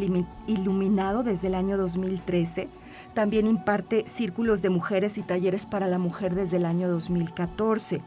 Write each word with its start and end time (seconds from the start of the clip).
Iluminado 0.47 1.22
desde 1.22 1.46
el 1.46 1.53
año 1.53 1.78
2013. 1.78 2.70
También 3.14 3.46
imparte 3.46 4.06
círculos 4.08 4.64
de 4.64 4.70
mujeres 4.70 5.20
y 5.20 5.22
talleres 5.22 5.68
para 5.68 5.86
la 5.86 6.00
mujer 6.00 6.34
desde 6.34 6.58
el 6.58 6.66
año 6.66 6.90
2014, 6.90 8.02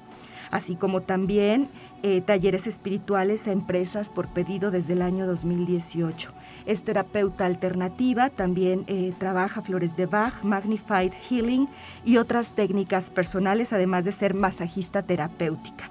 así 0.50 0.74
como 0.74 1.02
también 1.02 1.68
eh, 2.06 2.20
talleres 2.20 2.66
espirituales 2.66 3.48
a 3.48 3.52
empresas 3.52 4.10
por 4.10 4.28
pedido 4.28 4.70
desde 4.70 4.92
el 4.92 5.00
año 5.00 5.26
2018. 5.26 6.30
Es 6.66 6.82
terapeuta 6.82 7.46
alternativa, 7.46 8.28
también 8.28 8.84
eh, 8.88 9.14
trabaja 9.18 9.62
flores 9.62 9.96
de 9.96 10.04
Bach, 10.04 10.42
Magnified 10.42 11.12
Healing 11.30 11.66
y 12.04 12.18
otras 12.18 12.50
técnicas 12.50 13.08
personales, 13.08 13.72
además 13.72 14.04
de 14.04 14.12
ser 14.12 14.34
masajista 14.34 15.00
terapéutica. 15.00 15.88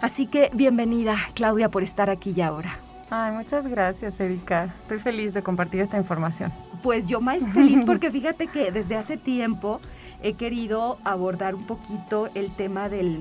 Así 0.00 0.26
que 0.26 0.52
bienvenida, 0.54 1.16
Claudia, 1.34 1.68
por 1.68 1.82
estar 1.82 2.10
aquí 2.10 2.32
y 2.36 2.42
ahora. 2.42 2.72
Ay, 3.10 3.32
muchas 3.32 3.66
gracias, 3.66 4.20
Erika. 4.20 4.66
Estoy 4.82 5.00
feliz 5.00 5.34
de 5.34 5.42
compartir 5.42 5.80
esta 5.80 5.96
información. 5.96 6.52
Pues 6.80 7.08
yo 7.08 7.20
más 7.20 7.40
feliz 7.52 7.80
porque 7.84 8.12
fíjate 8.12 8.46
que 8.46 8.70
desde 8.70 8.94
hace 8.94 9.16
tiempo 9.16 9.80
he 10.22 10.34
querido 10.34 10.96
abordar 11.02 11.56
un 11.56 11.66
poquito 11.66 12.28
el 12.36 12.54
tema 12.54 12.88
del 12.88 13.18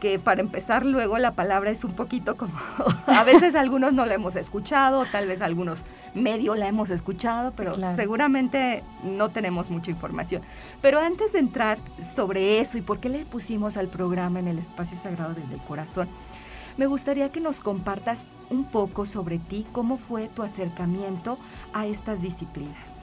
Que 0.00 0.18
para 0.18 0.40
empezar 0.40 0.84
luego 0.86 1.18
la 1.18 1.32
palabra 1.32 1.70
es 1.70 1.84
un 1.84 1.92
poquito 1.92 2.36
como, 2.36 2.52
a 3.06 3.24
veces 3.24 3.54
algunos 3.54 3.92
no 3.94 4.06
la 4.06 4.14
hemos 4.14 4.36
escuchado, 4.36 5.04
tal 5.10 5.26
vez 5.26 5.40
algunos 5.42 5.78
medio 6.14 6.54
la 6.54 6.68
hemos 6.68 6.90
escuchado, 6.90 7.52
pero 7.56 7.74
Claro. 7.74 7.96
seguramente 7.96 8.82
no 9.02 9.28
tenemos 9.30 9.70
mucha 9.70 9.90
información. 9.90 10.42
Pero 10.82 11.00
antes 11.00 11.32
de 11.32 11.40
entrar 11.40 11.78
sobre 12.16 12.60
eso 12.60 12.78
y 12.78 12.80
por 12.80 12.98
qué 13.00 13.08
le 13.08 13.24
pusimos 13.24 13.76
al 13.76 13.88
programa 13.88 14.38
en 14.40 14.48
el 14.48 14.58
espacio 14.58 14.96
sagrado 14.98 15.34
desde 15.34 15.54
el 15.54 15.60
corazón, 15.60 16.08
me 16.76 16.86
gustaría 16.86 17.30
que 17.32 17.40
nos 17.40 17.60
compartas 17.60 18.24
un 18.50 18.64
poco 18.64 19.04
sobre 19.04 19.38
ti, 19.38 19.66
cómo 19.72 19.98
fue 19.98 20.28
tu 20.28 20.42
acercamiento 20.44 21.38
a 21.74 21.86
estas 21.86 22.22
disciplinas. 22.22 23.02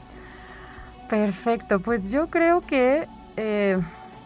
Perfecto, 1.10 1.80
pues 1.82 2.10
yo 2.12 2.28
creo 2.28 2.62
que 2.62 3.08
eh, 3.38 3.78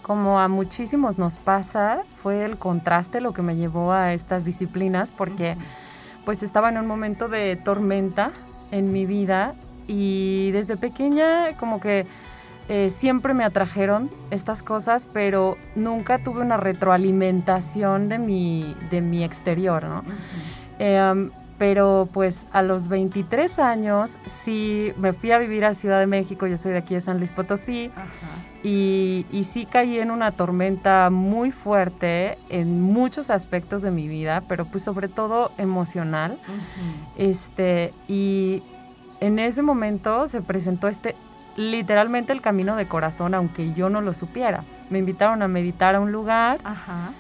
como 0.09 0.39
a 0.39 0.47
muchísimos 0.47 1.19
nos 1.19 1.37
pasa, 1.37 2.01
fue 2.09 2.43
el 2.43 2.57
contraste 2.57 3.21
lo 3.21 3.31
que 3.31 3.43
me 3.43 3.55
llevó 3.57 3.91
a 3.91 4.11
estas 4.15 4.43
disciplinas 4.43 5.11
porque 5.11 5.55
pues 6.25 6.41
estaba 6.41 6.69
en 6.69 6.79
un 6.79 6.87
momento 6.87 7.27
de 7.27 7.55
tormenta 7.57 8.31
en 8.71 8.91
mi 8.91 9.05
vida 9.05 9.53
y 9.87 10.49
desde 10.49 10.77
pequeña 10.77 11.49
como 11.59 11.79
que 11.79 12.07
eh, 12.69 12.89
siempre 12.89 13.35
me 13.35 13.43
atrajeron 13.43 14.09
estas 14.31 14.63
cosas, 14.63 15.07
pero 15.13 15.57
nunca 15.75 16.17
tuve 16.17 16.41
una 16.41 16.57
retroalimentación 16.57 18.09
de 18.09 18.17
mi, 18.17 18.75
de 18.89 19.01
mi 19.01 19.23
exterior, 19.23 19.83
¿no? 19.83 20.03
Pero 21.59 22.07
pues 22.13 22.47
a 22.53 22.61
los 22.63 22.87
23 22.87 23.59
años 23.59 24.15
sí 24.25 24.93
me 24.97 25.13
fui 25.13 25.31
a 25.31 25.37
vivir 25.37 25.65
a 25.65 25.75
Ciudad 25.75 25.99
de 25.99 26.07
México, 26.07 26.47
yo 26.47 26.57
soy 26.57 26.71
de 26.71 26.79
aquí 26.79 26.95
de 26.95 27.01
San 27.01 27.17
Luis 27.19 27.31
Potosí, 27.33 27.91
Ajá. 27.95 28.07
y, 28.63 29.25
y 29.31 29.43
sí 29.43 29.65
caí 29.65 29.99
en 29.99 30.09
una 30.09 30.31
tormenta 30.31 31.09
muy 31.11 31.51
fuerte 31.51 32.37
en 32.49 32.81
muchos 32.81 33.29
aspectos 33.29 33.81
de 33.81 33.91
mi 33.91 34.07
vida, 34.07 34.41
pero 34.47 34.65
pues 34.65 34.83
sobre 34.83 35.09
todo 35.09 35.51
emocional. 35.57 36.39
Este, 37.17 37.93
y 38.07 38.63
en 39.19 39.37
ese 39.39 39.61
momento 39.61 40.27
se 40.27 40.41
presentó 40.41 40.87
este, 40.87 41.15
literalmente 41.57 42.31
el 42.31 42.41
camino 42.41 42.77
de 42.77 42.87
corazón, 42.87 43.33
aunque 43.33 43.73
yo 43.73 43.89
no 43.89 44.00
lo 44.01 44.13
supiera. 44.13 44.63
Me 44.89 45.00
invitaron 45.00 45.41
a 45.41 45.47
meditar 45.50 45.95
a 45.95 46.00
un 46.00 46.12
lugar 46.13 46.59
Ajá. 46.63 47.12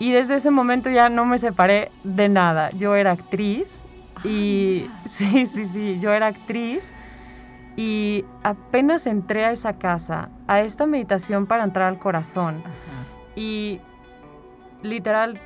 Y 0.00 0.12
desde 0.12 0.36
ese 0.36 0.50
momento 0.50 0.88
ya 0.88 1.10
no 1.10 1.26
me 1.26 1.38
separé 1.38 1.92
de 2.04 2.30
nada. 2.30 2.70
Yo 2.70 2.96
era 2.96 3.12
actriz 3.12 3.82
y 4.24 4.86
sí, 5.06 5.46
sí, 5.46 5.66
sí, 5.66 5.98
yo 6.00 6.10
era 6.10 6.28
actriz. 6.28 6.90
Y 7.76 8.24
apenas 8.42 9.06
entré 9.06 9.44
a 9.44 9.52
esa 9.52 9.74
casa, 9.74 10.30
a 10.48 10.60
esta 10.60 10.86
meditación 10.86 11.46
para 11.46 11.64
entrar 11.64 11.86
al 11.86 11.98
corazón. 11.98 12.62
Ajá. 12.64 13.06
y 13.36 13.80
literal 14.82 15.38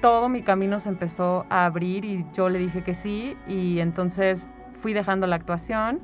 todo 0.00 0.28
mi 0.30 0.42
camino 0.42 0.78
se 0.78 0.88
empezó 0.88 1.44
a 1.50 1.66
abrir 1.66 2.04
y 2.04 2.24
yo 2.32 2.48
le 2.48 2.58
dije 2.58 2.82
que 2.82 2.94
sí. 2.94 3.36
Y 3.46 3.80
entonces 3.80 4.48
fui 4.80 4.94
dejando 4.94 5.26
la 5.26 5.36
actuación 5.36 6.00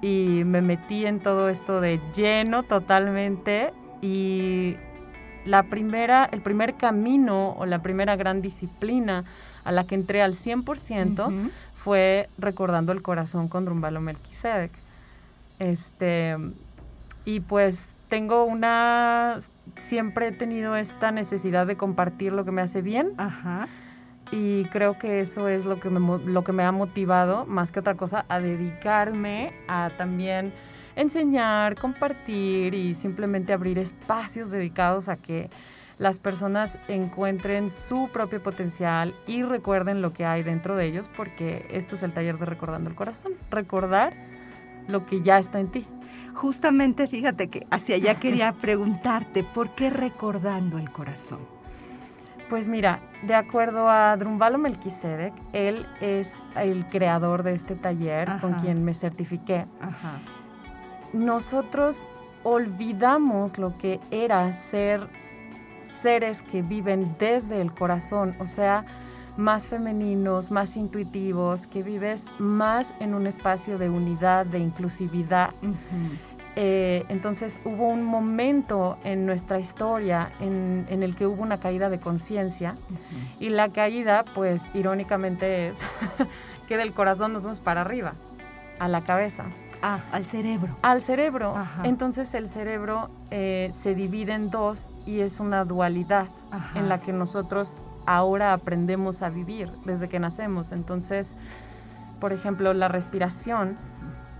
y 0.00 0.42
me 0.46 0.62
metí 0.62 1.04
en 1.04 1.20
todo 1.20 1.50
esto 1.50 1.82
de 1.82 2.00
lleno 2.16 2.62
totalmente. 2.62 3.74
Y 4.00 4.78
la 5.44 5.64
primera, 5.64 6.28
el 6.30 6.40
primer 6.40 6.74
camino 6.74 7.52
o 7.52 7.66
la 7.66 7.80
primera 7.80 8.16
gran 8.16 8.42
disciplina 8.42 9.24
a 9.64 9.72
la 9.72 9.84
que 9.84 9.94
entré 9.94 10.22
al 10.22 10.34
100% 10.34 11.26
Ujú. 11.26 11.50
fue 11.76 12.28
recordando 12.38 12.92
el 12.92 13.02
corazón 13.02 13.48
con 13.48 13.64
Drumbalo 13.64 14.00
Melquisedec. 14.00 14.70
Este, 15.58 16.36
y 17.24 17.40
pues 17.40 17.88
tengo 18.08 18.44
una, 18.44 19.40
siempre 19.76 20.28
he 20.28 20.32
tenido 20.32 20.76
esta 20.76 21.10
necesidad 21.10 21.66
de 21.66 21.76
compartir 21.76 22.32
lo 22.32 22.44
que 22.44 22.50
me 22.50 22.62
hace 22.62 22.82
bien. 22.82 23.12
Ajá. 23.16 23.68
Y 24.30 24.64
creo 24.66 24.98
que 24.98 25.20
eso 25.20 25.48
es 25.48 25.64
lo 25.64 25.80
que, 25.80 25.90
me, 25.90 26.18
lo 26.18 26.44
que 26.44 26.52
me 26.52 26.64
ha 26.64 26.72
motivado, 26.72 27.46
más 27.46 27.72
que 27.72 27.80
otra 27.80 27.94
cosa, 27.94 28.24
a 28.28 28.40
dedicarme 28.40 29.52
a 29.68 29.90
también 29.96 30.52
enseñar, 30.96 31.74
compartir 31.76 32.74
y 32.74 32.94
simplemente 32.94 33.52
abrir 33.52 33.78
espacios 33.78 34.50
dedicados 34.50 35.08
a 35.08 35.16
que 35.16 35.50
las 35.98 36.18
personas 36.18 36.76
encuentren 36.88 37.70
su 37.70 38.08
propio 38.12 38.42
potencial 38.42 39.14
y 39.26 39.42
recuerden 39.42 40.02
lo 40.02 40.12
que 40.12 40.24
hay 40.24 40.42
dentro 40.42 40.76
de 40.76 40.86
ellos, 40.86 41.08
porque 41.16 41.66
esto 41.70 41.94
es 41.94 42.02
el 42.02 42.12
taller 42.12 42.38
de 42.38 42.46
Recordando 42.46 42.90
el 42.90 42.96
Corazón. 42.96 43.32
Recordar 43.50 44.12
lo 44.88 45.06
que 45.06 45.22
ya 45.22 45.38
está 45.38 45.60
en 45.60 45.70
ti. 45.70 45.86
Justamente, 46.34 47.06
fíjate 47.06 47.48
que 47.48 47.66
hacia 47.70 47.96
allá 47.96 48.16
quería 48.16 48.52
preguntarte, 48.60 49.44
¿por 49.44 49.74
qué 49.74 49.90
recordando 49.90 50.78
el 50.78 50.90
corazón? 50.90 51.38
Pues 52.50 52.66
mira, 52.66 52.98
de 53.22 53.34
acuerdo 53.34 53.88
a 53.88 54.16
Drumbalo 54.16 54.58
Melquisedec, 54.58 55.32
él 55.52 55.86
es 56.00 56.32
el 56.56 56.84
creador 56.86 57.42
de 57.42 57.54
este 57.54 57.74
taller 57.74 58.30
con 58.40 58.54
quien 58.54 58.84
me 58.84 58.94
certifiqué. 58.94 59.64
Nosotros 61.14 62.06
olvidamos 62.42 63.56
lo 63.56 63.78
que 63.78 64.00
era 64.10 64.52
ser 64.52 65.00
seres 66.02 66.42
que 66.42 66.60
viven 66.60 67.16
desde 67.18 67.60
el 67.60 67.72
corazón, 67.72 68.34
o 68.40 68.46
sea, 68.46 68.84
más 69.36 69.66
femeninos, 69.66 70.50
más 70.50 70.76
intuitivos, 70.76 71.66
que 71.66 71.82
vives 71.82 72.24
más 72.38 72.92
en 73.00 73.14
un 73.14 73.26
espacio 73.26 73.78
de 73.78 73.88
unidad, 73.88 74.44
de 74.44 74.58
inclusividad. 74.58 75.50
Eh, 76.56 77.04
entonces 77.08 77.60
hubo 77.64 77.88
un 77.88 78.04
momento 78.04 78.98
en 79.02 79.24
nuestra 79.24 79.58
historia 79.58 80.30
en, 80.40 80.86
el 80.88 81.16
que 81.16 81.26
hubo 81.26 81.42
una 81.42 81.58
caída 81.58 81.90
de 81.90 81.98
conciencia 81.98 82.74
y 83.40 83.48
la 83.48 83.68
caída, 83.68 84.24
pues 84.34 84.62
irónicamente 84.74 85.68
es 85.68 85.78
que 86.68 86.76
del 86.76 86.92
corazón 86.92 87.32
nos 87.32 87.42
vamos 87.42 87.60
para 87.60 87.82
arriba, 87.82 88.14
a 88.78 88.88
la 88.88 89.00
cabeza. 89.00 89.46
Ah, 89.86 90.00
al 90.12 90.24
cerebro. 90.24 90.74
Al 90.80 91.02
cerebro. 91.02 91.54
Entonces 91.82 92.32
el 92.32 92.48
cerebro 92.48 93.10
eh, 93.30 93.70
se 93.78 93.94
divide 93.94 94.32
en 94.32 94.48
dos 94.48 94.88
y 95.04 95.20
es 95.20 95.40
una 95.40 95.66
dualidad 95.66 96.26
en 96.74 96.88
la 96.88 97.02
que 97.02 97.12
nosotros 97.12 97.74
ahora 98.06 98.54
aprendemos 98.54 99.20
a 99.20 99.28
vivir 99.28 99.68
desde 99.84 100.08
que 100.08 100.18
nacemos. 100.18 100.72
Entonces, 100.72 101.32
por 102.18 102.32
ejemplo, 102.32 102.72
la 102.72 102.88
respiración 102.88 103.76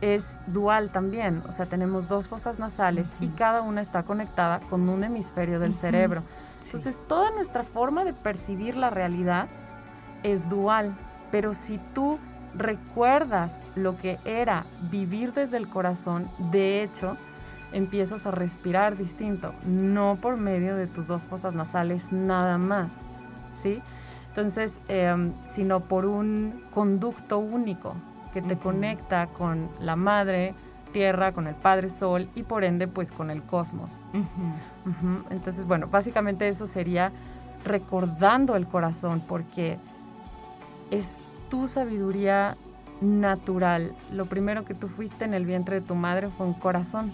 es 0.01 0.25
dual 0.47 0.91
también, 0.91 1.43
o 1.47 1.53
sea, 1.53 1.67
tenemos 1.67 2.09
dos 2.09 2.27
fosas 2.27 2.59
nasales 2.59 3.07
y 3.21 3.29
cada 3.29 3.61
una 3.61 3.83
está 3.83 4.03
conectada 4.03 4.61
con 4.61 4.89
un 4.89 5.05
hemisferio 5.05 5.61
del 5.61 5.75
cerebro. 5.75 6.23
Entonces, 6.65 6.97
toda 7.07 7.31
nuestra 7.33 7.65
forma 7.65 8.07
de 8.07 8.15
percibir 8.15 8.79
la 8.79 8.89
realidad 8.89 9.49
es 10.23 10.49
dual, 10.49 10.95
pero 11.31 11.53
si 11.53 11.79
tú 11.95 12.19
recuerdas 12.57 13.53
lo 13.77 13.97
que 13.97 14.19
era 14.25 14.65
vivir 14.91 15.33
desde 15.33 15.57
el 15.57 15.69
corazón, 15.69 16.27
de 16.51 16.83
hecho, 16.83 17.17
empiezas 17.73 18.27
a 18.27 18.31
respirar 18.31 18.97
distinto, 18.97 19.55
no 19.67 20.17
por 20.21 20.39
medio 20.39 20.77
de 20.77 20.87
tus 20.87 21.09
dos 21.09 21.23
fosas 21.23 21.55
nasales 21.55 22.13
nada 22.13 22.57
más, 22.59 22.93
¿sí? 23.63 23.83
Entonces, 24.29 24.79
em, 24.89 25.33
sino 25.53 25.81
por 25.81 26.07
un 26.07 26.65
conducto 26.71 27.39
único 27.39 27.95
que 28.33 28.43
te 28.43 28.57
conecta 28.57 29.29
con 29.29 29.69
la 29.81 29.95
madre 29.95 30.55
tierra, 30.93 31.33
con 31.33 31.47
el 31.47 31.55
padre 31.55 31.89
sol 31.89 32.29
y 32.35 32.43
por 32.45 32.65
ende 32.65 32.89
pues 32.89 33.11
con 33.13 33.31
el 33.31 33.43
cosmos. 33.43 34.01
Entonces, 35.31 35.67
bueno, 35.67 35.89
básicamente 35.89 36.49
eso 36.49 36.67
sería 36.67 37.13
recordando 37.65 38.57
el 38.57 38.67
corazón 38.67 39.21
porque 39.27 39.79
es 40.91 41.19
tu 41.55 41.69
sabiduría 41.69 42.57
natural. 43.01 43.95
Lo 44.13 44.27
primero 44.27 44.65
que 44.65 44.75
tú 44.75 44.89
fuiste 44.89 45.25
en 45.25 45.35
el 45.35 45.47
vientre 45.47 45.81
de 45.81 45.87
tu 45.87 45.95
madre 45.95 46.27
fue 46.27 46.47
un 46.47 46.53
corazón, 46.53 47.13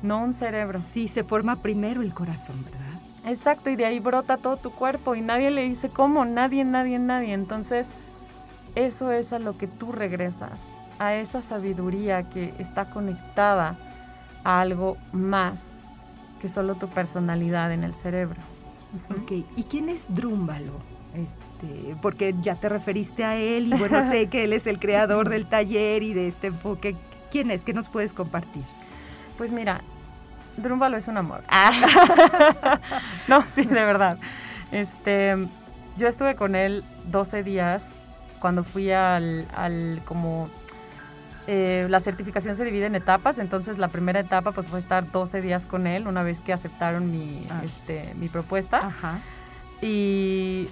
no 0.00 0.24
un 0.24 0.32
cerebro. 0.32 0.80
Sí, 0.80 1.06
se 1.06 1.22
forma 1.22 1.56
primero 1.56 2.00
el 2.00 2.14
corazón, 2.14 2.56
¿verdad? 2.64 3.30
Exacto, 3.30 3.68
y 3.68 3.76
de 3.76 3.84
ahí 3.84 4.00
brota 4.00 4.38
todo 4.38 4.56
tu 4.56 4.70
cuerpo 4.70 5.14
y 5.14 5.20
nadie 5.20 5.50
le 5.50 5.68
dice 5.68 5.90
cómo, 5.90 6.24
nadie, 6.24 6.64
nadie, 6.64 6.98
nadie. 6.98 7.34
Entonces, 7.34 7.86
eso 8.74 9.12
es 9.12 9.34
a 9.34 9.38
lo 9.38 9.58
que 9.58 9.66
tú 9.66 9.92
regresas, 9.92 10.60
a 10.98 11.14
esa 11.14 11.42
sabiduría 11.42 12.22
que 12.22 12.54
está 12.58 12.86
conectada 12.86 13.76
a 14.44 14.62
algo 14.62 14.96
más 15.12 15.56
que 16.40 16.48
solo 16.48 16.74
tu 16.74 16.88
personalidad 16.88 17.70
en 17.70 17.84
el 17.84 17.92
cerebro. 17.92 18.40
Ok, 19.10 19.44
¿y 19.56 19.62
quién 19.64 19.90
es 19.90 20.04
Drúmbalo? 20.08 20.72
Este, 21.14 21.96
porque 22.02 22.34
ya 22.42 22.54
te 22.54 22.68
referiste 22.68 23.24
a 23.24 23.36
él 23.36 23.72
y 23.72 23.78
bueno, 23.78 24.02
sé 24.02 24.26
que 24.30 24.44
él 24.44 24.52
es 24.52 24.66
el 24.66 24.78
creador 24.78 25.28
del 25.28 25.46
taller 25.46 26.02
y 26.02 26.12
de 26.12 26.26
este 26.26 26.48
enfoque. 26.48 26.96
¿Quién 27.30 27.50
es? 27.50 27.62
¿Qué 27.62 27.72
nos 27.72 27.88
puedes 27.88 28.12
compartir? 28.12 28.62
Pues 29.38 29.50
mira, 29.50 29.80
Drúmbalo 30.56 30.96
es 30.96 31.08
un 31.08 31.16
amor. 31.16 31.42
no, 33.28 33.44
sí, 33.54 33.64
de 33.64 33.74
verdad. 33.74 34.18
Este, 34.72 35.36
yo 35.96 36.08
estuve 36.08 36.36
con 36.36 36.54
él 36.54 36.84
12 37.10 37.42
días 37.42 37.88
cuando 38.40 38.62
fui 38.64 38.90
al, 38.92 39.46
como 40.04 40.48
eh, 41.46 41.86
la 41.88 42.00
certificación 42.00 42.54
se 42.54 42.64
divide 42.64 42.86
en 42.86 42.94
etapas, 42.94 43.38
entonces 43.38 43.78
la 43.78 43.88
primera 43.88 44.20
etapa 44.20 44.52
pues 44.52 44.66
fue 44.66 44.78
estar 44.78 45.10
12 45.10 45.40
días 45.40 45.66
con 45.66 45.86
él 45.86 46.06
una 46.06 46.22
vez 46.22 46.40
que 46.40 46.52
aceptaron 46.52 47.10
mi, 47.10 47.46
ah. 47.50 47.62
este, 47.64 48.14
mi 48.16 48.28
propuesta. 48.28 48.78
Ajá. 48.78 49.18
Y 49.80 50.68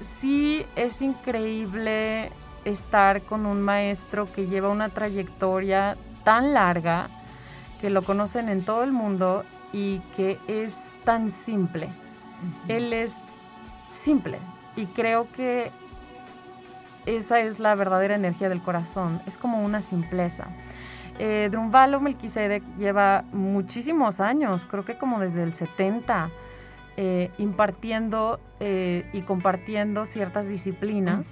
sí 0.00 0.64
es 0.76 1.02
increíble 1.02 2.30
estar 2.64 3.22
con 3.22 3.46
un 3.46 3.62
maestro 3.62 4.26
que 4.26 4.46
lleva 4.46 4.68
una 4.68 4.88
trayectoria 4.88 5.96
tan 6.24 6.52
larga, 6.52 7.08
que 7.80 7.90
lo 7.90 8.02
conocen 8.02 8.48
en 8.48 8.64
todo 8.64 8.84
el 8.84 8.92
mundo 8.92 9.44
y 9.72 10.00
que 10.16 10.38
es 10.46 10.76
tan 11.04 11.30
simple. 11.30 11.88
Él 12.68 12.92
es 12.92 13.16
simple 13.90 14.38
y 14.76 14.86
creo 14.86 15.26
que 15.34 15.70
esa 17.06 17.40
es 17.40 17.58
la 17.58 17.74
verdadera 17.74 18.14
energía 18.14 18.48
del 18.48 18.62
corazón, 18.62 19.20
es 19.26 19.38
como 19.38 19.62
una 19.62 19.80
simpleza. 19.80 20.48
Eh, 21.18 21.48
Drumbalo 21.50 22.00
Melquisedec 22.00 22.62
lleva 22.78 23.24
muchísimos 23.32 24.20
años, 24.20 24.64
creo 24.64 24.84
que 24.84 24.96
como 24.96 25.20
desde 25.20 25.42
el 25.42 25.52
70, 25.52 26.30
eh, 27.02 27.30
impartiendo 27.38 28.40
eh, 28.60 29.08
y 29.14 29.22
compartiendo 29.22 30.04
ciertas 30.04 30.46
disciplinas, 30.46 31.26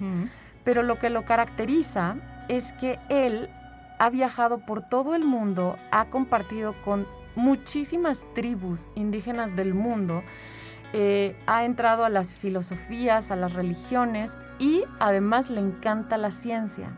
pero 0.63 0.81
lo 0.81 0.97
que 0.97 1.11
lo 1.11 1.25
caracteriza 1.25 2.15
es 2.47 2.73
que 2.73 2.97
él 3.07 3.51
ha 3.99 4.09
viajado 4.09 4.65
por 4.65 4.81
todo 4.89 5.13
el 5.13 5.25
mundo, 5.25 5.77
ha 5.91 6.05
compartido 6.05 6.73
con 6.83 7.05
muchísimas 7.35 8.25
tribus 8.33 8.89
indígenas 8.95 9.55
del 9.55 9.75
mundo, 9.75 10.23
ha 11.45 11.63
entrado 11.63 12.03
a 12.03 12.09
las 12.09 12.33
filosofías, 12.33 13.29
a 13.29 13.35
las 13.35 13.53
religiones, 13.53 14.31
y 14.57 14.85
además 14.99 15.51
le 15.51 15.59
encanta 15.59 16.17
la 16.17 16.31
ciencia. 16.31 16.89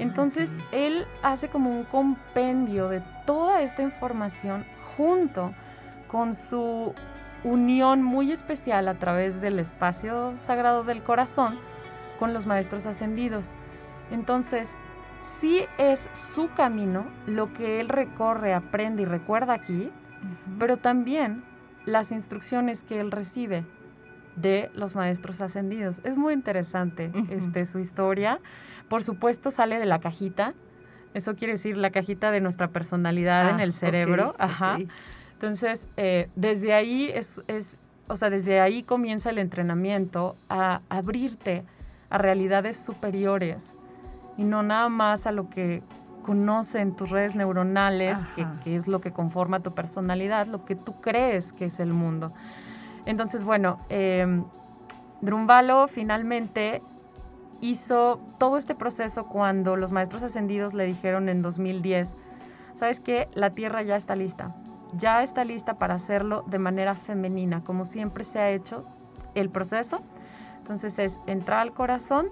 Entonces 0.00 0.50
él 0.72 1.06
hace 1.22 1.48
como 1.48 1.70
un 1.70 1.84
compendio 1.84 2.88
de 2.88 3.04
toda 3.24 3.62
esta 3.62 3.82
información 3.82 4.66
junto 4.96 5.54
con 6.08 6.34
su 6.34 6.92
unión 7.44 8.02
muy 8.02 8.32
especial 8.32 8.88
a 8.88 8.94
través 8.94 9.40
del 9.40 9.58
espacio 9.58 10.32
sagrado 10.36 10.82
del 10.82 11.02
corazón 11.02 11.58
con 12.18 12.32
los 12.32 12.46
maestros 12.46 12.86
ascendidos. 12.86 13.52
Entonces, 14.10 14.68
sí 15.20 15.64
es 15.78 16.10
su 16.12 16.50
camino, 16.50 17.06
lo 17.26 17.52
que 17.52 17.80
él 17.80 17.88
recorre, 17.88 18.54
aprende 18.54 19.02
y 19.02 19.06
recuerda 19.06 19.52
aquí, 19.52 19.90
pero 20.58 20.78
también 20.78 21.44
las 21.84 22.12
instrucciones 22.12 22.82
que 22.82 23.00
él 23.00 23.10
recibe 23.10 23.64
de 24.36 24.70
los 24.74 24.94
maestros 24.94 25.40
ascendidos. 25.40 26.00
Es 26.04 26.16
muy 26.16 26.34
interesante 26.34 27.12
este, 27.30 27.66
su 27.66 27.78
historia. 27.78 28.40
Por 28.88 29.02
supuesto, 29.02 29.50
sale 29.50 29.78
de 29.78 29.86
la 29.86 30.00
cajita. 30.00 30.54
Eso 31.12 31.36
quiere 31.36 31.52
decir 31.52 31.76
la 31.76 31.90
cajita 31.90 32.30
de 32.30 32.40
nuestra 32.40 32.68
personalidad 32.68 33.50
en 33.50 33.60
ah, 33.60 33.64
el 33.64 33.72
cerebro. 33.72 34.34
Ajá. 34.38 34.78
Entonces, 35.34 35.86
eh, 35.96 36.28
desde 36.36 36.72
ahí 36.72 37.10
es, 37.12 37.42
es, 37.48 37.78
o 38.08 38.16
sea, 38.16 38.30
desde 38.30 38.60
ahí 38.60 38.82
comienza 38.82 39.30
el 39.30 39.38
entrenamiento 39.38 40.36
a 40.48 40.80
abrirte 40.88 41.64
a 42.10 42.18
realidades 42.18 42.78
superiores 42.78 43.74
y 44.36 44.44
no 44.44 44.62
nada 44.62 44.88
más 44.88 45.26
a 45.26 45.32
lo 45.32 45.48
que 45.48 45.82
conocen 46.24 46.96
tus 46.96 47.10
redes 47.10 47.34
neuronales, 47.34 48.18
que, 48.34 48.46
que, 48.64 48.76
es 48.76 48.88
lo 48.88 49.00
que 49.00 49.10
conforma 49.10 49.60
tu 49.60 49.74
personalidad, 49.74 50.46
lo 50.46 50.64
que 50.64 50.74
tú 50.74 50.94
crees 51.00 51.52
que 51.52 51.66
es 51.66 51.80
el 51.80 51.92
mundo. 51.92 52.32
Entonces, 53.04 53.44
bueno, 53.44 53.78
eh, 53.90 54.42
Drumbalo 55.20 55.88
finalmente 55.88 56.80
hizo 57.60 58.20
todo 58.38 58.56
este 58.56 58.74
proceso 58.74 59.26
cuando 59.26 59.76
los 59.76 59.92
maestros 59.92 60.22
ascendidos 60.22 60.74
le 60.74 60.84
dijeron 60.84 61.28
en 61.28 61.42
2010, 61.42 62.10
¿sabes 62.76 63.00
qué? 63.00 63.28
La 63.34 63.50
Tierra 63.50 63.82
ya 63.82 63.96
está 63.96 64.16
lista. 64.16 64.54
Ya 64.98 65.22
está 65.22 65.44
lista 65.44 65.74
para 65.74 65.94
hacerlo 65.94 66.42
de 66.46 66.58
manera 66.58 66.94
femenina, 66.94 67.62
como 67.62 67.86
siempre 67.86 68.24
se 68.24 68.38
ha 68.38 68.50
hecho 68.50 68.84
el 69.34 69.50
proceso. 69.50 70.00
Entonces 70.58 70.98
es 70.98 71.20
entrar 71.26 71.60
al 71.60 71.72
corazón, 71.72 72.26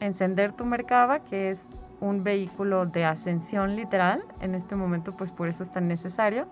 encender 0.00 0.52
tu 0.52 0.64
Merkaba, 0.64 1.20
que 1.20 1.50
es 1.50 1.66
un 2.00 2.24
vehículo 2.24 2.86
de 2.86 3.04
ascensión 3.04 3.76
literal. 3.76 4.22
En 4.40 4.54
este 4.54 4.76
momento, 4.76 5.12
pues 5.16 5.30
por 5.30 5.48
eso 5.48 5.62
es 5.62 5.70
tan 5.70 5.86
necesario. 5.86 6.46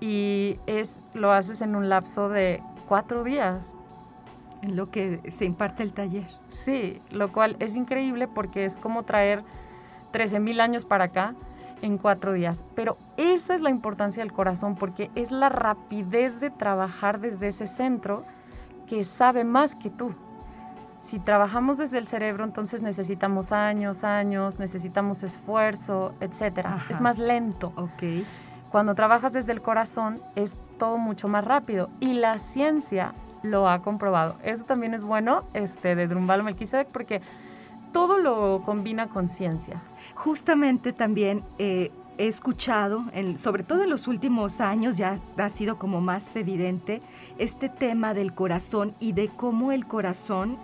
Y 0.00 0.56
es, 0.66 0.96
lo 1.14 1.32
haces 1.32 1.60
en 1.60 1.76
un 1.76 1.88
lapso 1.88 2.28
de 2.28 2.62
cuatro 2.88 3.24
días. 3.24 3.58
En 4.62 4.76
lo 4.76 4.90
que 4.90 5.18
se 5.30 5.44
imparte 5.44 5.82
el 5.82 5.92
taller. 5.92 6.26
Sí, 6.48 7.00
lo 7.10 7.28
cual 7.28 7.56
es 7.60 7.76
increíble 7.76 8.28
porque 8.28 8.64
es 8.64 8.76
como 8.76 9.04
traer 9.04 9.42
13.000 10.12 10.60
años 10.60 10.84
para 10.84 11.04
acá 11.04 11.34
en 11.82 11.98
cuatro 11.98 12.32
días. 12.32 12.64
Pero 12.74 12.96
esa 13.16 13.54
es 13.54 13.60
la 13.60 13.70
importancia 13.70 14.22
del 14.22 14.32
corazón 14.32 14.76
porque 14.76 15.10
es 15.14 15.30
la 15.30 15.48
rapidez 15.48 16.40
de 16.40 16.50
trabajar 16.50 17.20
desde 17.20 17.48
ese 17.48 17.66
centro 17.66 18.22
que 18.88 19.04
sabe 19.04 19.44
más 19.44 19.74
que 19.74 19.90
tú. 19.90 20.14
Si 21.04 21.18
trabajamos 21.18 21.78
desde 21.78 21.98
el 21.98 22.06
cerebro, 22.06 22.44
entonces 22.44 22.82
necesitamos 22.82 23.52
años, 23.52 24.04
años, 24.04 24.58
necesitamos 24.58 25.22
esfuerzo, 25.22 26.14
etc. 26.20 26.66
Es 26.88 27.00
más 27.00 27.18
lento. 27.18 27.72
Ok. 27.76 28.26
Cuando 28.70 28.94
trabajas 28.94 29.32
desde 29.32 29.52
el 29.52 29.62
corazón 29.62 30.18
es 30.36 30.56
todo 30.78 30.98
mucho 30.98 31.26
más 31.26 31.44
rápido 31.44 31.90
y 31.98 32.12
la 32.12 32.38
ciencia 32.38 33.12
lo 33.42 33.68
ha 33.68 33.80
comprobado. 33.82 34.36
Eso 34.44 34.64
también 34.64 34.94
es 34.94 35.02
bueno 35.02 35.42
este, 35.54 35.96
de 35.96 36.06
Drumbalo 36.06 36.44
Melquisedec 36.44 36.88
porque 36.92 37.20
todo 37.92 38.18
lo 38.18 38.62
combina 38.64 39.08
con 39.08 39.28
ciencia. 39.28 39.82
Justamente 40.20 40.92
también 40.92 41.42
eh, 41.58 41.90
he 42.18 42.28
escuchado, 42.28 43.04
sobre 43.38 43.62
todo 43.62 43.84
en 43.84 43.88
los 43.88 44.06
últimos 44.06 44.60
años 44.60 44.98
ya 44.98 45.18
ha 45.38 45.48
sido 45.48 45.78
como 45.78 46.02
más 46.02 46.36
evidente, 46.36 47.00
este 47.38 47.70
tema 47.70 48.12
del 48.12 48.34
corazón 48.34 48.92
y 49.00 49.12
de 49.12 49.28
cómo 49.28 49.72
el 49.72 49.86
corazón 49.86 50.58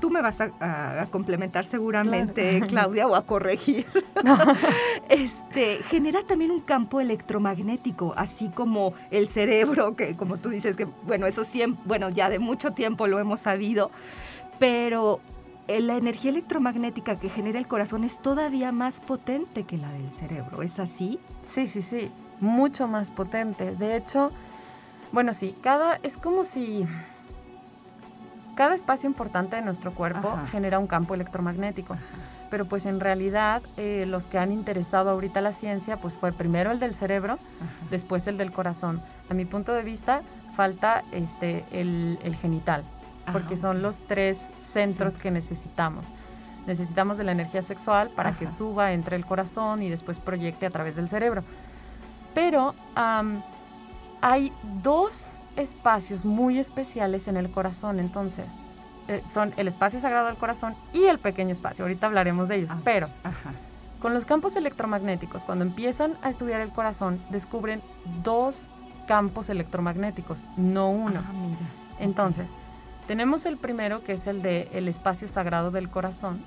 tú 0.00 0.08
me 0.08 0.22
vas 0.22 0.40
a, 0.40 1.06
complementar 1.10 1.66
seguramente, 1.66 2.62
Claudia, 2.68 3.06
o 3.06 3.14
a 3.14 3.26
corregir. 3.26 3.84
este, 5.10 5.82
genera 5.90 6.22
también 6.22 6.50
un 6.50 6.60
campo 6.60 6.98
electromagnético, 6.98 8.14
así 8.16 8.48
como 8.48 8.94
el 9.10 9.28
cerebro, 9.28 9.94
que 9.94 10.16
como 10.16 10.38
tú 10.38 10.48
dices, 10.48 10.74
que 10.74 10.86
bueno, 11.04 11.26
eso 11.26 11.44
siempre, 11.44 11.82
bueno, 11.84 12.08
ya 12.08 12.30
de 12.30 12.38
mucho 12.38 12.70
tiempo 12.70 13.08
lo 13.08 13.18
hemos 13.18 13.42
sabido, 13.42 13.90
pero 14.58 15.20
la 15.68 15.96
energía 15.96 16.30
electromagnética 16.30 17.16
que 17.16 17.28
genera 17.28 17.58
el 17.58 17.66
corazón 17.66 18.04
es 18.04 18.20
todavía 18.20 18.72
más 18.72 19.00
potente 19.00 19.64
que 19.64 19.78
la 19.78 19.90
del 19.90 20.12
cerebro, 20.12 20.62
¿es 20.62 20.78
así? 20.78 21.18
Sí, 21.44 21.66
sí, 21.66 21.82
sí, 21.82 22.10
mucho 22.40 22.86
más 22.86 23.10
potente. 23.10 23.74
De 23.74 23.96
hecho, 23.96 24.30
bueno, 25.12 25.34
sí, 25.34 25.56
cada, 25.62 25.96
es 26.02 26.16
como 26.16 26.44
si 26.44 26.86
cada 28.54 28.74
espacio 28.74 29.08
importante 29.08 29.56
de 29.56 29.62
nuestro 29.62 29.92
cuerpo 29.92 30.36
genera 30.50 30.78
un 30.78 30.86
campo 30.86 31.14
electromagnético. 31.14 31.96
Pero 32.48 32.64
pues 32.64 32.86
en 32.86 33.00
realidad 33.00 33.60
eh, 33.76 34.04
los 34.06 34.26
que 34.26 34.38
han 34.38 34.52
interesado 34.52 35.10
ahorita 35.10 35.40
la 35.40 35.52
ciencia, 35.52 35.96
pues 35.96 36.14
fue 36.14 36.30
primero 36.30 36.70
el 36.70 36.78
del 36.78 36.94
cerebro, 36.94 37.40
después 37.90 38.28
el 38.28 38.38
del 38.38 38.52
corazón. 38.52 39.02
A 39.28 39.34
mi 39.34 39.44
punto 39.44 39.72
de 39.72 39.82
vista, 39.82 40.22
falta 40.54 41.02
este, 41.10 41.64
el, 41.72 42.20
el 42.22 42.36
genital 42.36 42.84
porque 43.32 43.56
son 43.56 43.82
los 43.82 43.98
tres 44.06 44.42
centros 44.72 45.18
que 45.18 45.30
necesitamos. 45.30 46.06
Necesitamos 46.66 47.16
de 47.18 47.24
la 47.24 47.32
energía 47.32 47.62
sexual 47.62 48.10
para 48.10 48.32
que 48.32 48.46
suba 48.46 48.92
entre 48.92 49.16
el 49.16 49.24
corazón 49.24 49.82
y 49.82 49.88
después 49.88 50.18
proyecte 50.18 50.66
a 50.66 50.70
través 50.70 50.96
del 50.96 51.08
cerebro. 51.08 51.44
Pero 52.34 52.74
hay 54.20 54.52
dos 54.82 55.26
espacios 55.56 56.24
muy 56.24 56.58
especiales 56.58 57.28
en 57.28 57.36
el 57.36 57.50
corazón, 57.50 58.00
entonces. 58.00 58.46
Eh, 59.08 59.22
son 59.24 59.52
el 59.56 59.68
espacio 59.68 60.00
sagrado 60.00 60.26
del 60.26 60.36
corazón 60.36 60.74
y 60.92 61.04
el 61.04 61.20
pequeño 61.20 61.52
espacio. 61.52 61.84
Ahorita 61.84 62.06
hablaremos 62.08 62.48
de 62.48 62.56
ellos. 62.56 62.70
Ah, 62.72 62.78
pero 62.82 63.08
con 64.00 64.14
los 64.14 64.24
campos 64.24 64.56
electromagnéticos, 64.56 65.44
cuando 65.44 65.64
empiezan 65.64 66.14
a 66.22 66.30
estudiar 66.30 66.60
el 66.60 66.70
corazón, 66.70 67.20
descubren 67.30 67.80
dos 68.24 68.66
campos 69.06 69.48
electromagnéticos, 69.48 70.40
no 70.56 70.90
uno. 70.90 71.20
Ah, 71.24 71.32
entonces, 72.00 72.46
tenemos 73.06 73.46
el 73.46 73.56
primero, 73.56 74.02
que 74.02 74.14
es 74.14 74.26
el 74.26 74.42
de 74.42 74.68
el 74.72 74.88
espacio 74.88 75.28
sagrado 75.28 75.70
del 75.70 75.88
corazón, 75.88 76.40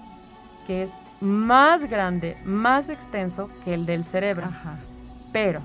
que 0.67 0.83
es 0.83 0.89
más 1.21 1.89
grande, 1.89 2.37
más 2.45 2.89
extenso 2.89 3.49
que 3.63 3.73
el 3.73 3.85
del 3.85 4.05
cerebro. 4.05 4.47
Pero 5.31 5.61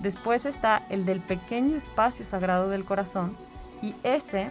después 0.00 0.46
está 0.46 0.82
el 0.90 1.04
del 1.06 1.20
pequeño 1.20 1.76
espacio 1.76 2.24
sagrado 2.24 2.68
del 2.68 2.84
corazón 2.84 3.36
y 3.82 3.94
ese, 4.02 4.50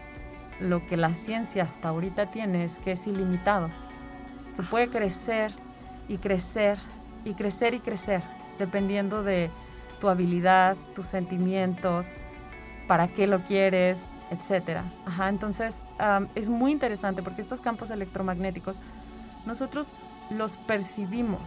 lo 0.60 0.86
que 0.88 0.98
la 0.98 1.14
ciencia 1.14 1.64
hasta 1.64 1.90
ahorita 1.90 2.32
tiene 2.32 2.66
es 2.66 2.76
que 2.78 2.94
es 2.94 3.08
ilimitado, 3.08 3.70
que 4.56 4.64
puede 4.64 4.90
crecer 4.90 5.54
y 6.08 6.18
crecer 6.18 6.78
y 7.26 7.34
crecer 7.34 7.74
y 7.74 7.80
crecer, 7.80 8.22
dependiendo 8.60 9.24
de 9.24 9.50
tu 10.00 10.10
habilidad, 10.10 10.76
tus 10.96 11.08
sentimientos, 11.08 12.08
para 12.88 13.08
qué 13.08 13.26
lo 13.26 13.40
quieres, 13.40 13.98
etcétera. 14.34 14.84
Ajá, 15.06 15.30
entonces 15.30 15.82
es 16.36 16.50
muy 16.50 16.72
interesante 16.72 17.24
porque 17.24 17.42
estos 17.42 17.62
campos 17.62 17.90
electromagnéticos 17.90 18.78
nosotros 19.46 19.88
los 20.30 20.58
percibimos. 20.58 21.42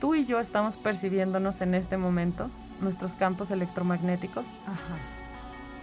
Tú 0.00 0.14
y 0.14 0.24
yo 0.26 0.38
estamos 0.40 0.76
percibiéndonos 0.76 1.60
en 1.60 1.74
este 1.74 1.96
momento, 1.96 2.50
nuestros 2.80 3.14
campos 3.14 3.50
electromagnéticos. 3.50 4.46
Ajá. 4.66 4.98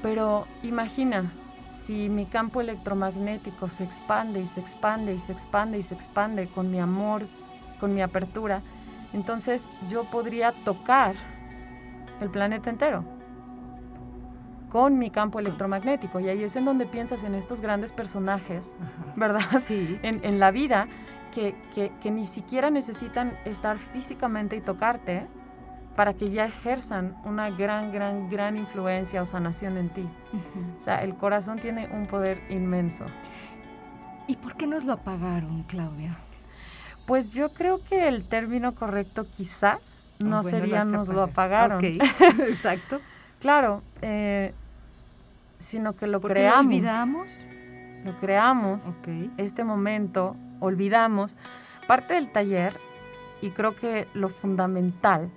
Pero 0.02 0.48
imagina 0.62 1.32
si 1.84 2.10
mi 2.10 2.26
campo 2.26 2.62
electromagnético 2.62 3.68
se 3.70 3.84
expande 3.84 4.40
y 4.40 4.46
se 4.46 4.60
expande 4.60 5.14
y 5.14 5.20
se 5.20 5.32
expande 5.32 5.80
y 5.80 5.84
se 5.84 5.96
expande 5.96 6.48
con 6.48 6.70
mi 6.72 6.80
amor, 6.80 7.24
con 7.80 7.94
mi 7.96 8.02
apertura, 8.02 8.62
entonces 9.14 9.64
yo 9.90 10.04
podría 10.06 10.52
tocar 10.52 11.16
el 12.22 12.30
planeta 12.30 12.70
entero 12.70 13.04
con 14.74 14.98
mi 14.98 15.12
campo 15.12 15.40
electromagnético. 15.40 16.20
Y 16.20 16.30
ahí 16.30 16.44
es 16.44 16.56
en 16.56 16.66
donde 16.66 16.88
piensas 16.88 17.24
en 17.24 17.36
estos 17.36 17.62
grandes 17.62 17.92
personajes, 17.92 18.74
¿verdad? 19.16 19.42
Sí. 19.68 20.00
En, 20.02 20.40
la 20.40 20.50
vida 20.50 20.88
que, 21.32 21.56
que, 21.76 22.12
ni 22.12 22.26
siquiera 22.26 22.72
necesitan 22.72 23.38
estar 23.46 23.78
físicamente 23.78 24.56
y 24.56 24.62
tocarte 24.62 25.28
para 25.96 26.16
que 26.16 26.32
ya 26.32 26.46
ejerzan 26.46 27.16
una 27.24 27.52
gran, 27.52 27.92
gran, 27.92 28.32
gran 28.32 28.58
influencia 28.58 29.22
o 29.22 29.28
sanación 29.28 29.78
en 29.78 29.90
ti. 29.90 30.10
O 30.80 30.82
sea, 30.82 31.04
el 31.04 31.14
corazón 31.16 31.60
tiene 31.60 31.88
un 31.94 32.08
poder 32.08 32.42
inmenso. 32.50 33.06
¿Y 34.26 34.38
por 34.38 34.56
qué 34.56 34.66
nos 34.66 34.86
lo 34.86 34.94
apagaron, 34.94 35.62
Claudia? 35.64 36.18
Pues 37.06 37.36
yo 37.36 37.54
creo 37.54 37.80
que 37.88 38.08
el 38.08 38.28
término 38.28 38.74
correcto 38.74 39.28
quizás 39.38 40.08
ah, 40.20 40.24
no 40.24 40.42
sería 40.42 40.84
nos 40.84 41.10
lo 41.10 41.22
apagaron. 41.22 41.78
Okay. 41.78 42.00
Exacto. 42.50 43.02
claro, 43.40 43.84
eh, 44.02 44.56
sino 45.64 45.96
que 45.96 46.08
lo 46.08 46.22
creamos. 46.22 46.66
Lo 46.66 46.78
olvidamos? 46.78 47.48
Lo 48.04 48.20
creamos, 48.20 48.92
este 49.38 49.64
momento, 49.64 50.36
olvidamos. 50.60 51.36
Parte 51.88 52.16
del 52.16 52.32
taller, 52.32 52.78
y 53.42 53.52
creo 53.52 53.76
que 53.76 54.08
lo 54.14 54.30
fundamental, 54.30 55.30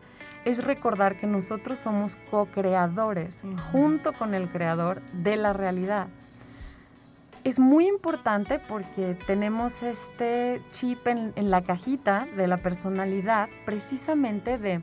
es 0.44 0.64
recordar 0.64 1.18
que 1.18 1.26
nosotros 1.26 1.78
somos 1.78 2.16
co-creadores, 2.30 3.42
junto 3.72 4.12
con 4.12 4.34
el 4.34 4.48
creador, 4.48 5.00
de 5.22 5.36
la 5.36 5.52
realidad. 5.52 6.08
Es 7.44 7.60
muy 7.60 7.86
importante 7.86 8.58
porque 8.58 9.16
tenemos 9.26 9.84
este 9.84 10.60
chip 10.72 11.06
en, 11.06 11.32
en 11.36 11.50
la 11.50 11.62
cajita 11.62 12.26
de 12.36 12.48
la 12.48 12.56
personalidad 12.56 13.48
precisamente 13.64 14.58
de, 14.58 14.80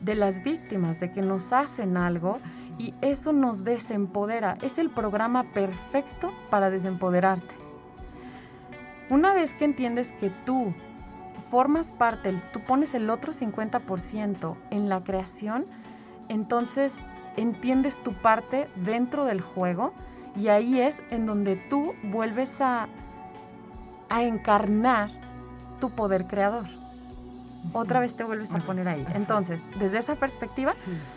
de 0.00 0.14
las 0.14 0.44
víctimas, 0.44 1.00
de 1.00 1.12
que 1.12 1.22
nos 1.22 1.52
hacen 1.52 1.96
algo 1.96 2.38
y 2.78 2.94
eso 3.00 3.32
nos 3.32 3.64
desempodera. 3.64 4.56
Es 4.62 4.78
el 4.78 4.88
programa 4.90 5.42
perfecto 5.42 6.32
para 6.48 6.70
desempoderarte. 6.70 7.54
Una 9.10 9.34
vez 9.34 9.52
que 9.52 9.64
entiendes 9.64 10.12
que 10.12 10.30
tú 10.46 10.72
formas 11.50 11.90
parte, 11.90 12.32
tú 12.52 12.60
pones 12.60 12.94
el 12.94 13.10
otro 13.10 13.32
50% 13.32 14.56
en 14.70 14.88
la 14.88 15.00
creación, 15.02 15.64
entonces 16.28 16.92
entiendes 17.36 18.02
tu 18.02 18.12
parte 18.12 18.68
dentro 18.76 19.24
del 19.24 19.40
juego 19.40 19.92
y 20.36 20.48
ahí 20.48 20.80
es 20.80 21.02
en 21.10 21.26
donde 21.26 21.56
tú 21.56 21.94
vuelves 22.04 22.60
a, 22.60 22.86
a 24.10 24.22
encarnar 24.22 25.10
tu 25.80 25.90
poder 25.90 26.26
creador 26.26 26.66
otra 27.72 28.00
vez 28.00 28.14
te 28.14 28.24
vuelves 28.24 28.52
a 28.52 28.58
poner 28.58 28.88
ahí. 28.88 29.04
Entonces, 29.14 29.60
desde 29.78 29.98
esa 29.98 30.16
perspectiva, 30.16 30.74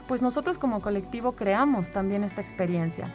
pues 0.07 0.21
nosotros 0.21 0.57
como 0.57 0.81
colectivo 0.81 1.33
creamos 1.33 1.91
también 1.91 2.23
esta 2.23 2.41
experiencia. 2.41 3.07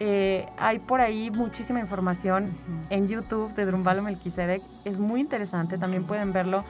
Eh, 0.00 0.46
hay 0.58 0.78
por 0.78 1.00
ahí 1.00 1.30
muchísima 1.30 1.78
información 1.78 2.50
en 2.90 3.08
YouTube 3.08 3.54
de 3.54 3.66
Drumbalo 3.66 4.02
Melquisedec. 4.02 4.62
Es 4.84 4.98
muy 4.98 5.20
interesante, 5.20 5.78
también 5.78 6.04
pueden 6.04 6.32
verlo 6.32 6.64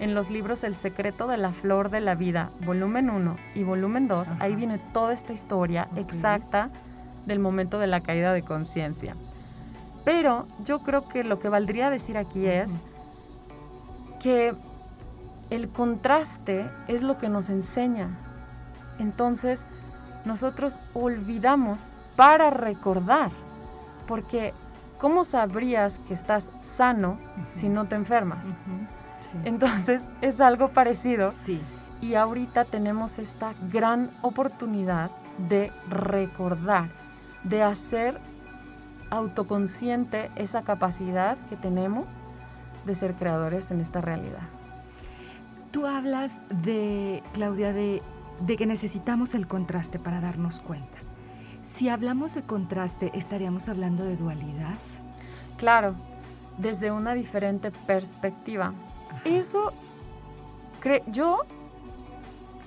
en 0.00 0.14
los 0.14 0.30
libros 0.30 0.64
El 0.64 0.76
secreto 0.76 1.26
de 1.26 1.38
la 1.38 1.50
flor 1.50 1.90
de 1.90 2.00
la 2.00 2.14
vida, 2.14 2.50
volumen 2.64 3.10
1 3.10 3.36
y 3.54 3.62
volumen 3.64 4.06
2, 4.06 4.28
ahí 4.38 4.54
viene 4.54 4.78
toda 4.92 5.12
esta 5.12 5.32
historia 5.32 5.88
exacta 5.96 6.70
del 7.26 7.38
momento 7.38 7.78
de 7.78 7.88
la 7.88 8.00
caída 8.00 8.32
de 8.32 8.42
conciencia. 8.42 9.16
Pero 10.04 10.46
yo 10.64 10.80
creo 10.80 11.08
que 11.08 11.24
lo 11.24 11.38
que 11.38 11.48
valdría 11.48 11.90
decir 11.90 12.16
aquí 12.16 12.46
es 12.46 12.70
que 14.20 14.54
el 15.50 15.68
contraste 15.68 16.68
es 16.88 17.02
lo 17.02 17.18
que 17.18 17.28
nos 17.28 17.48
enseña. 17.48 18.08
Entonces, 18.98 19.60
nosotros 20.24 20.78
olvidamos 20.94 21.80
para 22.16 22.50
recordar, 22.50 23.30
porque 24.06 24.52
¿cómo 24.98 25.24
sabrías 25.24 25.94
que 26.08 26.14
estás 26.14 26.50
sano 26.60 27.18
si 27.54 27.68
no 27.68 27.86
te 27.86 27.94
enfermas? 27.94 28.44
Entonces, 29.44 30.02
es 30.20 30.40
algo 30.40 30.68
parecido. 30.68 31.32
Sí. 31.46 31.60
Y 32.00 32.14
ahorita 32.14 32.64
tenemos 32.64 33.18
esta 33.18 33.52
gran 33.72 34.10
oportunidad 34.22 35.10
de 35.48 35.72
recordar, 35.88 36.88
de 37.44 37.62
hacer 37.62 38.20
autoconsciente 39.10 40.30
esa 40.36 40.62
capacidad 40.62 41.36
que 41.48 41.56
tenemos 41.56 42.04
de 42.84 42.94
ser 42.94 43.14
creadores 43.14 43.70
en 43.70 43.80
esta 43.80 44.00
realidad. 44.00 44.57
Tú 45.70 45.86
hablas 45.86 46.40
de, 46.64 47.22
Claudia, 47.34 47.72
de, 47.72 48.02
de 48.40 48.56
que 48.56 48.66
necesitamos 48.66 49.34
el 49.34 49.46
contraste 49.46 49.98
para 49.98 50.20
darnos 50.20 50.60
cuenta. 50.60 50.98
Si 51.74 51.88
hablamos 51.88 52.34
de 52.34 52.42
contraste, 52.42 53.10
¿estaríamos 53.14 53.68
hablando 53.68 54.04
de 54.04 54.16
dualidad? 54.16 54.74
Claro, 55.58 55.94
desde 56.58 56.90
una 56.90 57.14
diferente 57.14 57.70
perspectiva. 57.70 58.72
Eso, 59.24 59.72
yo 61.06 61.40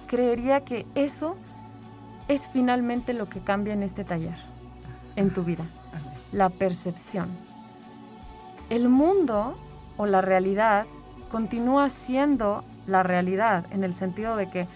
creería 0.08 0.62
que 0.62 0.86
eso 0.96 1.36
es 2.27 2.48
finalmente 2.48 3.13
lo 3.13 3.27
que 3.27 3.41
cambia 3.41 3.74
en 3.74 3.84
este 3.84 4.03
taller, 4.03 4.38
en 5.15 5.34
tu 5.34 5.43
vida, 5.43 5.63
la 6.31 6.50
percepción. 6.50 7.29
El 8.70 8.88
mundo 8.88 9.58
o 9.98 10.05
la 10.05 10.22
realidad 10.22 10.86
continúa 11.31 11.89
siendo 11.89 12.63
la 12.88 13.03
realidad 13.03 13.65
en 13.71 13.83
el 13.83 13.95
sentido 13.95 14.35
de 14.35 14.50
que 14.50 14.67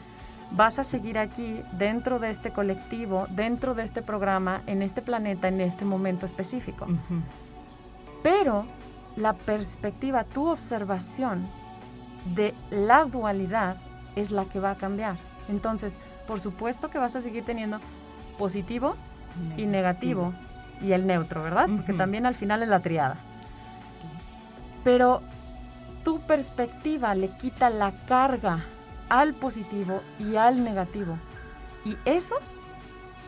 vas 0.52 0.80
a 0.80 0.84
seguir 0.84 1.18
aquí 1.18 1.62
dentro 1.74 2.18
de 2.18 2.30
este 2.30 2.52
colectivo, 2.52 3.28
dentro 3.32 3.76
de 3.76 3.84
este 3.84 4.02
programa, 4.02 4.62
en 4.66 4.82
este 4.82 5.02
planeta, 5.02 5.50
en 5.50 5.60
este 5.60 5.84
momento 5.84 6.26
específico. 6.26 6.88
Pero 8.24 8.66
la 9.18 9.34
perspectiva, 9.34 10.24
tu 10.24 10.48
observación 10.48 11.44
de 12.36 12.54
la 12.72 13.06
dualidad 13.06 13.76
es 14.16 14.32
la 14.32 14.46
que 14.46 14.60
va 14.60 14.72
a 14.72 14.76
cambiar. 14.76 15.18
Entonces, 15.50 15.94
por 16.26 16.40
supuesto 16.40 16.90
que 16.90 16.98
vas 16.98 17.16
a 17.16 17.22
seguir 17.22 17.44
teniendo 17.44 17.80
positivo 18.40 18.94
y 19.58 19.66
negativo 19.66 20.34
y 20.82 20.94
el 20.94 21.06
neutro, 21.06 21.44
¿verdad? 21.44 21.68
Porque 21.68 21.94
también 21.94 22.26
al 22.26 22.34
final 22.34 22.64
es 22.64 22.70
la 22.70 22.80
triada. 22.80 23.18
Pero 24.84 25.22
tu 26.06 26.22
perspectiva 26.22 27.16
le 27.16 27.30
quita 27.30 27.70
la 27.70 27.92
carga 27.92 28.64
al 29.10 29.34
positivo 29.34 30.02
y 30.20 30.38
al 30.38 30.64
negativo. 30.64 31.18
Y 31.84 31.98
eso 32.06 32.36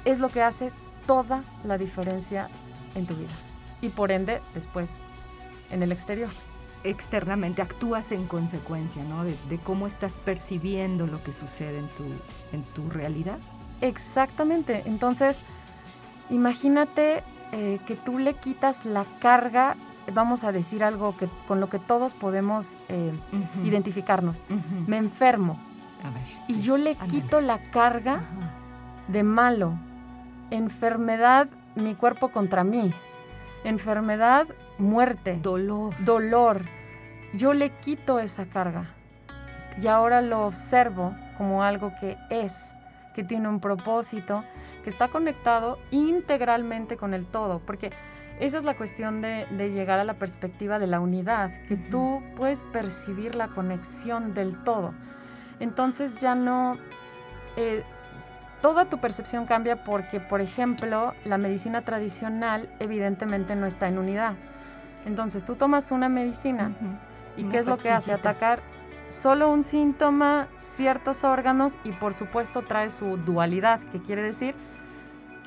es 0.06 0.20
lo 0.20 0.30
que 0.30 0.44
hace 0.44 0.72
toda 1.06 1.42
la 1.66 1.78
diferencia 1.78 2.48
en 2.96 3.06
tu 3.06 3.16
vida. 3.16 3.34
Y 3.82 3.90
por 3.90 4.12
ende, 4.12 4.40
después, 4.54 4.88
en 5.72 5.84
el 5.84 5.92
exterior. 5.92 6.30
Externamente 6.84 7.62
actúas 7.62 8.12
en 8.12 8.26
consecuencia, 8.28 9.04
¿no? 9.04 9.24
De, 9.24 9.36
cómo 9.64 9.88
estás 9.88 10.14
percibiendo 10.14 11.08
lo 11.08 11.22
que 11.22 11.34
sucede 11.34 11.80
en 11.80 11.88
tu, 11.90 12.04
en 12.54 12.64
tu 12.64 12.90
realidad. 12.90 13.40
Exactamente. 13.82 14.84
Entonces, 14.86 15.38
imagínate 16.30 17.24
eh, 17.52 17.80
que 17.88 17.96
tú 17.96 18.20
le 18.20 18.36
quitas 18.36 18.86
la 18.86 19.04
carga 19.20 19.76
vamos 20.14 20.44
a 20.44 20.52
decir 20.52 20.84
algo 20.84 21.16
que, 21.18 21.28
con 21.48 21.60
lo 21.60 21.68
que 21.68 21.80
todos 21.80 22.14
podemos 22.14 22.78
eh, 22.90 23.12
identificarnos. 23.64 24.44
Me 24.88 24.98
enfermo. 24.98 25.60
y 26.48 26.62
yo 26.62 26.78
le 26.78 26.96
quito 26.96 27.42
la 27.42 27.60
carga 27.72 28.22
de 29.08 29.24
malo. 29.24 29.78
Enfermedad, 30.50 31.48
mi 31.76 31.96
cuerpo 31.96 32.30
contra 32.30 32.64
mí. 32.64 32.94
Enfermedad, 33.64 34.48
muerte. 34.78 35.40
Dolor. 35.42 35.94
Dolor. 36.04 36.62
Yo 37.34 37.54
le 37.54 37.72
quito 37.80 38.20
esa 38.20 38.46
carga. 38.46 38.88
Y 39.82 39.88
ahora 39.88 40.22
lo 40.22 40.46
observo 40.46 41.14
como 41.38 41.64
algo 41.64 41.92
que 42.00 42.18
es, 42.30 42.54
que 43.14 43.24
tiene 43.24 43.48
un 43.48 43.60
propósito, 43.60 44.44
que 44.84 44.90
está 44.90 45.10
conectado 45.10 45.78
integralmente 45.92 46.98
con 46.98 47.14
el 47.14 47.26
todo. 47.26 47.60
Porque 47.60 47.92
esa 48.40 48.58
es 48.60 48.64
la 48.64 48.76
cuestión 48.76 49.22
de, 49.22 49.48
llegar 49.58 50.00
a 50.00 50.04
la 50.04 50.14
perspectiva 50.14 50.78
de 50.78 50.88
la 50.88 51.00
unidad, 51.00 51.52
que 51.68 51.76
tú 51.76 52.22
puedes 52.36 52.64
percibir 52.64 53.36
la 53.36 53.48
conexión 53.48 54.34
del 54.34 54.64
todo. 54.64 54.94
Entonces 55.60 56.22
ya 56.22 56.36
no... 56.36 56.78
Eh, 57.56 57.84
toda 58.62 58.86
tu 58.86 59.00
percepción 59.00 59.46
cambia 59.46 59.84
porque, 59.84 60.20
por 60.20 60.42
ejemplo, 60.42 61.14
la 61.26 61.38
medicina 61.38 61.82
tradicional 61.82 62.70
evidentemente 62.80 63.56
no 63.56 63.66
está 63.66 63.88
en 63.88 63.98
unidad. 63.98 64.36
Entonces 65.06 65.44
tú 65.44 65.56
tomas 65.56 65.92
una 65.92 66.10
medicina 66.10 66.74
y 67.38 67.46
¿qué 67.46 67.60
es 67.60 67.66
lo 67.66 67.78
que 67.78 67.90
hace? 67.90 68.12
Atacar 68.12 68.62
solo 69.08 69.50
un 69.50 69.64
síntoma, 69.64 70.48
ciertos 70.58 71.24
órganos 71.24 71.78
y 71.84 71.92
por 71.94 72.14
supuesto 72.14 72.64
trae 72.64 72.90
su 72.90 73.18
dualidad, 73.18 73.80
que 73.92 74.02
quiere 74.02 74.22
decir 74.22 74.54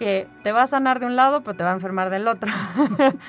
que 0.01 0.27
te 0.43 0.51
va 0.51 0.63
a 0.63 0.67
sanar 0.67 0.99
de 0.99 1.05
un 1.05 1.15
lado, 1.15 1.43
pero 1.43 1.59
te 1.59 1.63
va 1.63 1.71
a 1.71 1.75
enfermar 1.75 2.11
del 2.11 2.27
otro. 2.27 2.51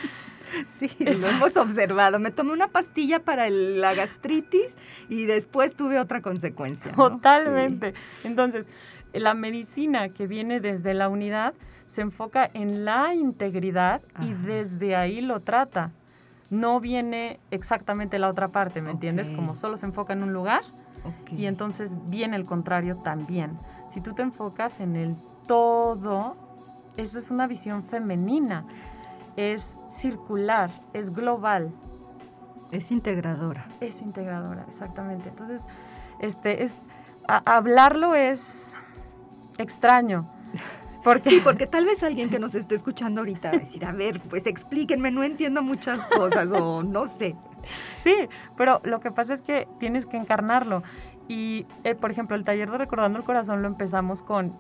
Sí, 0.78 0.92
lo 1.00 1.30
hemos 1.30 1.56
observado. 1.56 2.20
Me 2.20 2.30
tomé 2.30 2.52
una 2.52 2.68
pastilla 2.68 3.20
para 3.20 3.50
la 3.50 3.94
gastritis 3.94 4.76
y 5.08 5.24
después 5.24 5.78
tuve 5.78 5.98
otra 5.98 6.22
consecuencia. 6.22 6.92
Totalmente. 6.92 7.94
Entonces, 8.26 8.68
la 9.14 9.34
medicina 9.34 10.10
que 10.10 10.28
viene 10.28 10.60
desde 10.60 10.94
la 10.94 11.08
unidad 11.08 11.54
se 11.88 12.02
enfoca 12.02 12.50
en 12.54 12.84
la 12.84 13.16
integridad 13.16 14.02
y 14.22 14.34
desde 14.34 14.98
ahí 14.98 15.22
lo 15.22 15.40
trata. 15.40 15.92
No 16.50 16.82
viene 16.82 17.40
exactamente 17.50 18.20
la 18.20 18.28
otra 18.28 18.50
parte, 18.50 18.82
¿me 18.82 18.92
entiendes? 18.92 19.32
Como 19.32 19.56
solo 19.56 19.78
se 19.78 19.86
enfoca 19.86 20.12
en 20.12 20.22
un 20.22 20.34
lugar 20.34 20.64
y 21.32 21.46
entonces 21.46 21.94
viene 22.10 22.36
el 22.36 22.44
contrario 22.44 22.98
también. 22.98 23.58
Si 23.94 24.02
tú 24.02 24.14
te 24.14 24.22
enfocas 24.22 24.82
en 24.82 24.98
el 24.98 25.16
todo, 25.48 26.36
esa 27.02 27.20
es 27.20 27.32
una 27.32 27.48
visión 27.48 27.84
femenina, 27.84 28.64
es 29.36 29.76
circular, 29.90 30.70
es 30.94 31.14
global. 31.14 31.72
Es 32.72 32.92
integradora. 32.92 33.66
Es 33.82 34.02
integradora, 34.02 34.66
exactamente. 34.70 35.30
Entonces, 35.30 35.62
este, 36.20 36.64
es, 36.64 36.74
hablarlo 37.28 38.16
es 38.16 38.68
extraño. 39.58 40.26
Porque... 41.04 41.32
Sí, 41.32 41.42
porque 41.44 41.68
tal 41.68 41.86
vez 41.86 42.04
alguien 42.04 42.30
que 42.30 42.40
nos 42.40 42.56
esté 42.56 42.76
escuchando 42.76 43.22
ahorita 43.22 43.52
va 43.52 43.58
a 43.58 43.60
decir, 43.60 43.84
a 43.86 43.92
ver, 43.92 44.20
pues 44.30 44.46
explíquenme, 44.46 45.12
no 45.12 45.24
entiendo 45.24 45.62
muchas 45.62 46.06
cosas 46.08 46.50
o 46.52 46.84
no 46.84 47.08
sé. 47.08 47.36
Sí, 48.04 48.16
pero 48.58 48.82
lo 48.84 49.02
que 49.02 49.12
pasa 49.12 49.34
es 49.34 49.42
que 49.42 49.68
tienes 49.80 50.06
que 50.06 50.18
encarnarlo. 50.18 50.84
Y, 51.28 51.66
eh, 51.84 51.96
por 51.96 52.12
ejemplo, 52.12 52.36
el 52.36 52.44
taller 52.44 52.70
de 52.72 52.78
Recordando 52.78 53.18
el 53.20 53.26
Corazón 53.26 53.62
lo 53.62 53.68
empezamos 53.68 54.22
con, 54.22 54.52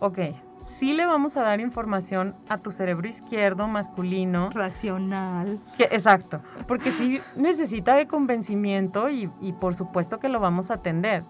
ok, 0.00 0.18
sí 0.66 0.92
le 0.92 1.06
vamos 1.06 1.36
a 1.36 1.42
dar 1.42 1.60
información 1.60 2.34
a 2.48 2.58
tu 2.58 2.72
cerebro 2.72 3.08
izquierdo 3.08 3.68
masculino. 3.68 4.50
Racional. 4.50 5.58
Que, 5.76 5.84
exacto, 5.84 6.40
porque 6.66 6.92
sí 6.92 7.20
necesita 7.36 7.94
de 7.94 8.06
convencimiento 8.06 9.08
y, 9.08 9.30
y 9.40 9.52
por 9.52 9.74
supuesto 9.74 10.18
que 10.18 10.28
lo 10.28 10.40
vamos 10.40 10.70
a 10.70 10.74
atender, 10.74 11.22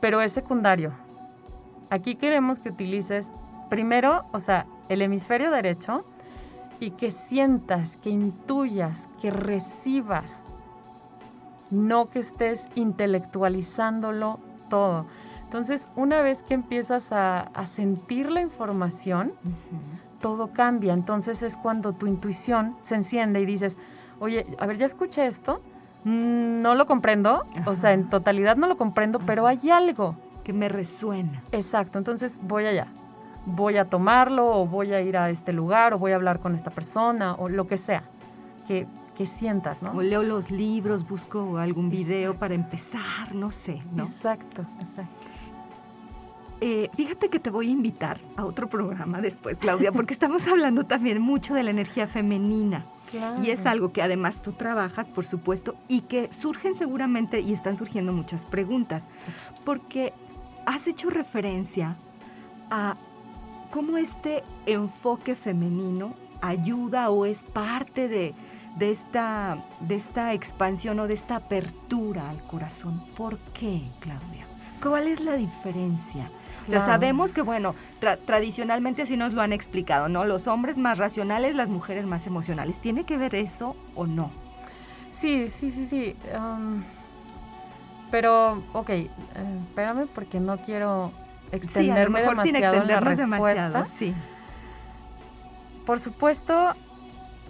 pero 0.00 0.20
es 0.20 0.32
secundario. 0.32 0.92
Aquí 1.90 2.14
queremos 2.14 2.58
que 2.58 2.70
utilices 2.70 3.28
primero, 3.68 4.22
o 4.32 4.40
sea, 4.40 4.66
el 4.88 5.02
hemisferio 5.02 5.50
derecho 5.50 6.04
y 6.80 6.90
que 6.90 7.10
sientas, 7.10 7.96
que 7.96 8.10
intuyas, 8.10 9.08
que 9.20 9.30
recibas, 9.30 10.32
no 11.70 12.10
que 12.10 12.18
estés 12.18 12.66
intelectualizándolo 12.74 14.38
todo. 14.68 15.06
Entonces, 15.52 15.90
una 15.96 16.22
vez 16.22 16.42
que 16.42 16.54
empiezas 16.54 17.12
a, 17.12 17.46
sentir 17.76 18.30
la 18.30 18.40
información, 18.40 19.32
todo 20.18 20.46
cambia. 20.46 20.94
Entonces 20.94 21.42
es 21.42 21.58
cuando 21.58 21.92
tu 21.92 22.06
intuición 22.06 22.74
se 22.80 22.94
enciende 22.94 23.38
y 23.38 23.44
dices, 23.44 23.76
oye, 24.18 24.46
a 24.58 24.64
ver, 24.64 24.78
ya 24.78 24.86
escuché 24.86 25.26
esto, 25.26 25.60
mm, 26.04 26.62
no 26.62 26.74
lo 26.74 26.86
comprendo, 26.86 27.42
o 27.66 27.74
sea, 27.74 27.92
en 27.92 28.08
totalidad 28.08 28.56
no 28.56 28.66
lo 28.66 28.78
comprendo, 28.78 29.18
pero 29.18 29.46
hay 29.46 29.68
algo 29.68 30.16
que 30.42 30.54
me 30.54 30.70
resuena. 30.70 31.42
Exacto, 31.52 31.98
entonces 31.98 32.38
voy 32.40 32.64
allá. 32.64 32.86
Voy 33.44 33.76
a 33.76 33.84
tomarlo 33.90 34.46
o 34.46 34.64
voy 34.64 34.94
a 34.94 35.02
ir 35.02 35.18
a 35.18 35.28
este 35.28 35.52
lugar 35.52 35.92
o 35.92 35.98
voy 35.98 36.12
a 36.12 36.14
hablar 36.14 36.38
con 36.38 36.54
esta 36.54 36.70
persona 36.70 37.34
o 37.34 37.50
lo 37.50 37.68
que 37.68 37.76
sea. 37.76 38.02
Que 38.66 38.86
que 39.16 39.26
sientas, 39.26 39.82
¿no? 39.82 39.92
O 39.92 40.02
leo 40.02 40.22
los 40.22 40.50
libros, 40.50 41.06
busco 41.06 41.58
algún 41.58 41.90
video 41.90 42.34
para 42.34 42.54
empezar, 42.54 43.34
no 43.34 43.50
sé, 43.50 43.82
¿no? 43.94 44.04
Exacto, 44.04 44.62
exacto. 44.80 45.21
Eh, 46.64 46.88
fíjate 46.94 47.28
que 47.28 47.40
te 47.40 47.50
voy 47.50 47.66
a 47.66 47.70
invitar 47.72 48.20
a 48.36 48.44
otro 48.44 48.68
programa 48.68 49.20
después, 49.20 49.58
Claudia, 49.58 49.90
porque 49.90 50.14
estamos 50.14 50.46
hablando 50.46 50.86
también 50.86 51.20
mucho 51.20 51.54
de 51.54 51.64
la 51.64 51.72
energía 51.72 52.06
femenina. 52.06 52.84
Y 53.42 53.50
es 53.50 53.66
algo 53.66 53.92
que 53.92 54.00
además 54.00 54.42
tú 54.42 54.52
trabajas, 54.52 55.08
por 55.08 55.26
supuesto, 55.26 55.74
y 55.88 56.02
que 56.02 56.32
surgen 56.32 56.76
seguramente 56.76 57.40
y 57.40 57.52
están 57.52 57.76
surgiendo 57.76 58.12
muchas 58.12 58.44
preguntas, 58.44 59.08
porque 59.64 60.12
has 60.64 60.86
hecho 60.86 61.10
referencia 61.10 61.96
a 62.70 62.94
cómo 63.72 63.98
este 63.98 64.44
enfoque 64.66 65.34
femenino 65.34 66.14
ayuda 66.42 67.10
o 67.10 67.26
es 67.26 67.42
parte 67.42 68.06
de, 68.06 68.34
esta, 68.78 69.64
de 69.80 69.96
esta 69.96 70.32
expansión 70.32 71.00
o 71.00 71.08
de 71.08 71.14
esta 71.14 71.36
apertura 71.36 72.30
al 72.30 72.40
corazón. 72.44 73.02
¿Por 73.16 73.36
qué, 73.52 73.82
Claudia? 73.98 74.46
¿Cuál 74.80 75.08
es 75.08 75.20
la 75.20 75.36
diferencia? 75.36 76.30
Sabemos 76.70 77.32
que, 77.32 77.42
bueno, 77.42 77.74
tradicionalmente 78.26 79.02
así 79.02 79.16
nos 79.16 79.32
lo 79.32 79.42
han 79.42 79.52
explicado, 79.52 80.08
¿no? 80.08 80.24
Los 80.24 80.46
hombres 80.46 80.78
más 80.78 80.98
racionales, 80.98 81.54
las 81.54 81.68
mujeres 81.68 82.06
más 82.06 82.26
emocionales. 82.26 82.78
¿Tiene 82.78 83.04
que 83.04 83.16
ver 83.16 83.34
eso 83.34 83.76
o 83.94 84.06
no? 84.06 84.30
Sí, 85.12 85.48
sí, 85.48 85.70
sí, 85.70 85.86
sí. 85.86 86.16
pero, 88.10 88.62
ok, 88.72 88.90
eh, 88.90 89.08
espérame 89.68 90.06
porque 90.14 90.40
no 90.40 90.58
quiero 90.58 91.10
extenderme 91.52 92.20
sí, 92.20 92.26
demasiado 92.26 92.42
sin 92.42 92.56
extendernos 92.56 93.16
demasiado, 93.16 93.86
sí. 93.86 94.14
Por 95.86 96.00
supuesto, 96.00 96.72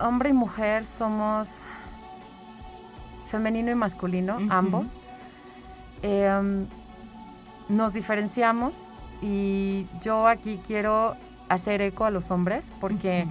hombre 0.01 0.31
y 0.31 0.33
mujer 0.33 0.87
somos 0.87 1.61
femenino 3.31 3.71
y 3.71 3.75
masculino, 3.75 4.39
ambos. 4.51 4.95
Em, 6.03 6.67
nos 7.69 7.95
diferenciamos 7.95 8.89
y 9.23 9.87
yo 10.03 10.27
aquí 10.27 10.61
quiero 10.67 11.17
hacer 11.49 11.81
eco 11.81 12.05
a 12.05 12.11
los 12.11 12.31
hombres 12.31 12.71
porque 12.81 13.27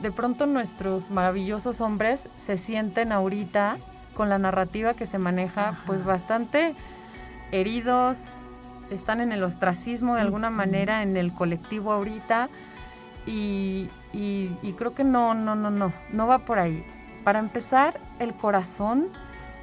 de 0.00 0.12
pronto 0.12 0.46
nuestros 0.46 1.10
maravillosos 1.10 1.80
hombres 1.80 2.28
se 2.36 2.58
sienten 2.58 3.10
ahorita 3.10 3.76
con 4.14 4.28
la 4.28 4.38
narrativa 4.38 4.94
que 4.94 5.06
se 5.06 5.18
maneja 5.18 5.78
pues 5.86 6.04
bastante 6.04 6.74
heridos, 7.52 8.24
están 8.90 9.20
en 9.20 9.32
el 9.32 9.42
ostracismo 9.42 10.14
de 10.14 10.20
alguna 10.20 10.50
manera 10.50 11.02
en 11.02 11.16
el 11.16 11.32
colectivo 11.32 11.92
ahorita 11.92 12.48
y, 13.26 13.88
y 14.12 14.74
creo 14.76 14.94
que 14.94 15.04
no, 15.04 15.34
no, 15.34 15.54
no, 15.54 15.70
no, 15.70 15.92
no 16.12 16.26
va 16.26 16.40
por 16.40 16.58
ahí. 16.58 16.84
Para 17.22 17.38
empezar, 17.38 18.00
el 18.18 18.34
corazón 18.34 19.08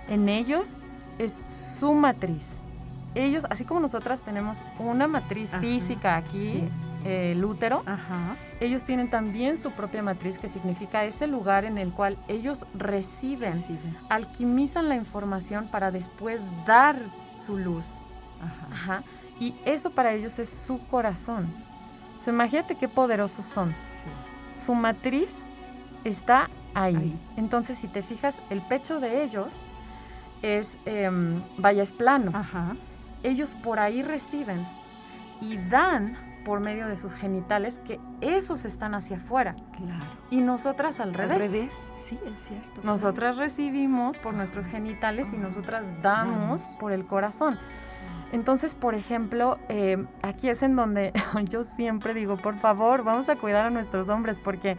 en 0.10 0.30
ellos 0.30 0.78
es 1.18 1.42
su 1.48 1.94
matriz 1.94 2.57
ellos, 3.18 3.46
así 3.50 3.66
como 3.66 3.80
nosotras 3.80 4.22
tenemos 4.22 4.64
una 4.78 5.08
matriz 5.08 5.56
física 5.60 6.16
aquí, 6.16 6.64
el 7.04 7.44
útero, 7.44 7.84
ellos 8.60 8.84
tienen 8.84 9.10
también 9.10 9.58
su 9.58 9.72
propia 9.72 10.02
matriz 10.02 10.38
que 10.38 10.50
significa 10.50 11.06
ese 11.06 11.26
lugar 11.26 11.66
en 11.66 11.78
el 11.78 11.92
cual 11.92 12.18
ellos 12.28 12.66
reciben, 12.74 13.64
alquimizan 14.10 14.90
la 14.90 14.96
información 14.96 15.68
para 15.68 15.90
después 15.92 16.42
dar 16.66 16.98
su 17.36 17.58
luz. 17.58 17.96
Y 19.40 19.56
eso 19.66 19.92
para 19.92 20.14
ellos 20.14 20.38
es 20.40 20.50
su 20.50 20.80
corazón. 20.88 21.48
imagínate 22.28 22.76
qué 22.76 22.88
poderosos 22.88 23.46
son. 23.46 23.74
Su 24.58 24.74
matriz 24.74 25.36
está 26.04 26.50
ahí. 26.74 27.18
Entonces, 27.38 27.78
si 27.78 27.88
te 27.88 28.04
fijas, 28.04 28.36
el 28.50 28.62
pecho 28.62 29.00
de 29.00 29.24
ellos 29.24 29.60
es, 30.42 30.76
em, 30.86 31.42
vaya, 31.58 31.84
es 31.84 31.92
plano. 31.92 32.32
Ajá 32.34 32.76
ellos 33.28 33.54
por 33.56 33.80
ahí 33.80 34.02
reciben 34.02 34.66
y 35.42 35.58
dan 35.58 36.18
por 36.44 36.62
medio 36.62 36.88
de 36.88 36.96
sus 36.96 37.14
genitales 37.14 37.80
que 37.86 38.00
esos 38.22 38.64
están 38.64 38.96
hacia 38.96 39.18
afuera. 39.18 39.56
Claro. 39.76 40.06
Y 40.30 40.42
nosotras 40.42 41.00
al 41.00 41.14
revés. 41.14 41.36
Al 41.36 41.40
revés, 41.42 41.74
sí, 42.06 42.18
es 42.26 42.40
cierto. 42.42 42.82
Nosotras 42.84 43.36
recibimos 43.36 44.18
por 44.18 44.34
nuestros 44.34 44.66
genitales 44.66 45.34
y 45.34 45.38
nosotras 45.38 45.86
damos 46.02 46.64
por 46.80 46.94
el 46.94 47.06
corazón. 47.06 47.60
Entonces, 48.32 48.76
por 48.76 48.96
ejemplo, 48.96 49.58
eh, 49.68 50.06
aquí 50.22 50.50
es 50.50 50.64
en 50.64 50.76
donde 50.76 51.12
yo 51.50 51.64
siempre 51.64 52.14
digo, 52.14 52.38
por 52.38 52.58
favor, 52.60 53.04
vamos 53.04 53.28
a 53.30 53.36
cuidar 53.36 53.66
a 53.66 53.70
nuestros 53.70 54.08
hombres 54.10 54.40
porque 54.40 54.78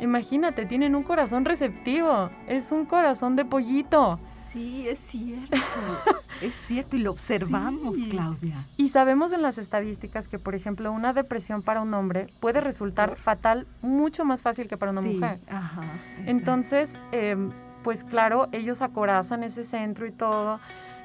imagínate, 0.00 0.66
tienen 0.66 0.94
un 0.94 1.02
corazón 1.02 1.44
receptivo, 1.44 2.30
es 2.46 2.72
un 2.72 2.84
corazón 2.84 3.36
de 3.36 3.44
pollito. 3.44 4.18
Sí, 4.52 4.88
es 4.88 4.98
cierto. 5.10 5.56
es 6.42 6.54
cierto 6.66 6.96
y 6.96 7.00
lo 7.00 7.10
observamos, 7.10 7.96
Claudia. 8.10 8.64
Y 8.76 8.88
sabemos 8.88 9.32
en 9.32 9.42
las 9.42 9.58
estadísticas 9.58 10.28
que, 10.28 10.38
por 10.38 10.54
ejemplo, 10.54 10.90
una 10.92 11.12
depresión 11.12 11.62
para 11.62 11.80
un 11.80 11.92
hombre 11.94 12.28
puede 12.40 12.60
resultar 12.60 13.16
fatal 13.16 13.66
mucho 13.82 14.24
más 14.24 14.42
fácil 14.42 14.68
que 14.68 14.76
para 14.76 14.92
una 14.92 15.02
mujer. 15.02 15.40
Ajá, 15.48 15.82
Entonces, 16.26 16.94
em, 17.12 17.50
pues 17.84 18.04
claro, 18.04 18.48
ellos 18.52 18.82
acorazan 18.82 19.42
ese 19.42 19.64
centro 19.64 20.06
y 20.06 20.12
todo. 20.12 20.60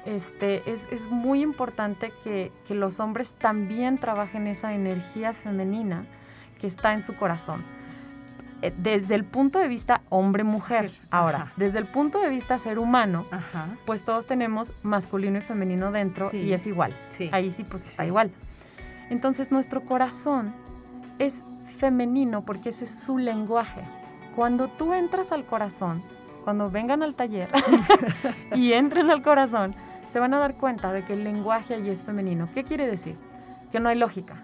Este, 0.06 0.70
es, 0.70 0.86
es 0.90 1.06
muy 1.06 1.42
importante 1.42 2.12
que, 2.22 2.52
que 2.66 2.74
los 2.74 3.00
hombres 3.00 3.32
también 3.32 3.98
trabajen 3.98 4.46
esa 4.46 4.74
energía 4.74 5.32
femenina 5.32 6.06
que 6.60 6.66
está 6.66 6.92
en 6.92 7.02
su 7.02 7.14
corazón. 7.14 7.62
Eh, 8.64 8.72
desde 8.78 9.14
el 9.14 9.24
punto 9.24 9.58
de 9.58 9.68
vista 9.68 10.00
hombre-mujer. 10.08 10.90
Ahora, 11.10 11.52
desde 11.56 11.78
el 11.78 11.84
punto 11.84 12.18
de 12.18 12.30
vista 12.30 12.58
ser 12.58 12.78
humano, 12.78 13.26
pues 13.84 14.06
todos 14.06 14.24
tenemos 14.24 14.72
masculino 14.82 15.36
y 15.36 15.42
femenino 15.42 15.92
dentro 15.92 16.30
y 16.32 16.50
es 16.54 16.66
igual. 16.66 16.94
Ahí 17.32 17.50
sí, 17.50 17.62
pues 17.62 17.86
está 17.90 18.06
igual. 18.06 18.30
Entonces 19.10 19.52
nuestro 19.52 19.82
corazón 19.82 20.54
es 21.18 21.42
femenino 21.76 22.46
porque 22.46 22.70
ese 22.70 22.86
es 22.86 23.04
su 23.04 23.18
lenguaje. 23.18 23.82
Cuando 24.34 24.68
tú 24.68 24.94
entras 24.94 25.30
al 25.30 25.44
corazón, 25.44 26.02
cuando 26.44 26.70
vengan 26.70 27.02
al 27.02 27.14
taller 27.14 27.50
y 28.54 28.72
entren 28.72 29.10
al 29.10 29.22
corazón, 29.22 29.74
se 30.10 30.20
van 30.20 30.32
a 30.32 30.38
dar 30.38 30.54
cuenta 30.54 30.90
de 30.90 31.02
que 31.02 31.12
el 31.12 31.22
lenguaje 31.22 31.74
ahí 31.74 31.90
es 31.90 32.02
femenino. 32.02 32.48
¿Qué 32.54 32.64
quiere 32.64 32.86
decir? 32.86 33.14
Que 33.70 33.78
no 33.78 33.90
hay 33.90 33.98
lógica. 33.98 34.36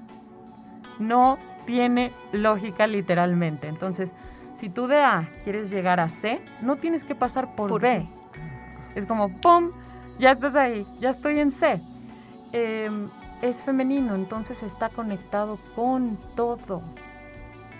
No 0.98 1.38
tiene 1.66 2.12
lógica 2.32 2.86
literalmente. 2.86 3.68
Entonces, 3.68 4.10
si 4.58 4.68
tú 4.68 4.86
de 4.86 5.00
A 5.00 5.28
quieres 5.44 5.70
llegar 5.70 6.00
a 6.00 6.08
C, 6.08 6.40
no 6.60 6.76
tienes 6.76 7.04
que 7.04 7.14
pasar 7.14 7.54
por, 7.54 7.80
B. 7.80 8.06
Es 8.94 9.06
como, 9.06 9.28
¡pum! 9.40 9.70
Ya 10.18 10.32
estás 10.32 10.54
ahí, 10.54 10.86
ya 10.98 11.10
estoy 11.10 11.38
en 11.38 11.50
C. 11.50 11.80
Em, 12.52 13.08
es 13.40 13.62
femenino, 13.62 14.14
entonces 14.14 14.62
está 14.62 14.90
conectado 14.90 15.58
con 15.74 16.18
todo. 16.36 16.82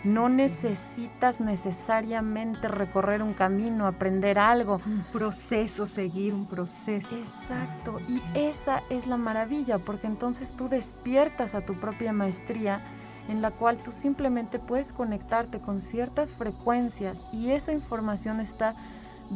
No 0.03 0.31
necesitas 0.31 1.41
necesariamente 1.41 2.69
recorrer 2.69 3.23
un 3.23 3.35
camino, 3.35 3.87
aprender 3.87 4.39
algo. 4.39 4.81
Un 4.87 5.05
proceso, 5.13 5.87
seguir 5.87 6.33
un 6.33 6.47
proceso. 6.47 7.15
Exacto. 7.15 8.01
Y 8.09 8.23
esa 8.35 8.83
es 8.89 9.07
la 9.07 9.19
maravilla, 9.19 9.77
porque 9.79 10.07
entonces 10.07 10.53
tú 10.53 10.71
despiertas 10.71 11.55
a 11.55 11.61
tu 11.61 11.75
propia 11.75 12.15
maestría 12.15 12.81
en 13.29 13.43
la 13.43 13.51
cual 13.51 13.79
tú 13.79 13.93
simplemente 13.93 14.59
puedes 14.59 14.93
conectarte 14.93 15.61
con 15.61 15.81
ciertas 15.81 16.33
frecuencias 16.33 17.25
y 17.33 17.51
esa 17.51 17.73
información 17.73 18.41
está 18.41 18.75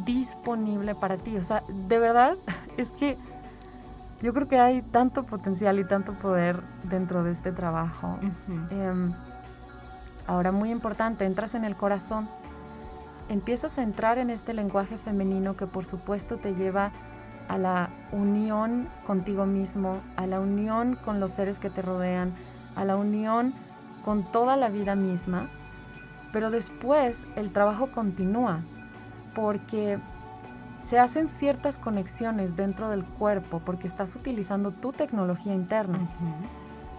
disponible 0.05 0.95
para 0.95 1.17
ti. 1.17 1.37
O 1.37 1.43
sea, 1.43 1.63
de 1.87 1.99
verdad 1.99 2.35
es 2.77 2.91
que 2.91 3.17
yo 4.21 4.33
creo 4.33 4.47
que 4.47 4.59
hay 4.59 4.81
tanto 4.81 5.23
potencial 5.23 5.79
y 5.79 5.83
tanto 5.83 6.13
poder 6.13 6.61
dentro 6.83 7.23
de 7.23 7.31
este 7.31 7.51
trabajo. 7.51 8.17
Em, 8.71 9.13
ahora, 10.27 10.51
muy 10.51 10.71
importante, 10.71 11.25
entras 11.25 11.53
en 11.53 11.65
el 11.65 11.75
corazón, 11.75 12.27
empiezas 13.29 13.77
a 13.77 13.83
entrar 13.83 14.17
en 14.17 14.29
este 14.29 14.53
lenguaje 14.53 14.97
femenino 14.97 15.57
que 15.57 15.67
por 15.67 15.85
supuesto 15.85 16.37
te 16.37 16.55
lleva 16.55 16.91
a 17.47 17.57
la 17.57 17.89
unión 18.11 18.87
contigo 19.05 19.45
mismo, 19.45 19.97
a 20.15 20.25
la 20.25 20.39
unión 20.39 20.95
con 20.95 21.19
los 21.19 21.31
seres 21.31 21.59
que 21.59 21.69
te 21.69 21.81
rodean, 21.81 22.33
a 22.75 22.85
la 22.85 22.95
unión 22.95 23.53
con 24.05 24.23
toda 24.23 24.55
la 24.55 24.69
vida 24.69 24.93
misma, 24.93 25.49
pero 26.31 26.51
después 26.51 27.17
el 27.35 27.51
trabajo 27.51 27.91
continúa 27.91 28.59
porque 29.33 29.97
se 30.87 30.99
hacen 30.99 31.27
ciertas 31.27 31.77
conexiones 31.77 32.55
dentro 32.55 32.91
del 32.91 33.03
cuerpo 33.03 33.63
porque 33.65 33.87
estás 33.87 34.15
utilizando 34.15 34.69
tu 34.69 34.91
tecnología 34.91 35.55
interna. 35.55 36.07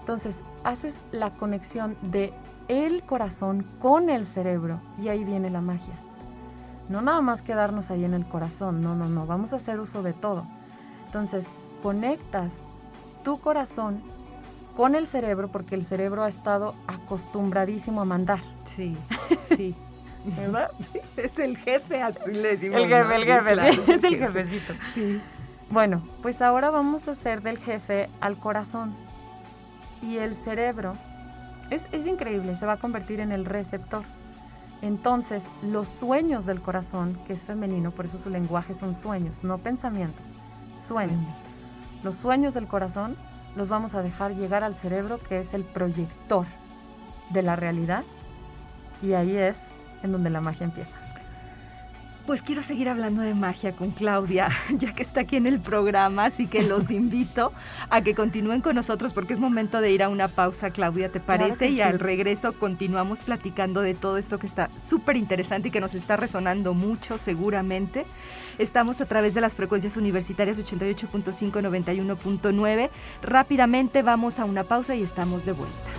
Entonces, 0.01 0.35
haces 0.64 0.97
la 1.12 1.31
conexión 1.31 1.97
de 2.03 2.35
el 2.66 3.05
corazón 3.05 3.64
con 3.81 4.11
el 4.11 4.27
cerebro 4.27 4.81
y 5.01 5.09
ahí 5.09 5.23
viene 5.25 5.49
la 5.49 5.61
magia. 5.61 5.95
No 6.88 7.03
nada 7.03 7.21
más 7.21 7.40
quedarnos 7.40 7.92
ahí 7.92 8.05
en 8.05 8.14
el 8.14 8.27
corazón, 8.27 8.81
no, 8.81 8.97
no, 8.97 9.09
no, 9.09 9.27
vamos 9.27 9.53
a 9.53 9.57
hacer 9.57 9.79
uso 9.79 10.03
de 10.03 10.12
todo. 10.12 10.45
Entonces, 11.07 11.47
conectas 11.85 12.55
tu 13.23 13.38
corazón 13.38 14.03
con 14.77 14.95
el 14.95 15.09
cerebro 15.09 15.49
porque 15.49 15.75
el 15.75 15.85
cerebro 15.85 16.23
ha 16.23 16.29
estado 16.29 16.75
acostumbradísimo 16.87 18.03
a 18.03 18.05
mandar. 18.05 18.41
Sí, 18.67 18.97
sí. 19.57 19.75
¿verdad? 20.37 20.71
es 21.17 21.39
el 21.39 21.57
jefe, 21.57 22.03
así 22.03 22.19
le 22.31 22.57
decimos. 22.57 22.81
El 22.81 22.89
jefe, 22.89 23.15
el 23.17 23.25
jefe, 23.25 23.53
Claro, 23.53 23.83
es 23.89 24.05
el 24.05 24.17
jefecito. 24.17 24.75
Sí. 24.95 25.21
Bueno, 25.71 26.03
pues 26.23 26.43
ahora 26.43 26.71
vamos 26.71 27.09
a 27.09 27.12
hacer 27.12 27.43
del 27.43 27.59
jefe 27.59 28.09
al 28.21 28.37
corazón. 28.37 28.95
Y 30.03 30.19
el 30.19 30.37
cerebro 30.37 30.93
es, 31.71 31.87
es 31.91 32.07
increíble, 32.07 32.55
se 32.55 32.67
va 32.67 32.75
a 32.75 32.77
convertir 32.77 33.21
en 33.21 33.33
el 33.33 33.45
receptor. 33.45 34.03
Entonces, 34.83 35.43
los 35.62 35.89
sueños 35.89 36.45
del 36.45 36.61
corazón, 36.61 37.19
que 37.27 37.33
es 37.33 37.41
femenino, 37.43 37.91
por 37.91 38.05
eso 38.05 38.19
su 38.19 38.29
lenguaje 38.29 38.75
son 38.75 38.95
sueños, 38.95 39.43
no 39.43 39.57
pensamientos, 39.57 40.27
sueños. 40.77 41.25
Los 42.05 42.17
sueños 42.17 42.53
del 42.53 42.69
corazón 42.69 43.17
los 43.57 43.69
vamos 43.69 43.95
a 43.95 44.03
dejar 44.03 44.35
llegar 44.35 44.62
al 44.62 44.77
cerebro, 44.77 45.19
que 45.19 45.40
es 45.40 45.55
el 45.55 45.64
proyector 45.64 46.47
de 47.31 47.42
la 47.42 47.57
realidad. 47.57 48.05
Y 49.03 49.14
ahí 49.14 49.37
es 49.37 49.57
en 50.03 50.12
donde 50.12 50.31
la 50.31 50.40
magia 50.40 50.64
empieza. 50.64 50.90
Pues 52.27 52.42
quiero 52.42 52.64
seguir 52.64 52.88
hablando 52.88 53.23
de 53.23 53.35
magia 53.35 53.73
con 53.73 53.92
Claudia, 53.92 54.51
ya 54.71 54.92
que 54.92 55.05
está 55.05 55.21
aquí 55.21 55.37
en 55.37 55.47
el 55.47 55.61
programa, 55.61 56.25
así 56.25 56.49
que 56.49 56.62
los 56.62 56.90
invito 56.90 57.53
a 57.88 58.01
que 58.01 58.14
continúen 58.14 58.62
con 58.62 58.75
nosotros 58.75 59.12
porque 59.12 59.35
es 59.35 59.38
momento 59.38 59.81
de 59.81 59.92
ir 59.92 60.03
a 60.03 60.09
una 60.09 60.27
pausa, 60.27 60.71
Claudia, 60.71 61.09
¿te 61.09 61.21
parece? 61.21 61.69
y 61.69 61.75
sí. 61.75 61.81
al 61.83 62.01
regreso 62.01 62.53
continuamos 62.53 63.21
platicando 63.21 63.81
de 63.81 63.95
todo 63.95 64.19
esto 64.19 64.38
que 64.38 64.49
está 64.49 64.69
súper 64.71 65.16
interesante 65.16 65.69
y 65.69 65.71
que 65.71 65.81
nos 65.81 65.95
está 65.95 66.16
resonando 66.16 66.75
mucho 66.75 67.16
seguramente. 67.16 68.05
Estamos 68.59 69.01
a 69.01 69.07
través 69.07 69.35
de 69.35 69.40
las 69.40 69.55
frecuencias 69.55 69.97
universitarias 69.97 70.59
88.5, 70.59 71.51
91.9. 71.51 72.90
Rápidamente 73.23 74.03
vamos 74.03 74.38
a 74.38 74.45
una 74.45 74.64
pausa 74.64 74.95
y 74.95 75.03
estamos 75.03 75.45
de 75.45 75.53
vuelta. 75.53 75.90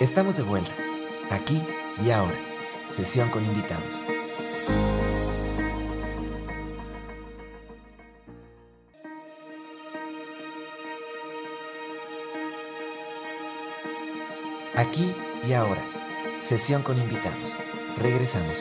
Estamos 0.00 0.36
de 0.36 0.42
vuelta, 0.42 0.72
aquí 1.30 1.62
y 2.04 2.10
ahora. 2.10 2.36
Sesión 2.88 3.30
con 3.30 3.44
invitados. 3.44 4.11
Y 15.46 15.52
ahora. 15.52 15.82
Sesión 16.38 16.82
con 16.82 16.98
invitados. 16.98 17.56
Regresamos. 17.98 18.56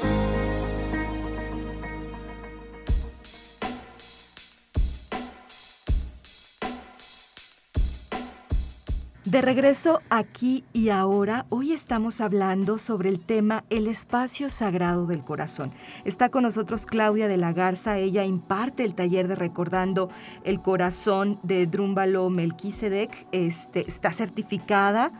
De 9.32 9.40
regreso 9.40 10.00
aquí 10.10 10.66
y 10.74 10.90
ahora, 10.90 11.46
hoy 11.48 11.72
estamos 11.72 12.20
hablando 12.20 12.78
sobre 12.78 13.08
el 13.08 13.22
tema 13.22 13.64
El 13.70 13.88
espacio 13.88 14.50
sagrado 14.50 15.06
del 15.06 15.22
corazón. 15.22 15.72
Está 16.04 16.28
con 16.28 16.44
nosotros 16.44 16.86
Claudia 16.86 17.30
de 17.30 17.38
la 17.38 17.54
Garza, 17.54 17.98
ella 17.98 18.26
imparte 18.26 18.84
el 18.84 18.94
taller 18.94 19.30
de 19.30 19.36
Recordando 19.36 20.10
el 20.44 20.60
Corazón 20.60 21.40
de 21.44 21.66
Drúmbalo 21.66 22.30
Melquisedec, 22.30 23.10
este, 23.32 23.80
está 23.88 24.12
certificada 24.12 25.12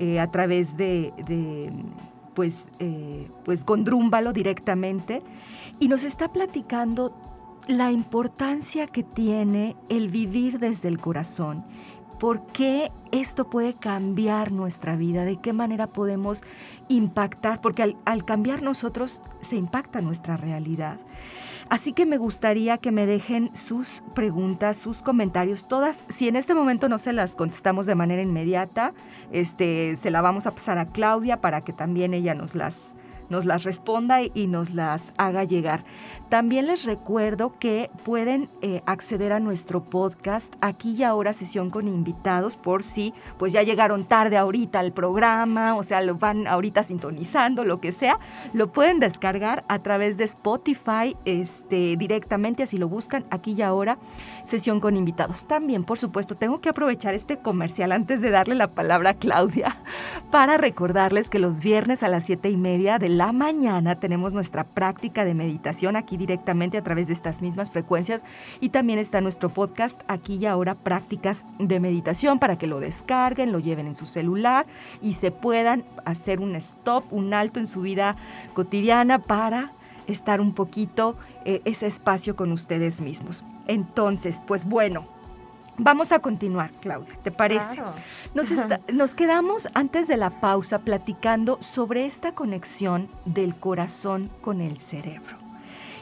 eh, 0.00 0.18
a 0.18 0.26
través 0.26 0.76
de, 0.76 1.12
pues, 2.34 2.54
eh, 2.80 3.28
pues 3.44 3.62
con 3.62 3.84
Drúmbalo 3.84 4.32
directamente 4.32 5.22
y 5.78 5.86
nos 5.86 6.02
está 6.02 6.26
platicando 6.26 7.14
la 7.68 7.92
importancia 7.92 8.88
que 8.88 9.04
tiene 9.04 9.76
el 9.88 10.08
vivir 10.08 10.58
desde 10.58 10.88
el 10.88 10.98
corazón 10.98 11.64
por 12.20 12.46
qué 12.48 12.92
esto 13.12 13.44
puede 13.44 13.72
cambiar 13.72 14.52
nuestra 14.52 14.94
vida, 14.94 15.24
de 15.24 15.38
qué 15.38 15.54
manera 15.54 15.86
podemos 15.86 16.42
impactar, 16.88 17.60
porque 17.62 17.96
al, 18.04 18.24
cambiar 18.24 18.62
nosotros 18.62 19.22
se 19.40 19.56
impacta 19.56 20.02
nuestra 20.02 20.36
realidad. 20.36 20.96
Así 21.70 21.92
que 21.92 22.04
me 22.04 22.18
gustaría 22.18 22.78
que 22.78 22.92
me 22.92 23.06
dejen 23.06 23.56
sus 23.56 24.02
preguntas, 24.14 24.76
sus 24.76 25.02
comentarios, 25.02 25.66
todas, 25.66 26.04
si 26.10 26.28
en 26.28 26.36
este 26.36 26.52
momento 26.52 26.88
no 26.88 26.98
se 26.98 27.12
las 27.12 27.34
contestamos 27.34 27.86
de 27.86 27.94
manera 27.94 28.22
inmediata, 28.22 28.92
este, 29.32 29.96
se 29.96 30.10
la 30.10 30.20
vamos 30.20 30.46
a 30.46 30.50
pasar 30.50 30.78
a 30.78 30.86
Claudia 30.86 31.38
para 31.38 31.62
que 31.62 31.72
también 31.72 32.12
ella 32.12 32.34
nos 32.34 32.54
las, 32.54 32.92
nos 33.30 33.46
las 33.46 33.62
responda 33.62 34.20
y 34.22 34.46
nos 34.46 34.74
las 34.74 35.12
haga 35.16 35.44
llegar. 35.44 35.80
También 36.30 36.68
les 36.68 36.84
recuerdo 36.84 37.58
que 37.58 37.90
pueden 38.04 38.48
eh, 38.62 38.82
acceder 38.86 39.32
a 39.32 39.40
nuestro 39.40 39.82
podcast 39.82 40.54
aquí 40.60 40.92
y 40.92 41.02
ahora 41.02 41.32
sesión 41.32 41.70
con 41.70 41.88
invitados 41.88 42.54
por 42.54 42.84
si 42.84 43.12
pues 43.36 43.52
ya 43.52 43.64
llegaron 43.64 44.04
tarde 44.04 44.36
ahorita 44.36 44.78
al 44.78 44.92
programa, 44.92 45.74
o 45.74 45.82
sea, 45.82 46.00
lo 46.02 46.14
van 46.14 46.46
ahorita 46.46 46.84
sintonizando, 46.84 47.64
lo 47.64 47.80
que 47.80 47.90
sea, 47.90 48.16
lo 48.52 48.68
pueden 48.68 49.00
descargar 49.00 49.64
a 49.68 49.80
través 49.80 50.18
de 50.18 50.24
Spotify 50.24 51.16
este, 51.24 51.96
directamente, 51.96 52.62
así 52.62 52.78
lo 52.78 52.88
buscan 52.88 53.24
aquí 53.30 53.54
y 53.54 53.62
ahora 53.62 53.98
sesión 54.46 54.78
con 54.78 54.96
invitados. 54.96 55.48
También, 55.48 55.82
por 55.82 55.98
supuesto, 55.98 56.36
tengo 56.36 56.60
que 56.60 56.68
aprovechar 56.68 57.12
este 57.12 57.38
comercial 57.38 57.90
antes 57.90 58.20
de 58.20 58.30
darle 58.30 58.54
la 58.54 58.68
palabra 58.68 59.10
a 59.10 59.14
Claudia 59.14 59.76
para 60.30 60.58
recordarles 60.58 61.28
que 61.28 61.40
los 61.40 61.58
viernes 61.58 62.04
a 62.04 62.08
las 62.08 62.24
siete 62.24 62.50
y 62.50 62.56
media 62.56 63.00
de 63.00 63.08
la 63.08 63.32
mañana 63.32 63.96
tenemos 63.96 64.32
nuestra 64.32 64.62
práctica 64.62 65.24
de 65.24 65.34
meditación 65.34 65.96
aquí 65.96 66.19
directamente 66.20 66.76
a 66.76 66.82
través 66.82 67.08
de 67.08 67.14
estas 67.14 67.40
mismas 67.40 67.70
frecuencias 67.70 68.22
y 68.60 68.68
también 68.68 68.98
está 68.98 69.20
nuestro 69.22 69.48
podcast 69.48 70.02
aquí 70.06 70.36
y 70.36 70.46
ahora 70.46 70.74
prácticas 70.74 71.44
de 71.58 71.80
meditación 71.80 72.38
para 72.38 72.56
que 72.56 72.66
lo 72.66 72.78
descarguen, 72.78 73.52
lo 73.52 73.58
lleven 73.58 73.86
en 73.86 73.94
su 73.94 74.06
celular 74.06 74.66
y 75.00 75.14
se 75.14 75.30
puedan 75.30 75.82
hacer 76.04 76.40
un 76.40 76.54
stop, 76.56 77.04
un 77.10 77.32
alto 77.32 77.58
en 77.58 77.66
su 77.66 77.80
vida 77.80 78.16
cotidiana 78.52 79.18
para 79.18 79.70
estar 80.06 80.40
un 80.40 80.52
poquito 80.52 81.16
eh, 81.46 81.62
ese 81.64 81.86
espacio 81.86 82.36
con 82.36 82.52
ustedes 82.52 83.00
mismos. 83.00 83.42
Entonces, 83.66 84.40
pues 84.46 84.64
bueno, 84.64 85.04
Vamos 85.82 86.12
a 86.12 86.18
continuar, 86.18 86.70
Claudia, 86.82 87.14
¿te 87.22 87.30
parece? 87.30 87.76
Claro. 87.76 87.94
Nos, 88.34 88.50
está, 88.50 88.80
nos, 88.92 89.14
quedamos 89.14 89.66
antes 89.72 90.08
de 90.08 90.18
la 90.18 90.28
pausa 90.28 90.80
platicando 90.80 91.56
sobre 91.62 92.04
esta 92.04 92.32
conexión 92.32 93.08
del 93.24 93.54
corazón 93.54 94.28
con 94.42 94.60
el 94.60 94.78
cerebro 94.78 95.39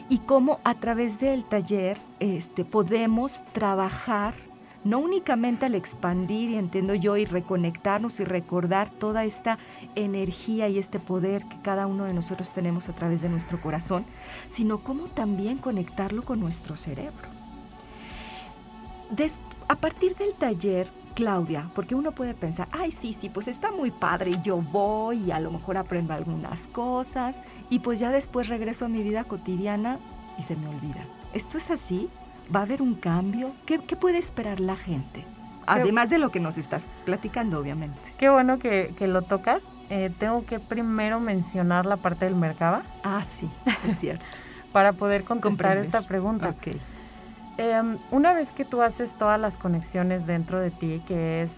y 0.08 0.18
cómo 0.18 0.60
a 0.64 0.74
través 0.74 1.18
del 1.18 1.44
taller 1.44 1.98
este, 2.20 2.64
podemos 2.64 3.44
trabajar 3.52 4.34
no 4.84 5.00
únicamente 5.00 5.66
al 5.66 5.74
expandir 5.74 6.50
y 6.50 6.56
entiendo 6.56 6.94
yo 6.94 7.16
y 7.16 7.24
reconectarnos 7.24 8.20
y 8.20 8.24
recordar 8.24 8.88
toda 8.88 9.24
esta 9.24 9.58
energía 9.96 10.68
y 10.68 10.78
este 10.78 10.98
poder 10.98 11.42
que 11.44 11.60
cada 11.62 11.86
uno 11.86 12.04
de 12.04 12.14
nosotros 12.14 12.50
tenemos 12.50 12.88
a 12.88 12.92
través 12.92 13.20
de 13.20 13.28
nuestro 13.28 13.58
corazón, 13.58 14.04
sino 14.48 14.78
cómo 14.78 15.06
también 15.08 15.58
conectarlo 15.58 16.22
con 16.22 16.40
nuestro 16.40 16.76
cerebro. 16.76 17.28
A 19.68 19.74
partir 19.74 20.16
del 20.16 20.32
taller, 20.32 20.88
Claudia, 21.18 21.68
porque 21.74 21.96
uno 21.96 22.12
puede 22.12 22.32
pensar, 22.32 22.68
ay, 22.70 22.92
sí, 22.92 23.16
sí, 23.20 23.28
pues 23.28 23.48
está 23.48 23.72
muy 23.72 23.90
padre, 23.90 24.34
yo 24.44 24.58
voy 24.58 25.24
y 25.24 25.30
a 25.32 25.40
lo 25.40 25.50
mejor 25.50 25.76
aprendo 25.76 26.14
algunas 26.14 26.60
cosas 26.70 27.34
y 27.68 27.80
pues 27.80 27.98
ya 27.98 28.12
después 28.12 28.46
regreso 28.46 28.84
a 28.84 28.88
mi 28.88 29.02
vida 29.02 29.24
cotidiana 29.24 29.98
y 30.38 30.44
se 30.44 30.54
me 30.54 30.68
olvida. 30.68 31.04
¿Esto 31.34 31.58
es 31.58 31.72
así? 31.72 32.08
¿Va 32.54 32.60
a 32.60 32.62
haber 32.62 32.82
un 32.82 32.94
cambio? 32.94 33.50
¿Qué, 33.66 33.80
qué 33.80 33.96
puede 33.96 34.18
esperar 34.18 34.60
la 34.60 34.76
gente? 34.76 35.24
Además 35.66 36.08
de 36.08 36.18
lo 36.18 36.30
que 36.30 36.38
nos 36.38 36.56
estás 36.56 36.84
platicando, 37.04 37.58
obviamente. 37.58 37.98
Qué 38.16 38.28
bueno 38.28 38.60
que, 38.60 38.94
que 38.96 39.08
lo 39.08 39.22
tocas. 39.22 39.64
Eh, 39.90 40.12
tengo 40.20 40.46
que 40.46 40.60
primero 40.60 41.18
mencionar 41.18 41.84
la 41.84 41.96
parte 41.96 42.26
del 42.26 42.36
Merkaba. 42.36 42.82
Ah, 43.02 43.24
sí, 43.26 43.50
es 43.88 43.98
cierto. 43.98 44.24
para 44.72 44.92
poder 44.92 45.24
contestar 45.24 45.78
esta 45.78 46.02
pregunta. 46.02 46.50
Ok. 46.50 46.76
Eh, 47.58 47.82
una 48.12 48.32
vez 48.32 48.50
que 48.52 48.64
tú 48.64 48.82
haces 48.82 49.12
todas 49.14 49.38
las 49.40 49.56
conexiones 49.56 50.26
dentro 50.26 50.58
de 50.60 50.70
ti, 50.70 51.02
que 51.06 51.42
es 51.42 51.50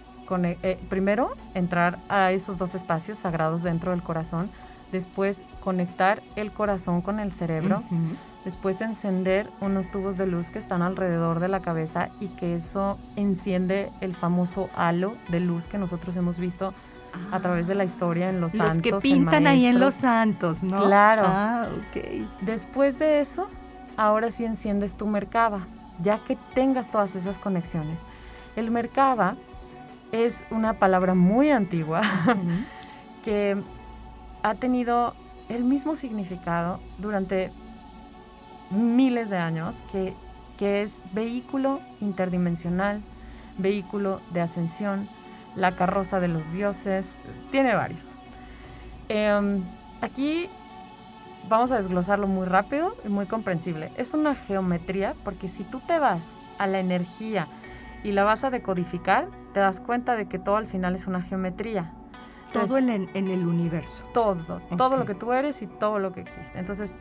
eh, 0.63 0.79
primero 0.89 1.33
entrar 1.55 1.99
a 2.09 2.31
esos 2.33 2.57
dos 2.59 2.75
espacios 2.75 3.19
sagrados 3.19 3.63
dentro 3.63 3.91
del 3.91 4.03
corazón, 4.03 4.49
después 4.93 5.39
conectar 5.63 6.23
el 6.37 6.53
corazón 6.53 7.03
con 7.03 7.19
el 7.21 7.33
cerebro, 7.33 7.83
Uh 7.91 7.95
-huh. 7.95 8.17
después 8.45 8.81
encender 8.81 9.49
unos 9.61 9.91
tubos 9.91 10.17
de 10.17 10.27
luz 10.27 10.51
que 10.51 10.59
están 10.61 10.83
alrededor 10.83 11.41
de 11.41 11.49
la 11.49 11.61
cabeza 11.61 12.09
y 12.21 12.29
que 12.29 12.55
eso 12.55 12.97
enciende 13.17 13.91
el 14.01 14.15
famoso 14.15 14.69
halo 14.77 15.15
de 15.29 15.41
luz 15.41 15.67
que 15.67 15.79
nosotros 15.79 16.17
hemos 16.17 16.39
visto 16.39 16.73
Ah, 17.13 17.37
a 17.37 17.41
través 17.41 17.67
de 17.67 17.75
la 17.75 17.83
historia 17.85 18.31
en 18.31 18.41
los, 18.41 18.55
los 18.55 18.69
santos. 18.69 18.83
que 19.03 19.09
pintan 19.09 19.43
en 19.43 19.47
ahí 19.49 19.67
en 19.67 19.81
los 19.81 19.97
santos, 19.97 20.63
¿no? 20.63 20.85
Claro. 20.87 21.23
Ah, 21.27 21.67
ok. 21.69 22.05
Después 22.43 23.01
de 23.01 23.21
eso, 23.21 23.49
ahora 23.97 24.31
sí 24.31 24.45
enciendes 24.45 24.95
tu 24.95 25.09
Merkaba, 25.09 25.59
ya 26.03 26.19
que 26.19 26.37
tengas 26.55 26.89
todas 26.89 27.15
esas 27.15 27.39
conexiones. 27.39 27.99
El 28.57 28.71
Merkaba 28.71 29.37
es 30.13 30.45
una 30.51 30.75
palabra 30.75 31.15
muy 31.15 31.51
antigua 31.51 32.03
que 33.25 33.57
ha 34.43 34.55
tenido 34.55 35.15
el 35.49 35.65
mismo 35.65 35.97
significado 35.97 36.81
durante 36.99 37.51
miles 38.71 39.31
de 39.31 39.37
años, 39.37 39.77
que, 39.91 40.15
que 40.59 40.83
es 40.83 40.95
vehículo 41.13 41.81
interdimensional, 42.01 43.03
vehículo 43.59 44.21
de 44.33 44.41
ascensión, 44.41 45.09
la 45.57 45.77
carroza 45.77 46.21
de 46.21 46.29
los 46.29 46.53
dioses, 46.53 47.17
tiene 47.51 47.75
varios. 47.75 48.15
Em, 49.09 49.63
aquí 50.01 50.49
vamos 51.51 51.73
a 51.73 51.77
desglosarlo 51.77 52.29
muy 52.29 52.47
rápido 52.47 52.95
y 53.05 53.09
muy 53.09 53.27
comprensible. 53.27 53.91
Es 53.97 54.15
una 54.15 54.35
geometría 54.37 55.15
porque 55.25 55.49
si 55.49 55.65
tú 55.65 55.81
te 55.81 55.99
vas 55.99 56.31
a 56.59 56.67
la 56.69 56.79
energía 56.79 57.49
y 58.05 58.13
la 58.13 58.23
vas 58.23 58.45
a 58.45 58.51
decodificar, 58.51 59.27
te 59.53 59.59
das 59.59 59.81
cuenta 59.81 60.15
de 60.15 60.27
que 60.27 60.39
todo 60.39 60.57
al 60.57 60.69
final 60.69 60.95
es 60.95 61.07
una 61.09 61.21
geometría. 61.21 61.93
todo 62.53 62.79
en, 62.79 62.89
el 63.15 63.47
universo. 63.47 64.05
Todo, 64.15 64.63
todo 64.77 64.97
lo 64.97 65.05
que 65.05 65.15
tú 65.17 65.33
eres 65.33 65.61
y 65.61 65.67
todo 65.67 65.99
lo 65.99 66.13
que 66.13 66.21
existe. 66.21 66.57
Entonces, 66.57 66.95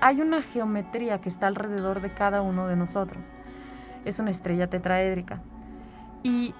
hay 0.00 0.20
una 0.20 0.42
geometría 0.42 1.22
que 1.22 1.30
está 1.30 1.46
alrededor 1.46 2.02
de 2.02 2.12
cada 2.12 2.42
uno 2.42 2.68
de 2.68 2.76
nosotros. 2.76 3.30
Es 4.04 4.18
una 4.18 4.30
estrella 4.30 4.68
tetraédrica. 4.68 5.40
Y 6.22 6.54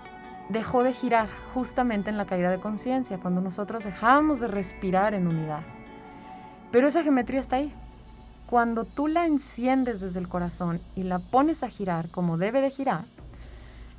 dejó 0.49 0.83
de 0.83 0.95
girar 0.95 1.29
justamente 1.53 2.09
en 2.09 2.17
la 2.17 2.25
caída 2.25 2.51
de 2.51 2.61
conciencia, 2.61 3.19
cuando 3.19 3.43
nosotros 3.43 3.85
dejamos 3.85 4.41
de 4.41 4.49
respirar 4.49 5.13
en 5.13 5.27
unidad. 5.27 5.61
Pero 6.75 6.89
esa 6.89 7.05
geometría 7.05 7.39
está 7.39 7.55
ahí. 7.57 7.73
Cuando 8.47 8.85
tú 8.85 9.07
la 9.07 9.27
enciendes 9.27 10.01
desde 10.01 10.19
el 10.19 10.27
corazón 10.27 10.81
y 10.97 11.05
la 11.05 11.21
pones 11.21 11.63
a 11.63 11.69
girar 11.69 12.09
como 12.09 12.37
debe 12.37 12.61
de 12.61 12.71
girar, 12.71 13.05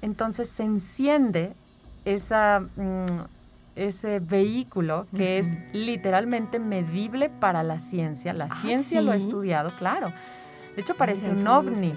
entonces 0.02 0.50
se 0.50 0.64
enciende 0.64 1.54
esa, 2.04 2.66
mm, 2.76 3.22
ese 3.78 4.20
vehículo 4.20 5.08
que 5.16 5.40
es 5.40 5.48
literalmente 5.72 6.60
medible 6.60 7.30
para 7.30 7.64
la 7.64 7.80
ciencia. 7.80 8.34
La 8.34 8.50
ah, 8.52 8.62
ciencia 8.62 9.02
lo 9.02 9.14
ha 9.14 9.16
estudiado, 9.16 9.72
claro. 9.78 10.12
De 10.76 10.82
hecho, 10.82 10.96
parece 10.96 11.30
un 11.30 11.48
ovni. 11.48 11.96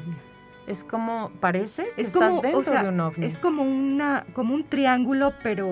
Es 0.69 0.85
como, 0.85 1.31
parece 1.41 1.89
que 1.97 2.03
es 2.03 2.09
estás 2.09 2.43
dentro 2.43 2.83
de 2.83 2.89
un 2.91 3.01
ovni. 3.01 3.25
Es 3.25 3.39
como, 3.39 3.63
una, 3.63 4.27
como 4.35 4.55
un 4.55 4.65
triángulo, 4.65 5.33
pero 5.43 5.67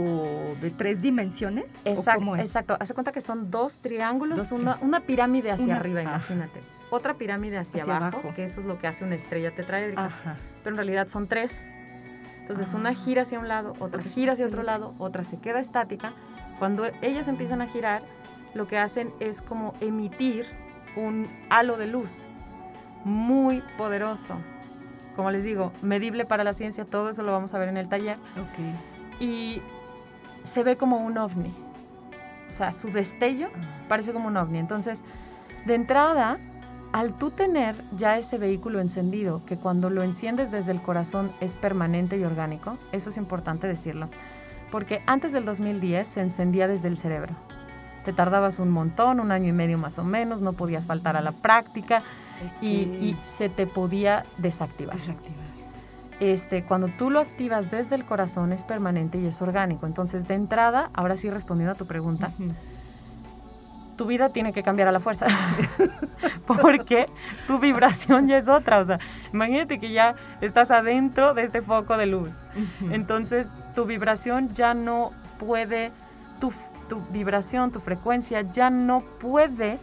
de 0.63 0.71
tres 0.71 1.03
dimensiones. 1.03 1.83
Exacto, 1.85 2.37
exacto. 2.37 2.77
Hace 2.81 2.95
cuenta 2.95 3.13
que 3.13 3.21
son 3.21 3.51
dos 3.51 3.77
triángulos, 3.77 4.51
una, 4.53 4.79
una, 4.81 5.01
pirámide 5.01 5.51
hacia 5.51 5.77
arriba, 5.77 6.03
imagínate. 6.03 6.63
Otra 6.89 7.13
pirámide 7.13 7.59
hacia, 7.59 7.83
abajo, 7.83 8.33
que 8.35 8.45
eso 8.45 8.61
es 8.61 8.67
lo 8.67 8.79
que 8.79 8.87
hace 8.87 9.05
una 9.05 9.17
estrella 9.17 9.51
tetraédrica. 9.51 10.11
Pero 10.65 10.75
en 10.75 10.77
realidad 10.77 11.09
son 11.09 11.27
tres. 11.27 11.67
Entonces 12.41 12.73
una 12.73 12.91
ah. 12.91 12.95
gira 12.95 13.23
hacia 13.23 13.39
un 13.39 13.49
lado, 13.49 13.75
otra 13.81 14.03
gira 14.03 14.33
hacia 14.33 14.47
otro 14.47 14.63
lado, 14.63 14.95
otra 14.99 15.25
se 15.25 15.39
queda 15.39 15.61
estática. 15.61 16.13
Cuando 16.59 16.87
ellas 17.03 17.29
empiezan 17.29 17.61
a 17.61 17.67
girar, 17.67 18.01
lo 18.55 18.67
que 18.67 18.79
hacen 18.79 19.11
es 19.21 19.43
como 19.43 19.75
emitir 19.83 20.47
un 20.95 21.29
halo 21.51 21.77
de 21.77 21.87
luz 21.87 22.13
muy 23.05 23.63
poderoso 23.77 24.41
como 25.17 25.31
les 25.31 25.43
digo, 25.43 25.73
medible 25.83 26.27
para 26.27 26.45
la 26.45 26.53
ciencia, 26.53 26.85
todo 26.85 27.09
eso 27.09 27.23
lo 27.23 27.33
vamos 27.33 27.55
a 27.55 27.59
ver 27.59 27.71
en 27.71 27.79
el 27.79 27.89
taller. 27.89 28.19
Y 29.19 29.63
se 30.45 30.63
ve 30.63 30.77
como 30.77 30.99
un 30.99 31.17
ovni. 31.17 31.53
O 32.49 32.53
sea, 32.53 32.73
su 32.73 32.91
destello 32.93 33.49
parece 33.89 34.13
como 34.13 34.29
un 34.29 34.37
ovni. 34.37 34.59
Entonces, 34.59 34.99
de 35.65 35.75
entrada, 35.75 36.39
al 36.93 37.15
tú 37.15 37.31
tener 37.31 37.75
ya 37.99 38.19
ese 38.19 38.39
vehículo 38.39 38.81
encendido, 38.81 39.43
que 39.47 39.57
cuando 39.57 39.91
lo 39.91 40.03
enciendes 40.03 40.51
desde 40.51 40.73
el 40.73 40.81
corazón 40.81 41.33
es 41.41 41.55
permanente 41.55 42.19
y 42.19 42.25
orgánico, 42.25 42.77
eso 42.93 43.11
es 43.11 43.17
importante 43.17 43.67
decirlo. 43.67 44.09
Porque 44.71 45.03
antes 45.07 45.33
del 45.33 45.45
2010 45.45 46.07
se 46.07 46.21
encendía 46.21 46.69
desde 46.69 46.89
el 46.89 46.99
cerebro. 46.99 47.35
Te 48.05 48.13
tardabas 48.13 48.59
un 48.59 48.71
montón, 48.71 49.19
un 49.19 49.33
año 49.33 49.49
y 49.49 49.53
medio 49.53 49.79
más 49.79 49.99
o 49.99 50.05
menos, 50.05 50.41
no 50.41 50.53
podías 50.53 50.85
faltar 50.85 51.17
a 51.17 51.21
la 51.21 51.33
práctica 51.33 52.03
y, 52.61 53.17
se 53.37 53.49
te 53.49 53.67
podía 53.67 54.25
desactivar. 54.39 54.97
Este, 56.19 56.65
cuando 56.65 56.89
tú 56.89 57.11
lo 57.11 57.21
activas 57.21 57.71
desde 57.71 57.95
el 57.95 58.05
corazón 58.05 58.53
es 58.53 58.63
permanente 58.63 59.19
y 59.19 59.27
es 59.27 59.43
orgánico. 59.43 59.87
Entonces, 59.87 60.27
de 60.27 60.35
entrada, 60.35 60.91
ahora 60.95 61.17
sí 61.17 61.29
respondiendo 61.29 61.73
a 61.73 61.75
tu 61.75 61.87
pregunta, 61.87 62.31
tu 63.97 64.07
vida 64.07 64.31
tiene 64.31 64.53
que 64.53 64.63
cambiar 64.63 64.89
a 64.89 64.93
la 64.93 65.01
fuerza. 65.01 65.27
Porque 66.47 67.07
tu 67.47 67.59
vibración 67.59 68.29
ya 68.29 68.39
es 68.39 68.49
otra. 68.49 68.79
O 68.79 68.85
sea, 68.85 68.99
imagínate 69.33 69.79
que 69.79 69.93
ya 69.93 70.15
estás 70.41 70.71
adentro 70.71 71.35
de 71.35 71.45
este 71.45 71.61
foco 71.61 71.97
de 71.97 72.07
luz. 72.07 72.31
Entonces, 72.91 73.47
tu 73.75 73.85
vibración 73.85 74.55
ya 74.55 74.73
no 74.73 75.11
puede, 75.39 75.93
tu, 76.41 76.53
vibración, 77.11 77.73
tu 77.73 77.81
frecuencia 77.81 78.41
ya 78.41 78.71
no 78.71 79.01
puede 79.21 79.79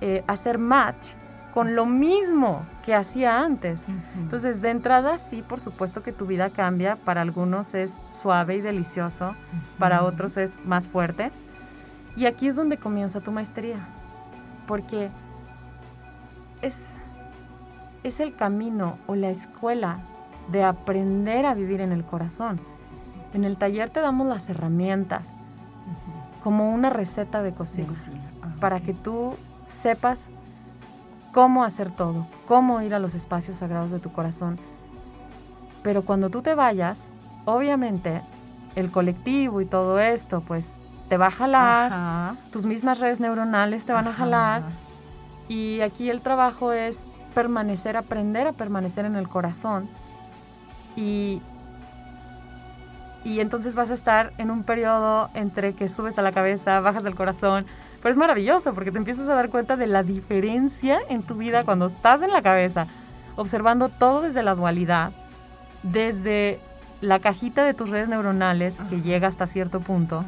eh, 0.00 0.22
hacer 0.28 0.58
match 0.58 1.14
con 1.54 1.76
lo 1.76 1.86
mismo 1.86 2.66
que 2.84 2.96
hacía 2.96 3.38
antes. 3.38 3.78
Entonces, 4.18 4.60
de 4.60 4.70
entrada, 4.70 5.18
sí, 5.18 5.40
por 5.40 5.60
supuesto 5.60 6.02
que 6.02 6.10
tu 6.10 6.26
vida 6.26 6.50
cambia. 6.50 6.96
Para 6.96 7.22
algunos 7.22 7.74
es 7.74 7.94
suave 8.10 8.56
y 8.56 8.60
delicioso, 8.60 9.36
para 9.78 10.02
otros 10.02 10.36
es 10.36 10.66
más 10.66 10.88
fuerte. 10.88 11.30
Y 12.16 12.26
aquí 12.26 12.48
es 12.48 12.56
donde 12.56 12.76
comienza 12.76 13.20
tu 13.20 13.30
maestría, 13.30 13.76
porque 14.66 15.08
es, 16.60 16.86
es 18.02 18.18
el 18.18 18.34
camino 18.34 18.98
o 19.06 19.14
la 19.14 19.30
escuela 19.30 19.98
de 20.50 20.64
aprender 20.64 21.46
a 21.46 21.54
vivir 21.54 21.80
en 21.80 21.92
el 21.92 22.04
corazón. 22.04 22.58
En 23.32 23.44
el 23.44 23.56
taller 23.56 23.90
te 23.90 24.00
damos 24.00 24.26
las 24.26 24.50
herramientas, 24.50 25.24
como 26.42 26.74
una 26.74 26.90
receta 26.90 27.42
de 27.42 27.54
cocina, 27.54 27.94
para 28.60 28.80
que 28.80 28.92
tú 28.92 29.34
sepas 29.62 30.18
cómo 31.34 31.64
hacer 31.64 31.92
todo, 31.92 32.26
cómo 32.46 32.80
ir 32.80 32.94
a 32.94 33.00
los 33.00 33.14
espacios 33.16 33.58
sagrados 33.58 33.90
de 33.90 33.98
tu 33.98 34.12
corazón. 34.12 34.56
Pero 35.82 36.02
cuando 36.02 36.30
tú 36.30 36.42
te 36.42 36.54
vayas, 36.54 36.98
obviamente 37.44 38.22
el 38.76 38.90
colectivo 38.90 39.60
y 39.60 39.66
todo 39.66 39.98
esto, 39.98 40.40
pues 40.42 40.70
te 41.08 41.16
va 41.16 41.26
a 41.26 41.30
jalar, 41.32 42.36
tus 42.52 42.64
mismas 42.64 43.00
redes 43.00 43.18
neuronales 43.18 43.84
te 43.84 43.92
van 43.92 44.06
a 44.06 44.12
jalar. 44.12 44.62
Y 45.48 45.80
aquí 45.80 46.08
el 46.08 46.20
trabajo 46.20 46.72
es 46.72 47.00
permanecer, 47.34 47.96
aprender 47.96 48.46
a 48.46 48.52
permanecer 48.52 49.04
en 49.04 49.16
el 49.16 49.28
corazón. 49.28 49.88
Y, 50.96 51.42
y 53.24 53.40
entonces 53.40 53.74
vas 53.74 53.90
a 53.90 53.94
estar 53.94 54.32
en 54.38 54.52
un 54.52 54.62
periodo 54.62 55.28
entre 55.34 55.74
que 55.74 55.88
subes 55.88 56.16
a 56.16 56.22
la 56.22 56.30
cabeza, 56.30 56.78
bajas 56.80 57.02
del 57.02 57.16
corazón, 57.16 57.66
pero 58.04 58.12
es 58.12 58.18
maravilloso 58.18 58.74
porque 58.74 58.92
te 58.92 58.98
empiezas 58.98 59.30
a 59.30 59.34
dar 59.34 59.48
cuenta 59.48 59.78
de 59.78 59.86
la 59.86 60.02
diferencia 60.02 61.00
en 61.08 61.22
tu 61.22 61.36
vida 61.36 61.64
cuando 61.64 61.86
estás 61.86 62.20
en 62.20 62.32
la 62.32 62.42
cabeza, 62.42 62.86
observando 63.34 63.88
todo 63.88 64.20
desde 64.20 64.42
la 64.42 64.54
dualidad, 64.54 65.10
desde 65.82 66.60
la 67.00 67.18
cajita 67.18 67.64
de 67.64 67.72
tus 67.72 67.88
redes 67.88 68.10
neuronales 68.10 68.76
que 68.90 69.00
llega 69.00 69.28
hasta 69.28 69.46
cierto 69.46 69.80
punto, 69.80 70.22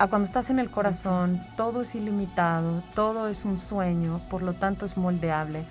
a 0.00 0.08
cuando 0.08 0.26
estás 0.26 0.50
en 0.50 0.58
el 0.58 0.68
corazón, 0.68 1.40
todo 1.56 1.82
es 1.82 1.94
ilimitado, 1.94 2.82
todo 2.96 3.28
es 3.28 3.44
un 3.44 3.56
sueño, 3.56 4.20
por 4.28 4.42
lo 4.42 4.52
tanto 4.52 4.84
es 4.84 4.96
moldeable. 4.96 5.62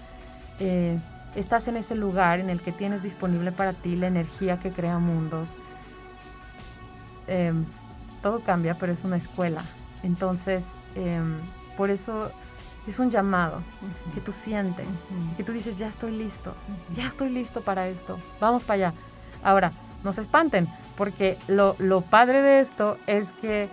Eh, 0.61 0.97
estás 1.35 1.67
en 1.67 1.75
ese 1.75 1.95
lugar 1.95 2.39
en 2.39 2.47
el 2.47 2.61
que 2.61 2.71
tienes 2.71 3.03
disponible 3.03 3.51
para 3.51 3.73
ti 3.73 3.97
la 3.97 4.07
energía 4.07 4.57
que 4.57 4.71
crea 4.71 4.99
mundos. 4.99 5.49
Em, 7.27 7.65
todo 8.21 8.39
cambia, 8.39 8.73
pero 8.75 8.93
es 8.93 9.03
una 9.03 9.17
escuela. 9.17 9.61
Entonces, 10.03 10.63
em, 10.95 11.37
por 11.77 11.89
eso 11.89 12.31
es 12.87 12.99
un 12.99 13.09
llamado 13.09 13.61
que 14.13 14.21
tú 14.21 14.31
sientes, 14.31 14.87
que 15.37 15.43
tú 15.43 15.51
dices, 15.51 15.77
ya 15.77 15.87
estoy 15.87 16.11
listo, 16.11 16.53
ya 16.95 17.07
estoy 17.07 17.29
listo 17.29 17.61
para 17.61 17.87
esto, 17.87 18.19
vamos 18.39 18.63
para 18.63 18.87
allá. 18.87 18.93
Ahora, 19.43 19.71
no 20.03 20.13
se 20.13 20.21
espanten, 20.21 20.67
porque 20.97 21.37
lo, 21.47 21.75
padre 22.01 22.41
de 22.41 22.59
esto 22.59 22.97
es 23.07 23.27
que 23.41 23.69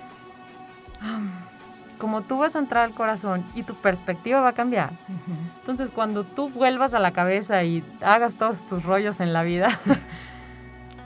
como 1.99 2.23
tú 2.23 2.39
vas 2.39 2.57
a 2.57 2.59
entrar 2.59 2.85
al 2.85 2.95
corazón 2.95 3.45
y 3.55 3.65
tu 3.65 3.75
perspectiva 3.75 4.41
va 4.41 4.49
a 4.49 4.53
cambiar, 4.55 4.91
entonces 5.61 5.91
cuando 5.91 6.25
tú 6.25 6.49
vuelvas 6.49 6.95
a 6.95 6.99
la 6.99 7.13
cabeza 7.13 7.62
y 7.64 7.85
hagas 8.03 8.37
todos 8.37 8.66
tus 8.66 8.83
rollos 8.85 9.20
en 9.20 9.33
la 9.33 9.43
vida, 9.43 9.79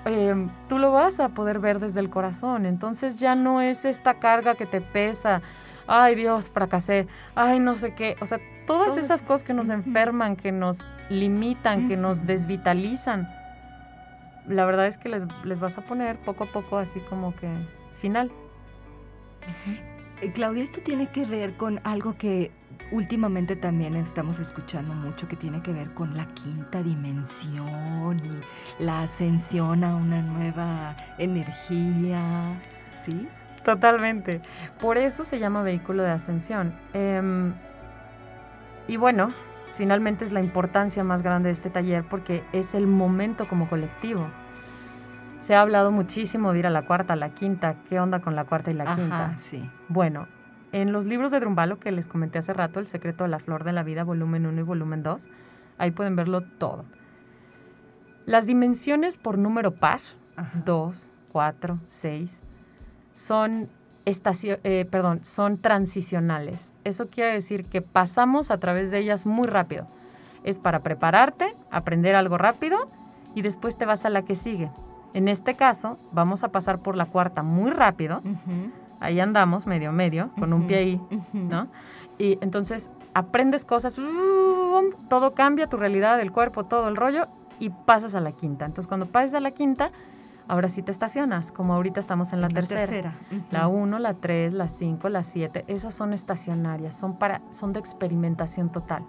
Em, 0.06 0.50
tú 0.68 0.78
lo 0.78 0.92
vas 0.92 1.18
a 1.18 1.30
poder 1.30 1.58
ver 1.58 1.80
desde 1.80 1.98
el 1.98 2.10
corazón. 2.10 2.64
Entonces 2.64 3.18
ya 3.18 3.34
no 3.34 3.60
es 3.60 3.84
esta 3.84 4.14
carga 4.14 4.54
que 4.54 4.64
te 4.64 4.80
pesa. 4.80 5.42
Ay 5.88 6.14
Dios, 6.14 6.48
fracasé. 6.48 7.08
Ay, 7.34 7.58
no 7.58 7.74
sé 7.74 7.94
qué. 7.94 8.16
O 8.20 8.26
sea, 8.26 8.38
todas 8.66 8.96
esas 8.96 9.22
cosas 9.22 9.42
que 9.42 9.52
nos 9.52 9.68
enferman, 9.68 10.36
que 10.36 10.52
nos 10.52 10.78
limitan, 11.10 11.88
que 11.88 11.96
nos 11.96 12.24
desvitalizan. 12.24 13.28
La 14.46 14.64
verdad 14.64 14.86
es 14.86 14.96
que 14.96 15.08
les, 15.08 15.26
les, 15.44 15.58
vas 15.58 15.76
a 15.76 15.80
poner 15.82 16.18
poco 16.18 16.44
a 16.44 16.46
poco 16.46 16.78
así 16.78 17.00
como 17.00 17.34
que 17.34 17.48
final. 18.00 18.30
Eh, 20.22 20.30
Claudia, 20.32 20.62
esto 20.62 20.80
tiene 20.82 21.08
que 21.08 21.24
ver 21.24 21.56
con 21.56 21.80
algo 21.82 22.16
que 22.16 22.52
últimamente 22.90 23.56
también 23.56 23.96
estamos 23.96 24.38
escuchando 24.38 24.94
mucho 24.94 25.28
que 25.28 25.36
tiene 25.36 25.62
que 25.62 25.72
ver 25.72 25.92
con 25.94 26.16
la 26.16 26.26
quinta 26.26 26.82
dimensión 26.82 28.16
y 28.24 28.82
la 28.82 29.02
ascensión 29.02 29.84
a 29.84 29.96
una 29.96 30.22
nueva 30.22 30.96
energía, 31.18 32.60
¿sí? 33.04 33.28
Totalmente. 33.64 34.40
Por 34.80 34.96
eso 34.96 35.24
se 35.24 35.38
llama 35.38 35.62
vehículo 35.62 36.04
de 36.04 36.10
ascensión. 36.10 36.74
Em, 36.92 37.52
y 38.86 38.96
bueno, 38.96 39.32
finalmente 39.76 40.24
es 40.24 40.32
la 40.32 40.40
importancia 40.40 41.02
más 41.02 41.22
grande 41.22 41.48
de 41.48 41.54
este 41.54 41.70
taller 41.70 42.04
porque 42.04 42.44
es 42.52 42.74
el 42.74 42.86
momento 42.86 43.48
como 43.48 43.68
colectivo. 43.68 44.28
Se 45.40 45.54
ha 45.54 45.60
hablado 45.60 45.90
muchísimo 45.90 46.52
de 46.52 46.60
ir 46.60 46.66
a 46.66 46.70
la 46.70 46.82
cuarta, 46.82 47.14
a 47.14 47.16
la 47.16 47.30
quinta. 47.30 47.76
¿Qué 47.88 47.98
onda 47.98 48.20
con 48.20 48.36
la 48.36 48.44
cuarta 48.44 48.70
y 48.70 48.74
la 48.74 48.94
quinta? 48.94 49.36
Sí. 49.36 49.68
Bueno, 49.88 50.28
en 50.82 50.92
los 50.92 51.06
libros 51.06 51.30
de 51.30 51.40
Drumbalo 51.40 51.78
que 51.78 51.90
les 51.90 52.06
comenté 52.06 52.38
hace 52.38 52.52
rato, 52.52 52.80
El 52.80 52.86
secreto 52.86 53.24
de 53.24 53.30
la 53.30 53.38
flor 53.38 53.64
de 53.64 53.72
la 53.72 53.82
vida, 53.82 54.04
volumen 54.04 54.44
1 54.44 54.60
y 54.60 54.62
volumen 54.62 55.02
2, 55.02 55.24
ahí 55.78 55.90
pueden 55.90 56.16
verlo 56.16 56.42
todo. 56.42 56.84
Las 58.26 58.44
dimensiones 58.44 59.16
por 59.16 59.38
número 59.38 59.70
par, 59.70 60.00
2, 60.66 61.08
4, 61.32 61.78
6, 61.86 62.40
son, 63.14 63.68
eh, 64.04 64.86
perdón, 64.90 65.24
son 65.24 65.56
transicionales. 65.56 66.70
Eso 66.84 67.06
quiere 67.06 67.32
decir 67.32 67.64
que 67.64 67.80
pasamos 67.80 68.50
a 68.50 68.58
través 68.58 68.90
de 68.90 68.98
ellas 68.98 69.24
muy 69.24 69.46
rápido. 69.46 69.86
Es 70.44 70.58
para 70.58 70.80
prepararte, 70.80 71.46
aprender 71.70 72.14
algo 72.14 72.36
rápido 72.36 72.76
y 73.34 73.40
después 73.40 73.78
te 73.78 73.86
vas 73.86 74.04
a 74.04 74.10
la 74.10 74.26
que 74.26 74.34
sigue. 74.34 74.70
En 75.14 75.28
este 75.28 75.54
caso, 75.54 75.98
vamos 76.12 76.44
a 76.44 76.48
pasar 76.48 76.80
por 76.80 76.96
la 76.96 77.06
cuarta 77.06 77.42
muy 77.42 77.70
rápido. 77.70 78.20
Ahí 79.06 79.20
andamos, 79.20 79.66
medio 79.66 79.92
medio, 79.92 80.30
con 80.38 80.52
un 80.52 80.66
pie 80.66 80.78
ahí, 80.78 81.00
¿no? 81.32 81.68
Y 82.18 82.38
entonces 82.40 82.88
aprendes 83.14 83.64
cosas, 83.64 83.94
todo 85.08 85.34
cambia, 85.34 85.66
tu 85.68 85.76
realidad, 85.76 86.20
el 86.20 86.32
cuerpo, 86.32 86.64
todo 86.64 86.88
el 86.88 86.96
rollo, 86.96 87.26
y 87.58 87.70
pasas 87.70 88.14
a 88.14 88.20
la 88.20 88.32
quinta. 88.32 88.64
Entonces, 88.66 88.88
cuando 88.88 89.06
pases 89.06 89.34
a 89.34 89.40
la 89.40 89.50
quinta, 89.50 89.90
ahora 90.48 90.68
sí 90.68 90.82
te 90.82 90.92
estacionas, 90.92 91.50
como 91.50 91.74
ahorita 91.74 92.00
estamos 92.00 92.32
en 92.32 92.40
la 92.40 92.48
tercera. 92.48 93.12
La 93.50 93.68
1, 93.68 93.98
la 93.98 94.14
3, 94.14 94.52
la 94.52 94.68
5, 94.68 95.08
la 95.08 95.22
7, 95.22 95.64
esas 95.68 95.94
son 95.94 96.12
estacionarias, 96.12 96.94
son, 96.94 97.16
para, 97.16 97.40
son 97.54 97.72
de 97.72 97.80
experimentación 97.80 98.70
total. 98.70 99.02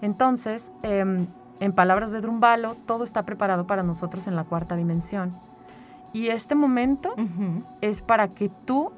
Entonces, 0.00 0.66
em, 0.82 1.26
en 1.60 1.72
palabras 1.72 2.12
de 2.12 2.20
Drumbalo, 2.20 2.74
todo 2.86 3.04
está 3.04 3.22
preparado 3.22 3.66
para 3.66 3.82
nosotros 3.82 4.26
en 4.26 4.36
la 4.36 4.44
cuarta 4.44 4.76
dimensión. 4.76 5.30
Y 6.12 6.28
este 6.28 6.54
momento 6.54 7.14
es 7.80 8.00
para 8.00 8.28
que 8.28 8.48
tú 8.48 8.92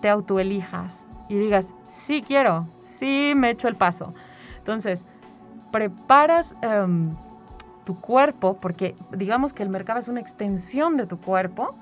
te 0.00 0.08
autoelijas 0.08 1.04
y 1.28 1.34
digas, 1.36 1.72
sí 1.84 2.22
quiero, 2.26 2.66
sí 2.80 3.32
me 3.36 3.50
echo 3.50 3.68
el 3.68 3.74
paso. 3.74 4.08
Entonces, 4.58 5.00
preparas 5.70 6.54
em, 6.62 7.10
tu 7.84 8.00
cuerpo, 8.00 8.56
porque 8.60 8.94
digamos 9.16 9.52
que 9.52 9.62
el 9.62 9.68
mercado 9.68 9.98
es 9.98 10.08
una 10.08 10.20
extensión 10.20 10.96
de 10.96 11.06
tu 11.06 11.18
cuerpo, 11.18 11.74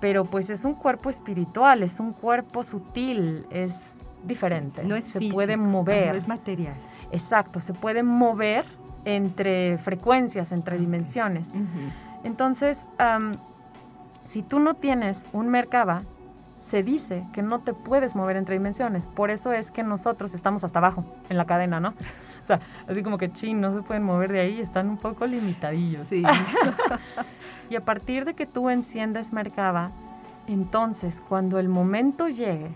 pero 0.00 0.24
pues 0.24 0.50
es 0.50 0.64
un 0.64 0.74
cuerpo 0.74 1.10
espiritual, 1.10 1.82
es 1.82 2.00
un 2.00 2.12
cuerpo 2.12 2.64
sutil, 2.64 3.46
es 3.50 3.90
diferente. 4.24 4.82
No 4.84 4.96
es 4.96 5.04
Se 5.04 5.18
físico, 5.18 5.34
puede 5.34 5.56
mover. 5.56 6.12
No 6.12 6.18
es 6.18 6.28
material. 6.28 6.74
Exacto, 7.12 7.60
se 7.60 7.74
puede 7.74 8.02
mover 8.02 8.64
entre 9.04 9.78
frecuencias, 9.78 10.52
entre 10.52 10.78
dimensiones. 10.78 11.48
Entonces, 12.24 12.78
si 14.26 14.42
tú 14.42 14.58
no 14.58 14.74
tienes 14.74 15.26
un 15.32 15.48
Merkaba, 15.48 16.02
se 16.70 16.84
dice 16.84 17.26
que 17.32 17.42
no 17.42 17.58
te 17.58 17.74
puedes 17.74 18.14
mover 18.14 18.36
entre 18.36 18.54
dimensiones. 18.54 19.06
Por 19.06 19.30
eso 19.30 19.52
es 19.52 19.72
que 19.72 19.82
nosotros 19.82 20.34
estamos 20.34 20.62
hasta 20.62 20.78
abajo 20.78 21.04
en 21.28 21.36
la 21.36 21.44
cadena, 21.44 21.80
¿no? 21.80 21.94
O 22.42 22.46
sea, 22.46 22.60
así 22.88 23.02
como 23.02 23.18
que, 23.18 23.30
chin, 23.30 23.60
no 23.60 23.74
se 23.74 23.82
pueden 23.82 24.04
mover 24.04 24.30
de 24.30 24.40
ahí, 24.40 24.60
están 24.60 24.88
un 24.88 24.96
poco 24.96 25.26
limitadillos. 25.26 26.06
Sí. 26.08 26.22
y 27.70 27.74
a 27.74 27.80
partir 27.80 28.24
de 28.24 28.34
que 28.34 28.46
tú 28.46 28.70
enciendes 28.70 29.32
Merkaba, 29.32 29.90
entonces 30.46 31.20
cuando 31.28 31.58
el 31.58 31.68
momento 31.68 32.28
llegue 32.28 32.70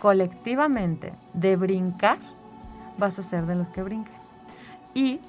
colectivamente 0.00 1.12
de 1.34 1.56
brincar, 1.56 2.18
vas 2.98 3.18
a 3.18 3.22
ser 3.22 3.44
de 3.44 3.56
los 3.56 3.68
que 3.68 3.82
brinquen. 3.82 4.14
Y 4.94 5.20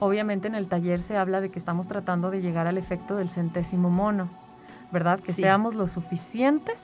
obviamente 0.00 0.48
en 0.48 0.54
el 0.54 0.68
taller 0.68 1.00
se 1.00 1.16
habla 1.16 1.40
de 1.40 1.48
que 1.48 1.58
estamos 1.58 1.86
tratando 1.86 2.30
de 2.30 2.42
llegar 2.42 2.66
al 2.66 2.76
efecto 2.76 3.16
del 3.16 3.30
centésimo 3.30 3.88
mono, 3.88 4.28
¿verdad? 4.92 5.18
Que 5.18 5.32
seamos 5.32 5.74
lo 5.74 5.88
suficientes 5.88 6.76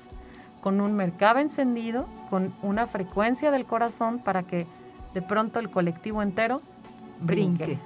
con 0.60 0.80
un 0.80 0.94
Merkaba 0.94 1.40
encendido, 1.40 2.06
con 2.28 2.52
una 2.62 2.86
frecuencia 2.86 3.50
del 3.50 3.64
corazón 3.64 4.18
para 4.18 4.42
que 4.42 4.66
de 5.14 5.22
pronto 5.22 5.58
el 5.58 5.70
colectivo 5.70 6.22
entero 6.22 6.60
brinque. 7.20 7.78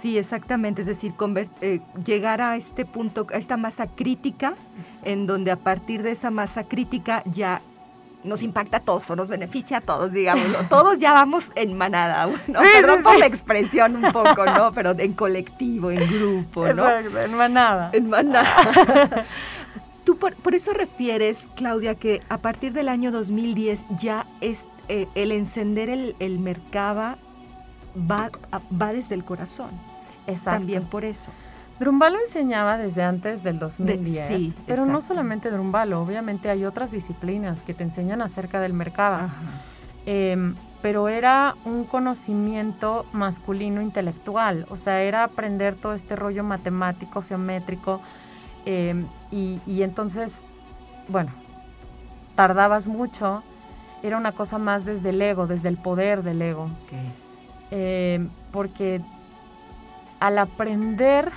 Sí, 0.00 0.18
exactamente, 0.18 0.80
es 0.80 0.88
decir, 0.88 1.14
eh, 1.60 1.80
llegar 2.04 2.40
a 2.40 2.56
este 2.56 2.84
punto, 2.84 3.26
a 3.32 3.36
esta 3.36 3.56
masa 3.56 3.86
crítica, 3.86 4.54
en 5.04 5.28
donde 5.28 5.52
a 5.52 5.56
partir 5.56 6.02
de 6.02 6.10
esa 6.10 6.30
masa 6.30 6.64
crítica 6.64 7.22
ya 7.34 7.60
nos 8.24 8.42
impacta 8.42 8.78
a 8.78 8.80
todos 8.80 9.08
o 9.10 9.16
nos 9.16 9.28
beneficia 9.28 9.78
a 9.78 9.80
todos, 9.80 10.12
digamos. 10.12 10.44
Todos 10.68 10.98
ya 10.98 11.12
vamos 11.12 11.50
en 11.54 11.76
manada, 11.76 12.26
¿no? 12.46 12.60
Perdón 12.60 13.02
por 13.02 13.18
la 13.18 13.26
expresión 13.26 14.04
un 14.04 14.12
poco, 14.12 14.44
¿no? 14.44 14.72
Pero 14.72 14.90
en 14.98 15.12
colectivo, 15.12 15.90
en 15.90 16.08
grupo, 16.08 16.66
¿no? 16.72 16.88
en 16.90 17.36
manada. 17.36 17.90
En 17.92 18.08
manada. 18.10 19.24
Tú 20.04 20.16
por, 20.16 20.54
eso 20.54 20.72
refieres, 20.72 21.38
Claudia, 21.54 21.94
que 21.94 22.22
a 22.28 22.38
partir 22.38 22.72
del 22.72 22.88
año 22.88 23.12
2010 23.12 23.80
ya 24.00 24.26
es 24.40 24.58
eh, 24.88 25.06
el 25.14 25.30
encender 25.30 25.88
el, 25.88 26.16
el 26.18 26.38
Merkaba 26.38 27.18
va, 27.96 28.30
va 28.80 28.92
desde 28.92 29.14
el 29.14 29.24
corazón. 29.24 29.70
Exacto. 30.26 30.50
También 30.50 30.84
por 30.84 31.04
eso. 31.04 31.30
Drumbalo 31.78 32.18
enseñaba 32.20 32.78
desde 32.78 33.02
antes 33.02 33.42
del 33.42 33.58
2010, 33.58 34.28
sí, 34.28 34.54
pero 34.66 34.86
no 34.86 35.00
solamente 35.00 35.50
Drumbalo, 35.50 36.00
obviamente 36.00 36.48
hay 36.48 36.64
otras 36.64 36.92
disciplinas 36.92 37.62
que 37.62 37.74
te 37.74 37.82
enseñan 37.82 38.22
acerca 38.22 38.60
del 38.60 38.72
Merkaba. 38.72 39.30
Em, 40.06 40.54
pero 40.80 41.08
era 41.08 41.56
un 41.64 41.84
conocimiento 41.84 43.06
masculino 43.12 43.82
intelectual, 43.82 44.66
o 44.68 44.76
sea, 44.76 45.02
era 45.02 45.24
aprender 45.24 45.74
todo 45.74 45.94
este 45.94 46.14
rollo 46.14 46.44
matemático, 46.44 47.22
geométrico, 47.22 48.00
em, 48.64 49.06
y, 49.30 49.82
entonces, 49.82 50.32
bueno, 51.08 51.30
tardabas 52.34 52.86
mucho, 52.86 53.42
era 54.02 54.16
una 54.16 54.32
cosa 54.32 54.58
más 54.58 54.84
desde 54.84 55.10
el 55.10 55.22
ego, 55.22 55.46
desde 55.46 55.68
el 55.68 55.76
poder 55.76 56.22
del 56.22 56.42
ego. 56.42 56.68
Em, 57.70 58.28
porque 58.50 59.00
al 60.20 60.38
aprender 60.38 61.30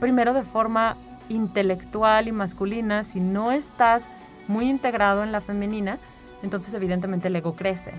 primero 0.00 0.34
de 0.34 0.42
forma 0.42 0.96
intelectual 1.28 2.28
y 2.28 2.32
masculina, 2.32 3.04
si 3.04 3.20
no 3.20 3.52
estás 3.52 4.04
muy 4.48 4.68
integrado 4.68 5.22
en 5.22 5.32
la 5.32 5.40
femenina, 5.40 5.98
entonces 6.42 6.72
evidentemente 6.74 7.28
el 7.28 7.36
ego 7.36 7.54
crece 7.54 7.92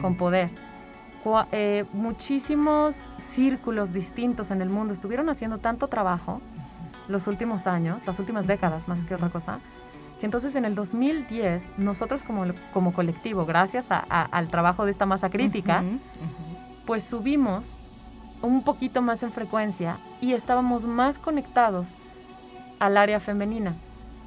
con 0.00 0.16
poder. 0.16 0.50
Eh, 1.52 1.84
muchísimos 1.92 3.08
círculos 3.16 3.92
distintos 3.92 4.50
en 4.50 4.60
el 4.60 4.68
mundo 4.68 4.92
estuvieron 4.92 5.30
haciendo 5.30 5.58
tanto 5.58 5.88
trabajo 5.88 6.42
los 7.08 7.26
últimos 7.26 7.66
años, 7.66 8.06
las 8.06 8.18
últimas 8.18 8.46
décadas 8.46 8.88
más 8.88 9.04
que 9.04 9.14
otra 9.14 9.28
cosa, 9.28 9.58
que 10.20 10.26
entonces 10.26 10.54
en 10.56 10.64
el 10.64 10.74
2010 10.74 11.78
nosotros 11.78 12.22
como, 12.22 12.44
como 12.72 12.92
colectivo, 12.92 13.46
gracias 13.46 13.86
al 13.88 14.48
trabajo 14.48 14.84
de 14.84 14.90
esta 14.90 15.06
masa 15.06 15.30
crítica, 15.30 15.82
pues 16.86 17.04
subimos 17.04 17.76
un 18.42 18.62
poquito 18.62 19.02
más 19.02 19.22
en 19.22 19.32
frecuencia 19.32 19.98
y 20.20 20.32
estábamos 20.32 20.84
más 20.84 21.18
conectados 21.18 21.88
al 22.78 22.96
área 22.96 23.20
femenina. 23.20 23.74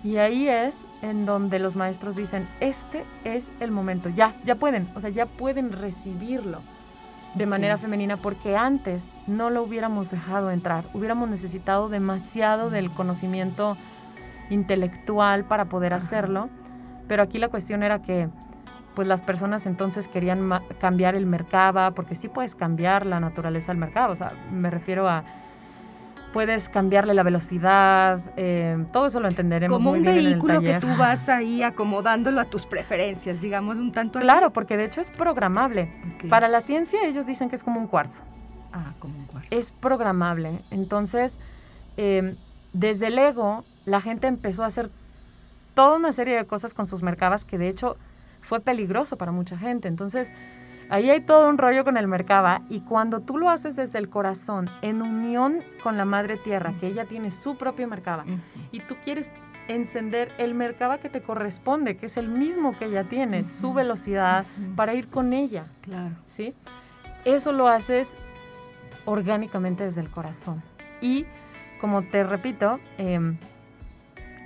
Y 0.03 0.17
ahí 0.17 0.47
es 0.47 0.75
en 1.01 1.25
donde 1.25 1.59
los 1.59 1.75
maestros 1.75 2.15
dicen, 2.15 2.47
este 2.59 3.03
es 3.23 3.49
el 3.59 3.71
momento, 3.71 4.09
ya, 4.09 4.35
ya 4.45 4.55
pueden, 4.55 4.89
o 4.95 5.01
sea, 5.01 5.09
ya 5.09 5.25
pueden 5.25 5.71
recibirlo 5.71 6.61
de 7.37 7.45
manera 7.45 7.77
femenina 7.77 8.17
porque 8.17 8.57
antes 8.57 9.05
no 9.27 9.49
lo 9.49 9.63
hubiéramos 9.63 10.09
dejado 10.09 10.51
entrar, 10.51 10.85
hubiéramos 10.93 11.29
necesitado 11.29 11.89
demasiado 11.89 12.69
del 12.69 12.91
conocimiento 12.91 13.77
intelectual 14.49 15.45
para 15.45 15.65
poder 15.65 15.93
hacerlo, 15.93 16.49
pero 17.07 17.23
aquí 17.23 17.37
la 17.37 17.49
cuestión 17.49 17.83
era 17.83 18.01
que 18.01 18.29
pues 18.95 19.07
las 19.07 19.21
personas 19.21 19.67
entonces 19.67 20.07
querían 20.07 20.49
cambiar 20.79 21.13
el 21.15 21.27
mercado, 21.27 21.93
porque 21.93 22.15
sí 22.15 22.29
puedes 22.29 22.55
cambiar 22.55 23.05
la 23.05 23.19
naturaleza 23.19 23.71
del 23.71 23.77
mercado, 23.77 24.13
o 24.13 24.15
sea, 24.15 24.33
me 24.51 24.71
refiero 24.71 25.07
a 25.07 25.23
puedes 26.33 26.69
cambiarle 26.69 27.13
la 27.13 27.23
velocidad, 27.23 28.21
eh, 28.35 28.85
todo 28.91 29.07
eso 29.07 29.19
lo 29.19 29.27
entenderemos 29.27 29.77
Como 29.77 29.91
muy 29.91 29.99
bien 29.99 30.13
en 30.13 30.19
el 30.19 30.25
vehículo 30.33 30.61
que 30.61 30.79
tú 30.79 30.87
vas 30.97 31.29
ahí 31.29 31.63
acomodándolo 31.63 32.41
a 32.41 32.45
tus 32.45 32.65
preferencias, 32.65 33.41
digamos, 33.41 33.77
un 33.77 33.91
tanto 33.91 34.19
Claro, 34.19 34.51
porque 34.51 34.77
de 34.77 34.85
hecho 34.85 35.01
es 35.01 35.11
programable. 35.11 35.91
Para 36.29 36.47
la 36.47 36.61
ciencia 36.61 37.05
ellos 37.05 37.25
dicen 37.25 37.49
que 37.49 37.55
es 37.55 37.63
como 37.63 37.79
un 37.79 37.87
cuarzo. 37.87 38.21
Ah, 38.73 38.93
como 38.99 39.17
un 39.17 39.25
cuarzo. 39.25 39.47
Es 39.51 39.71
programable. 39.71 40.59
Entonces, 40.71 41.37
eh, 41.97 42.35
desde 42.73 43.07
el 43.07 43.17
ego, 43.17 43.63
la 43.85 44.01
gente 44.01 44.27
empezó 44.27 44.63
a 44.63 44.67
hacer 44.67 44.89
toda 45.73 45.95
una 45.95 46.11
serie 46.11 46.35
de 46.35 46.45
cosas 46.45 46.73
con 46.73 46.87
sus 46.87 47.01
mercados 47.01 47.45
que 47.45 47.57
de 47.57 47.69
hecho 47.69 47.97
fue 48.41 48.59
peligroso 48.59 49.17
para 49.17 49.31
mucha 49.31 49.57
gente. 49.57 49.87
Entonces, 49.87 50.29
ahí 50.89 51.09
hay 51.09 51.21
todo 51.21 51.49
un 51.49 51.57
rollo 51.57 51.83
con 51.83 51.97
el 51.97 52.07
Merkaba 52.07 52.61
y 52.69 52.81
cuando 52.81 53.21
tú 53.21 53.37
lo 53.37 53.49
haces 53.49 53.75
desde 53.75 53.99
el 53.99 54.09
corazón, 54.09 54.69
en 54.81 55.01
unión 55.01 55.63
con 55.83 55.97
la 55.97 56.05
Madre 56.05 56.37
Tierra, 56.37 56.73
que 56.79 56.87
ella 56.87 57.05
tiene 57.05 57.31
su 57.31 57.57
propio 57.57 57.87
Merkaba, 57.87 58.25
y 58.71 58.79
tú 58.81 58.95
quieres 59.03 59.31
encender 59.67 60.31
el 60.37 60.53
Merkaba 60.53 60.97
que 60.99 61.09
te 61.09 61.21
corresponde, 61.21 61.97
que 61.97 62.05
es 62.05 62.17
el 62.17 62.29
mismo 62.29 62.77
que 62.77 62.89
ya 62.89 63.03
tienes, 63.03 63.49
su 63.49 63.73
velocidad, 63.73 64.45
para 64.75 64.93
ir 64.93 65.07
con 65.07 65.33
ella. 65.33 65.65
Claro. 65.81 66.15
¿Sí? 66.27 66.53
Eso 67.25 67.51
lo 67.51 67.67
haces 67.67 68.09
orgánicamente 69.05 69.83
desde 69.83 70.01
el 70.01 70.09
corazón. 70.09 70.63
Y 71.01 71.25
como 71.81 72.01
te 72.01 72.23
repito, 72.23 72.79
em, 72.97 73.37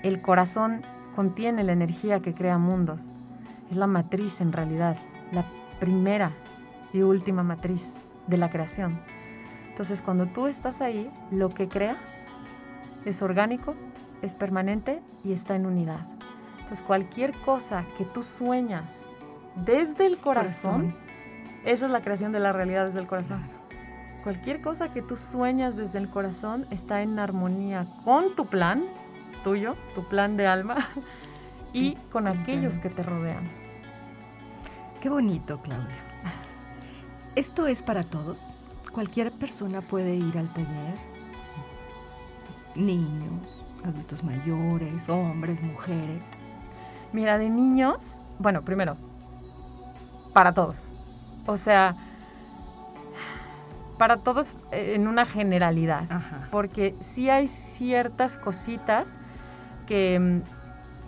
el 0.03 0.21
corazón 0.21 0.81
contiene 1.15 1.63
la 1.63 1.73
energía 1.73 2.19
que 2.21 2.33
crea 2.33 2.57
mundos. 2.57 3.05
Es 3.69 3.77
la 3.77 3.87
matriz 3.87 4.41
en 4.41 4.51
realidad, 4.51 4.97
la 5.31 5.45
primera 5.81 6.31
y 6.93 7.01
última 7.01 7.41
matriz 7.41 7.81
de 8.27 8.37
la 8.37 8.51
creación. 8.51 8.97
Entonces 9.69 10.01
cuando 10.03 10.27
tú 10.27 10.45
estás 10.45 10.79
ahí, 10.79 11.11
lo 11.31 11.49
que 11.49 11.67
creas 11.67 11.97
es 13.03 13.23
orgánico, 13.23 13.73
es 14.21 14.35
permanente 14.35 15.01
y 15.23 15.33
está 15.33 15.55
en 15.55 15.65
unidad. 15.65 15.99
Entonces 16.59 16.83
cualquier 16.83 17.33
cosa 17.33 17.83
que 17.97 18.05
tú 18.05 18.21
sueñas 18.21 18.99
desde 19.65 20.05
el 20.05 20.17
corazón, 20.17 20.93
esa 21.65 21.87
es 21.87 21.91
la 21.91 22.01
creación 22.01 22.31
de 22.31 22.39
la 22.39 22.53
realidad 22.53 22.85
desde 22.85 22.99
el 22.99 23.07
corazón. 23.07 23.41
Cualquier 24.23 24.61
cosa 24.61 24.93
que 24.93 25.01
tú 25.01 25.15
sueñas 25.17 25.75
desde 25.75 25.97
el 25.97 26.07
corazón 26.09 26.63
está 26.69 27.01
en 27.01 27.17
armonía 27.17 27.87
con 28.05 28.35
tu 28.35 28.45
plan, 28.45 28.83
tuyo, 29.43 29.75
tu 29.95 30.03
plan 30.07 30.37
de 30.37 30.45
alma, 30.45 30.77
y 31.73 31.95
con 32.11 32.27
aquellos 32.27 32.77
que 32.77 32.91
te 32.91 33.01
rodean. 33.01 33.60
Qué 35.01 35.09
bonito, 35.09 35.59
Claudia. 35.63 35.97
¿Esto 37.35 37.65
es 37.65 37.81
para 37.81 38.03
todos? 38.03 38.37
¿Cualquier 38.91 39.31
persona 39.31 39.81
puede 39.81 40.13
ir 40.15 40.37
al 40.37 40.47
taller? 40.53 40.95
Niños, 42.75 43.41
adultos 43.83 44.23
mayores, 44.23 45.09
hombres, 45.09 45.59
mujeres. 45.63 46.23
Mira, 47.13 47.39
de 47.39 47.49
niños, 47.49 48.15
bueno, 48.37 48.61
primero, 48.61 48.95
para 50.33 50.53
todos. 50.53 50.83
O 51.47 51.57
sea, 51.57 51.95
para 53.97 54.17
todos 54.17 54.55
en 54.71 55.07
una 55.07 55.25
generalidad. 55.25 56.03
Porque 56.51 56.95
sí 57.01 57.27
hay 57.27 57.47
ciertas 57.47 58.37
cositas 58.37 59.07
que 59.87 60.19
mm, 60.19 60.60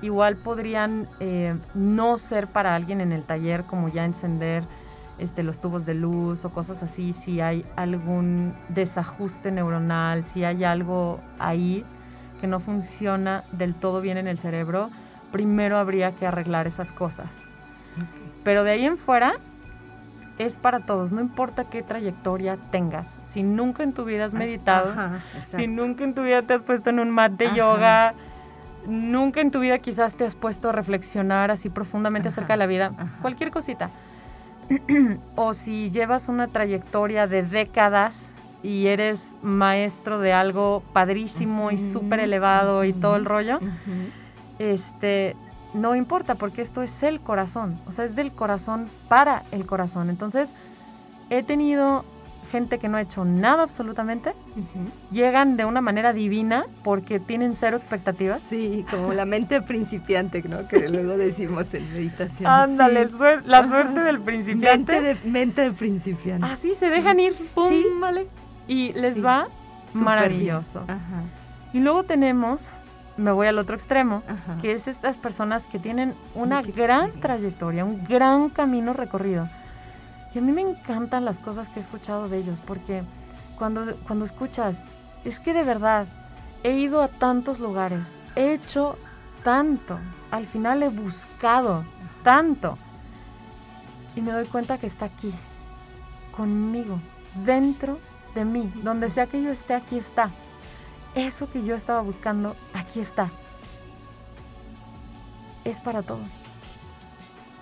igual 0.04 0.36
podrían 0.36 1.08
eh, 1.20 1.56
no 1.74 2.18
ser 2.18 2.48
para 2.48 2.76
alguien 2.76 3.02
en 3.02 3.12
el 3.12 3.24
taller, 3.24 3.64
como 3.64 3.88
ya 3.88 4.06
encender 4.06 4.64
este, 5.18 5.44
los 5.44 5.62
tubos 5.62 5.86
de 5.86 5.94
luz 5.94 6.44
o 6.44 6.50
cosas 6.50 6.84
así, 6.84 7.14
si 7.14 7.40
hay 7.40 7.66
algún 7.76 8.54
desajuste 8.70 9.52
neuronal, 9.52 10.26
si 10.26 10.44
hay 10.44 10.64
algo 10.64 11.20
ahí 11.40 11.86
que 12.42 12.48
no 12.48 12.60
funciona 12.60 13.44
del 13.54 13.74
todo 13.74 14.02
bien 14.02 14.18
en 14.18 14.28
el 14.28 14.38
cerebro, 14.38 14.90
primero 15.32 15.78
habría 15.78 16.12
que 16.12 16.28
arreglar 16.28 16.68
esas 16.68 16.92
cosas. 16.92 17.28
Pero 18.44 18.64
de 18.64 18.72
ahí 18.72 18.86
en 18.86 18.98
fuera 18.98 19.34
es 20.38 20.58
para 20.58 20.80
todos, 20.80 21.12
no 21.12 21.22
importa 21.22 21.64
qué 21.64 21.84
trayectoria 21.84 22.58
tengas. 22.72 23.08
Si 23.26 23.44
nunca 23.44 23.84
en 23.84 23.94
tu 23.94 24.04
vida 24.04 24.26
has 24.26 24.34
meditado, 24.34 24.94
si 25.56 25.68
nunca 25.68 26.04
en 26.04 26.14
tu 26.14 26.24
vida 26.24 26.42
te 26.42 26.54
has 26.54 26.62
puesto 26.62 26.90
en 26.90 27.00
un 27.00 27.12
mat 27.12 27.32
de 27.32 27.54
yoga, 27.56 28.14
nunca 28.88 29.42
en 29.42 29.52
tu 29.52 29.60
vida 29.60 29.80
quizás 29.80 30.14
te 30.14 30.26
has 30.26 30.36
puesto 30.36 30.70
a 30.70 30.72
reflexionar 30.72 31.52
así 31.52 31.70
profundamente 31.70 32.30
acerca 32.30 32.54
de 32.54 32.58
la 32.58 32.66
vida, 32.66 32.92
cualquier 33.22 33.50
cosita. 33.50 33.90
o 35.36 35.54
si 35.54 35.92
llevas 35.92 36.30
una 36.30 36.48
trayectoria 36.48 37.28
de 37.28 37.44
décadas 37.44 38.16
y 38.62 38.88
eres 38.88 39.36
maestro 39.42 40.20
de 40.20 40.32
algo 40.34 40.82
padrísimo 40.94 41.72
y 41.72 41.78
súper 41.78 42.22
elevado 42.22 42.86
y 42.86 42.94
todo 42.94 43.18
el 43.18 43.26
rollo, 43.26 43.60
este, 44.58 45.36
no 45.74 45.96
importa 45.96 46.36
porque 46.36 46.62
esto 46.62 46.82
es 46.82 47.04
el 47.04 47.20
corazón, 47.20 47.76
o 47.88 47.92
sea, 47.92 48.06
es 48.06 48.16
del 48.16 48.32
corazón 48.32 48.90
para 49.10 49.44
el 49.52 49.66
corazón. 49.66 50.10
Entonces, 50.10 50.48
he 51.30 51.44
tenido 51.44 52.06
gente 52.54 52.78
que 52.78 52.88
no 52.88 52.98
ha 52.98 53.02
hecho 53.02 53.26
nada 53.26 53.64
absolutamente, 53.64 54.32
llegan 55.12 55.58
de 55.58 55.66
una 55.66 55.82
manera 55.82 56.14
divina 56.14 56.66
porque 56.84 57.20
tienen 57.20 57.54
cero 57.56 57.76
expectativas. 57.78 58.44
Sí, 58.48 58.86
como 58.92 59.12
la 59.12 59.26
mente 59.26 59.60
principiante, 59.64 60.44
¿no? 60.44 60.68
Que 60.68 60.88
luego 60.88 61.18
decimos 61.18 61.74
en 61.74 61.92
meditación. 61.92 62.46
Ándale, 62.46 63.10
la 63.46 63.68
suerte 63.68 64.02
del 64.02 64.22
principiante. 64.22 64.94
Mente 64.94 65.02
de, 65.02 65.32
mente 65.32 65.62
de 65.62 65.72
principiante. 65.72 66.46
Así 66.46 66.76
se 66.76 66.92
dejan 66.92 67.20
ir, 67.20 67.34
pum, 67.56 67.70
¿Sí? 67.70 67.84
vale. 68.00 68.28
Y 68.68 68.94
les 68.94 69.26
va 69.26 69.48
maravilloso. 69.94 70.84
Ajá. 70.88 71.24
Y 71.74 71.80
luego 71.80 72.04
tenemos, 72.04 72.68
me 73.18 73.32
voy 73.32 73.48
al 73.48 73.58
otro 73.58 73.76
extremo, 73.76 74.22
que 74.62 74.74
es 74.74 74.88
estas 74.88 75.18
personas 75.18 75.64
que 75.66 75.80
tienen 75.80 76.14
una 76.36 76.62
gran 76.62 77.12
trayectoria, 77.14 77.84
un 77.84 78.04
gran 78.04 78.52
camino 78.52 78.94
recorrido 78.94 79.50
y 80.34 80.40
a 80.40 80.42
mí 80.42 80.52
me 80.52 80.62
encantan 80.62 81.26
las 81.26 81.40
cosas 81.40 81.68
que 81.68 81.80
he 81.80 81.84
escuchado 81.84 82.28
de 82.28 82.40
ellos, 82.40 82.60
porque 82.66 83.04
cuando, 83.58 83.96
cuando 84.08 84.26
escuchas, 84.26 84.76
es 85.24 85.40
que 85.40 85.54
de 85.54 85.64
verdad 85.64 86.08
he 86.64 86.74
ido 86.74 87.02
a 87.02 87.08
tantos 87.08 87.60
lugares, 87.60 88.06
he 88.36 88.54
hecho 88.54 88.98
tanto, 89.44 90.00
al 90.32 90.48
final 90.48 90.82
he 90.84 90.90
buscado 90.90 91.86
tanto. 92.24 92.76
Y 94.16 94.22
me 94.22 94.32
doy 94.32 94.46
cuenta 94.46 94.78
que 94.78 94.88
está 94.88 95.06
aquí, 95.06 95.34
conmigo, 96.36 97.00
dentro 97.46 98.00
de 98.36 98.46
mí, 98.46 98.72
donde 98.84 99.10
sea 99.10 99.28
que 99.28 99.42
yo 99.42 99.50
esté, 99.50 99.76
aquí 99.76 99.98
está. 99.98 100.30
Eso 101.16 101.52
que 101.52 101.64
yo 101.64 101.76
estaba 101.76 102.02
buscando, 102.02 102.56
aquí 102.74 103.00
está. 103.00 103.30
Es 105.64 105.80
para 105.80 106.02
todos, 106.02 106.28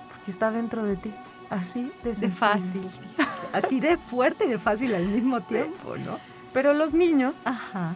porque 0.09 0.31
está 0.31 0.51
dentro 0.51 0.83
de 0.83 0.95
ti. 0.95 1.13
Así 1.51 1.91
de, 2.03 2.29
fácil. 2.29 2.89
Así 3.53 3.81
de 3.81 3.97
fuerte 3.97 4.45
y 4.45 4.49
de 4.49 4.57
fácil 4.57 4.95
al 4.95 5.05
mismo 5.05 5.41
tiempo, 5.41 5.97
¿no? 5.97 6.17
Pero 6.53 6.73
los 6.73 6.93
niños, 6.93 7.45
Ajá. 7.45 7.93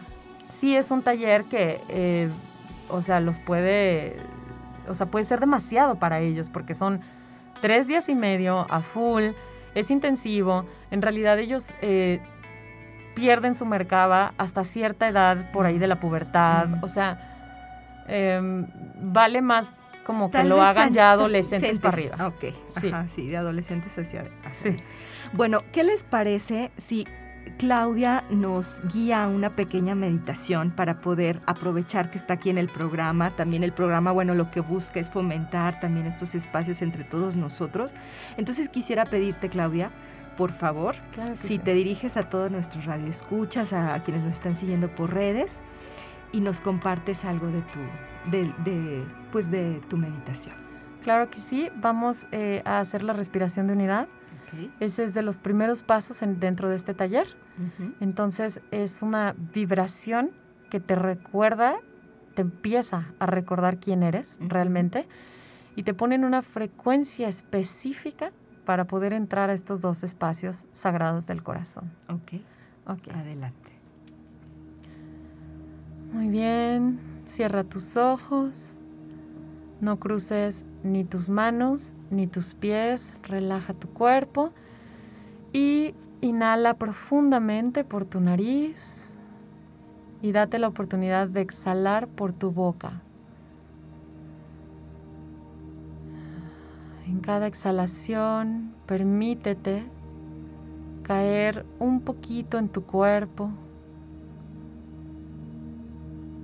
sí 0.60 0.76
es 0.76 0.90
un 0.90 1.02
taller 1.02 1.44
que, 1.44 1.80
eh, 1.88 2.28
o 2.90 3.00
sea, 3.00 3.20
los 3.20 3.38
puede, 3.38 4.18
o 4.88 4.94
sea, 4.94 5.06
puede 5.06 5.24
ser 5.24 5.40
demasiado 5.40 5.96
para 5.96 6.20
ellos 6.20 6.50
porque 6.50 6.74
son 6.74 7.00
tres 7.62 7.86
días 7.86 8.10
y 8.10 8.14
medio 8.14 8.66
a 8.70 8.82
full, 8.82 9.30
es 9.74 9.90
intensivo. 9.90 10.66
En 10.90 11.00
realidad 11.00 11.38
ellos 11.38 11.72
eh, 11.80 12.20
pierden 13.14 13.54
su 13.54 13.64
mercaba 13.64 14.34
hasta 14.36 14.64
cierta 14.64 15.08
edad 15.08 15.50
por 15.50 15.64
ahí 15.64 15.78
de 15.78 15.86
la 15.86 15.98
pubertad. 15.98 16.68
O 16.82 16.88
sea, 16.88 18.04
em, 18.06 18.66
vale 19.00 19.40
más 19.40 19.72
como 20.06 20.30
que 20.30 20.44
lo 20.44 20.62
hagan 20.62 20.94
ya 20.94 21.10
adolescentes 21.10 21.80
para 21.80 21.96
arriba. 21.96 22.26
Ok, 22.28 22.54
sí. 22.68 22.92
sí, 23.12 23.26
de 23.26 23.36
adolescentes 23.36 23.98
hacia, 23.98 24.30
Sí. 24.62 24.76
Bueno, 25.32 25.64
¿qué 25.72 25.82
les 25.82 26.04
parece 26.04 26.70
si 26.76 27.08
Claudia 27.58 28.22
nos 28.30 28.82
guía 28.92 29.24
a 29.24 29.28
una 29.28 29.56
pequeña 29.56 29.96
meditación 29.96 30.70
para 30.70 31.00
poder 31.00 31.40
aprovechar 31.46 32.10
que 32.10 32.18
está 32.18 32.34
aquí 32.34 32.50
en 32.50 32.58
el 32.58 32.68
programa. 32.68 33.30
También 33.30 33.64
el 33.64 33.72
programa, 33.72 34.12
bueno, 34.12 34.34
lo 34.34 34.50
que 34.50 34.60
busca 34.60 35.00
es 35.00 35.10
fomentar 35.10 35.80
también 35.80 36.06
estos 36.06 36.34
espacios 36.34 36.82
entre 36.82 37.02
todos 37.02 37.36
nosotros. 37.36 37.92
Entonces 38.36 38.68
quisiera 38.68 39.06
pedirte, 39.06 39.48
Claudia, 39.48 39.90
por 40.36 40.52
favor, 40.52 40.96
si 41.36 41.58
te 41.58 41.74
diriges 41.74 42.16
a 42.16 42.28
todos 42.28 42.50
nuestros 42.50 42.84
radioescuchas, 42.84 43.72
a 43.72 44.00
quienes 44.04 44.22
nos 44.22 44.34
están 44.34 44.56
siguiendo 44.56 44.88
por 44.88 45.14
redes, 45.14 45.60
y 46.32 46.40
nos 46.40 46.60
compartes 46.60 47.24
algo 47.24 47.46
de 47.48 47.62
tu, 47.62 48.30
de, 48.30 49.04
pues 49.32 49.50
de 49.50 49.80
tu 49.88 49.96
meditación. 49.96 50.54
Claro 51.02 51.30
que 51.30 51.40
sí, 51.40 51.68
vamos 51.76 52.26
eh, 52.32 52.62
a 52.64 52.80
hacer 52.80 53.02
la 53.02 53.12
respiración 53.12 53.66
de 53.66 53.74
unidad. 53.74 54.08
Ese 54.80 55.04
es 55.04 55.12
de 55.12 55.22
los 55.22 55.38
primeros 55.38 55.82
pasos 55.82 56.20
dentro 56.22 56.68
de 56.68 56.76
este 56.76 56.94
taller. 56.94 57.26
Entonces 58.00 58.60
es 58.70 59.02
una 59.02 59.34
vibración 59.54 60.30
que 60.70 60.80
te 60.80 60.94
recuerda, 60.94 61.76
te 62.34 62.42
empieza 62.42 63.12
a 63.18 63.26
recordar 63.26 63.78
quién 63.78 64.02
eres 64.02 64.36
realmente 64.40 65.06
y 65.74 65.82
te 65.82 65.94
pone 65.94 66.16
en 66.16 66.24
una 66.24 66.42
frecuencia 66.42 67.28
específica 67.28 68.32
para 68.64 68.86
poder 68.86 69.12
entrar 69.12 69.50
a 69.50 69.54
estos 69.54 69.80
dos 69.80 70.02
espacios 70.02 70.66
sagrados 70.72 71.26
del 71.26 71.42
corazón. 71.42 71.90
Ok. 72.08 72.40
Ok. 72.86 73.08
Adelante. 73.14 73.75
Muy 76.12 76.28
bien. 76.28 76.98
Cierra 77.26 77.64
tus 77.64 77.96
ojos. 77.96 78.78
No 79.80 79.98
cruces 79.98 80.64
ni 80.82 81.04
tus 81.04 81.28
manos 81.28 81.92
ni 82.10 82.26
tus 82.26 82.54
pies. 82.54 83.16
Relaja 83.22 83.74
tu 83.74 83.88
cuerpo. 83.88 84.52
Y 85.52 85.94
inhala 86.20 86.74
profundamente 86.74 87.84
por 87.84 88.04
tu 88.04 88.20
nariz. 88.20 89.14
Y 90.22 90.32
date 90.32 90.58
la 90.58 90.68
oportunidad 90.68 91.28
de 91.28 91.42
exhalar 91.42 92.08
por 92.08 92.32
tu 92.32 92.50
boca. 92.50 93.02
En 97.06 97.20
cada 97.20 97.46
exhalación, 97.46 98.74
permítete 98.86 99.84
caer 101.04 101.64
un 101.78 102.00
poquito 102.00 102.58
en 102.58 102.68
tu 102.68 102.82
cuerpo, 102.82 103.50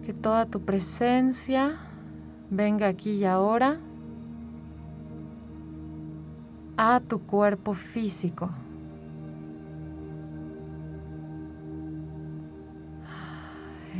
que 0.05 0.13
toda 0.13 0.47
tu 0.47 0.61
presencia 0.61 1.77
venga 2.51 2.89
aquí 2.89 3.13
y 3.13 3.25
ahora 3.25 3.79
a 6.77 7.01
tu 7.01 7.21
cuerpo 7.21 7.75
físico. 7.75 8.51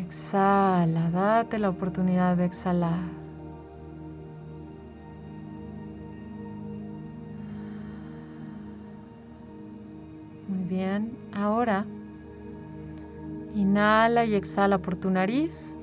Exhala, 0.01 1.11
date 1.11 1.59
la 1.59 1.69
oportunidad 1.69 2.37
de 2.37 2.47
exhalar. 2.47 2.99
Muy 10.49 10.65
bien, 10.65 11.17
ahora 11.35 11.85
inhala 13.55 14.25
y 14.25 14.35
exhala 14.35 14.79
por 14.79 14.97
tu 14.97 15.11
nariz, 15.11 15.75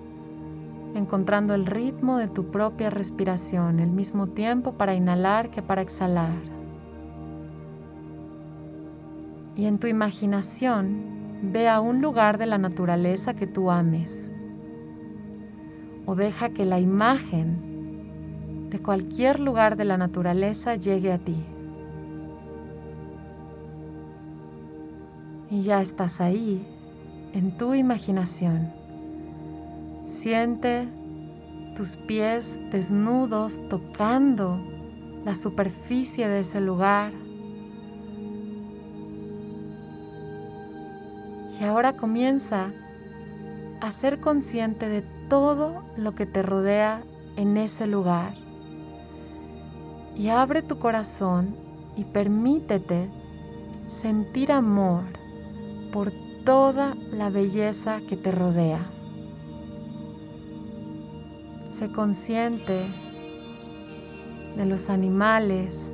encontrando 0.95 1.53
el 1.53 1.65
ritmo 1.65 2.17
de 2.17 2.27
tu 2.27 2.51
propia 2.51 2.89
respiración, 2.89 3.79
el 3.79 3.89
mismo 3.89 4.27
tiempo 4.27 4.73
para 4.73 4.95
inhalar 4.95 5.49
que 5.49 5.61
para 5.61 5.81
exhalar. 5.81 6.33
Y 9.55 9.65
en 9.65 9.77
tu 9.77 9.87
imaginación, 9.87 11.19
Ve 11.41 11.69
a 11.69 11.79
un 11.79 12.01
lugar 12.01 12.37
de 12.37 12.45
la 12.45 12.57
naturaleza 12.57 13.33
que 13.33 13.47
tú 13.47 13.71
ames 13.71 14.29
o 16.05 16.13
deja 16.15 16.49
que 16.49 16.65
la 16.65 16.81
imagen 16.81 18.67
de 18.69 18.79
cualquier 18.79 19.39
lugar 19.39 19.77
de 19.77 19.85
la 19.85 19.95
naturaleza 19.97 20.75
llegue 20.75 21.13
a 21.13 21.17
ti. 21.17 21.37
Y 25.49 25.61
ya 25.61 25.81
estás 25.81 26.19
ahí, 26.19 26.65
en 27.33 27.57
tu 27.57 27.73
imaginación. 27.73 28.78
Siente 30.10 30.89
tus 31.78 31.95
pies 31.95 32.60
desnudos 32.72 33.57
tocando 33.70 34.60
la 35.24 35.36
superficie 35.36 36.28
de 36.28 36.41
ese 36.41 36.60
lugar 36.60 37.14
Y 41.60 41.66
ahora 41.66 41.97
comienza 41.97 42.72
a 43.82 43.91
ser 43.91 44.22
consciente 44.22 44.88
de 44.88 45.01
todo 45.28 45.84
lo 45.97 46.16
que 46.16 46.26
te 46.26 46.41
rodea 46.41 47.01
en 47.36 47.57
ese 47.57 47.86
lugar. 47.86 48.36
Y 50.16 50.30
abre 50.30 50.62
tu 50.62 50.80
corazón 50.80 51.55
y 51.97 52.05
permítete 52.05 53.10
sentir 53.89 54.53
amor 54.53 55.03
por 55.91 56.14
toda 56.45 56.95
la 57.12 57.30
belleza 57.30 57.99
que 58.07 58.16
te 58.16 58.32
rodea. 58.32 58.98
Sé 61.80 61.88
consciente 61.88 62.88
de 64.57 64.65
los 64.65 64.89
animales, 64.89 65.93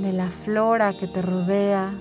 de 0.00 0.12
la 0.12 0.28
flora 0.30 0.98
que 0.98 1.06
te 1.06 1.22
rodea. 1.22 1.94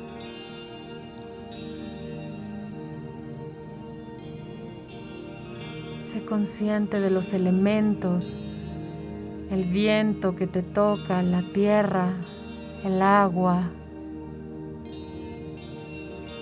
Sé 6.12 6.26
consciente 6.26 7.00
de 7.00 7.12
los 7.12 7.34
elementos, 7.34 8.40
el 9.52 9.66
viento 9.66 10.36
que 10.36 10.48
te 10.48 10.64
toca, 10.64 11.22
la 11.22 11.44
tierra, 11.54 12.14
el 12.84 13.04
agua. 13.04 13.62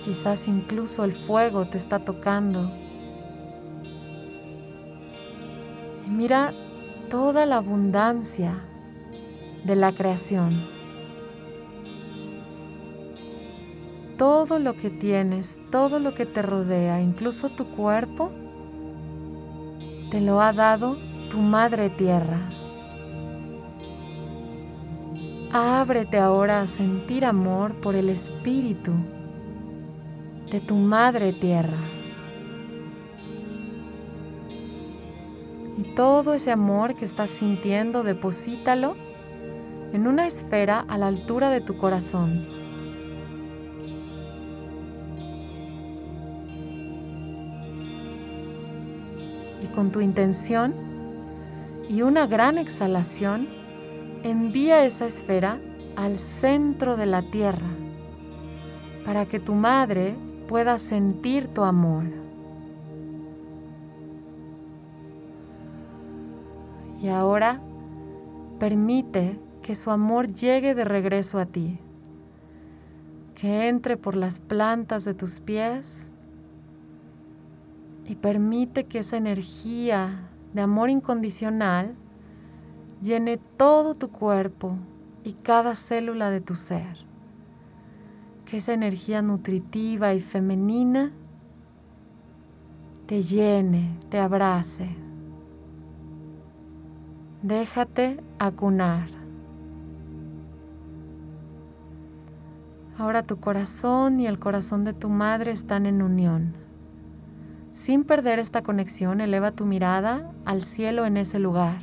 Quizás 0.04 0.48
incluso 0.48 1.04
el 1.04 1.12
fuego 1.12 1.66
te 1.66 1.78
está 1.78 2.00
tocando. 2.00 2.70
Y 6.06 6.10
mira 6.10 6.52
toda 7.10 7.46
la 7.46 7.56
abundancia 7.56 8.54
de 9.64 9.76
la 9.76 9.92
creación. 9.92 10.80
todo 14.20 14.58
lo 14.58 14.76
que 14.76 14.90
tienes, 14.90 15.58
todo 15.70 15.98
lo 15.98 16.12
que 16.12 16.26
te 16.26 16.42
rodea, 16.42 17.00
incluso 17.00 17.48
tu 17.48 17.64
cuerpo, 17.64 18.30
te 20.10 20.20
lo 20.20 20.42
ha 20.42 20.52
dado 20.52 20.98
tu 21.30 21.38
Madre 21.38 21.88
Tierra. 21.88 22.38
Ábrete 25.50 26.18
ahora 26.18 26.60
a 26.60 26.66
sentir 26.66 27.24
amor 27.24 27.76
por 27.76 27.94
el 27.94 28.10
Espíritu 28.10 28.92
de 30.50 30.60
tu 30.60 30.74
Madre 30.74 31.32
Tierra. 31.32 31.78
Y 35.78 35.94
todo 35.94 36.34
ese 36.34 36.50
amor 36.50 36.94
que 36.94 37.04
estás 37.04 37.30
sintiendo, 37.30 38.02
deposítalo 38.02 38.96
en 39.92 40.06
una 40.06 40.26
esfera 40.26 40.84
a 40.86 40.98
la 40.98 41.06
altura 41.06 41.50
de 41.50 41.60
tu 41.60 41.78
corazón. 41.78 42.60
con 49.74 49.92
tu 49.92 50.00
intención 50.00 50.74
y 51.88 52.02
una 52.02 52.26
gran 52.26 52.58
exhalación, 52.58 53.48
envía 54.22 54.84
esa 54.84 55.06
esfera 55.06 55.58
al 55.96 56.18
centro 56.18 56.96
de 56.96 57.06
la 57.06 57.22
tierra 57.30 57.68
para 59.04 59.26
que 59.26 59.40
tu 59.40 59.54
madre 59.54 60.16
pueda 60.50 60.78
sentir 60.78 61.46
tu 61.46 61.62
amor. 61.62 62.02
Y 67.00 67.06
ahora 67.06 67.60
permite 68.58 69.38
que 69.62 69.76
su 69.76 69.92
amor 69.92 70.32
llegue 70.32 70.74
de 70.74 70.84
regreso 70.84 71.38
a 71.38 71.46
ti, 71.46 71.78
que 73.36 73.68
entre 73.68 73.96
por 73.96 74.16
las 74.16 74.40
plantas 74.40 75.04
de 75.04 75.14
tus 75.14 75.38
pies 75.38 76.10
y 78.04 78.16
permite 78.16 78.86
que 78.86 78.98
esa 78.98 79.18
energía 79.18 80.30
de 80.52 80.62
amor 80.62 80.90
incondicional 80.90 81.94
llene 83.00 83.38
todo 83.56 83.94
tu 83.94 84.10
cuerpo 84.10 84.74
y 85.22 85.34
cada 85.34 85.76
célula 85.76 86.28
de 86.30 86.40
tu 86.40 86.56
ser. 86.56 87.09
Que 88.50 88.56
esa 88.56 88.72
energía 88.72 89.22
nutritiva 89.22 90.12
y 90.12 90.20
femenina 90.20 91.12
te 93.06 93.22
llene, 93.22 93.96
te 94.08 94.18
abrace. 94.18 94.88
Déjate 97.42 98.18
acunar. 98.40 99.08
Ahora 102.98 103.22
tu 103.22 103.38
corazón 103.38 104.18
y 104.18 104.26
el 104.26 104.40
corazón 104.40 104.82
de 104.82 104.94
tu 104.94 105.08
madre 105.08 105.52
están 105.52 105.86
en 105.86 106.02
unión. 106.02 106.54
Sin 107.70 108.02
perder 108.02 108.40
esta 108.40 108.62
conexión, 108.62 109.20
eleva 109.20 109.52
tu 109.52 109.64
mirada 109.64 110.32
al 110.44 110.64
cielo 110.64 111.06
en 111.06 111.18
ese 111.18 111.38
lugar. 111.38 111.82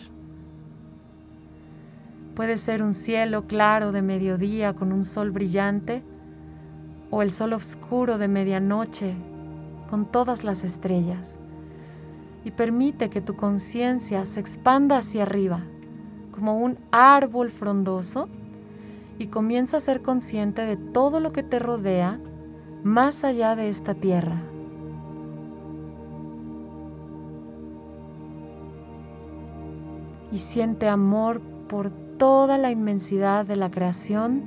Puede 2.36 2.58
ser 2.58 2.84
un 2.84 2.94
cielo 2.94 3.48
claro 3.48 3.94
de 3.94 4.02
mediodía 4.02 4.74
con 4.74 4.92
un 4.92 5.06
sol 5.06 5.32
brillante 5.32 6.04
o 7.10 7.22
el 7.22 7.32
sol 7.32 7.54
oscuro 7.54 8.18
de 8.18 8.28
medianoche 8.28 9.16
con 9.90 10.06
todas 10.06 10.44
las 10.44 10.64
estrellas. 10.64 11.36
Y 12.44 12.52
permite 12.52 13.10
que 13.10 13.22
tu 13.22 13.36
conciencia 13.36 14.26
se 14.26 14.40
expanda 14.40 14.98
hacia 14.98 15.24
arriba 15.24 15.62
como 16.32 16.60
un 16.60 16.78
árbol 16.92 17.50
frondoso 17.50 18.30
y 19.20 19.28
comienza 19.28 19.78
a 19.78 19.82
ser 19.82 20.02
consciente 20.02 20.62
de 20.62 20.78
todo 20.78 21.20
lo 21.20 21.34
que 21.34 21.44
te 21.44 21.60
rodea 21.60 22.20
más 22.84 23.24
allá 23.24 23.56
de 23.56 23.70
esta 23.70 23.96
tierra. 23.96 24.42
y 30.32 30.40
siente 30.40 30.88
amor 30.88 31.42
por 31.68 31.92
toda 32.18 32.58
la 32.58 32.72
inmensidad 32.72 33.46
de 33.46 33.56
la 33.56 33.70
creación 33.70 34.44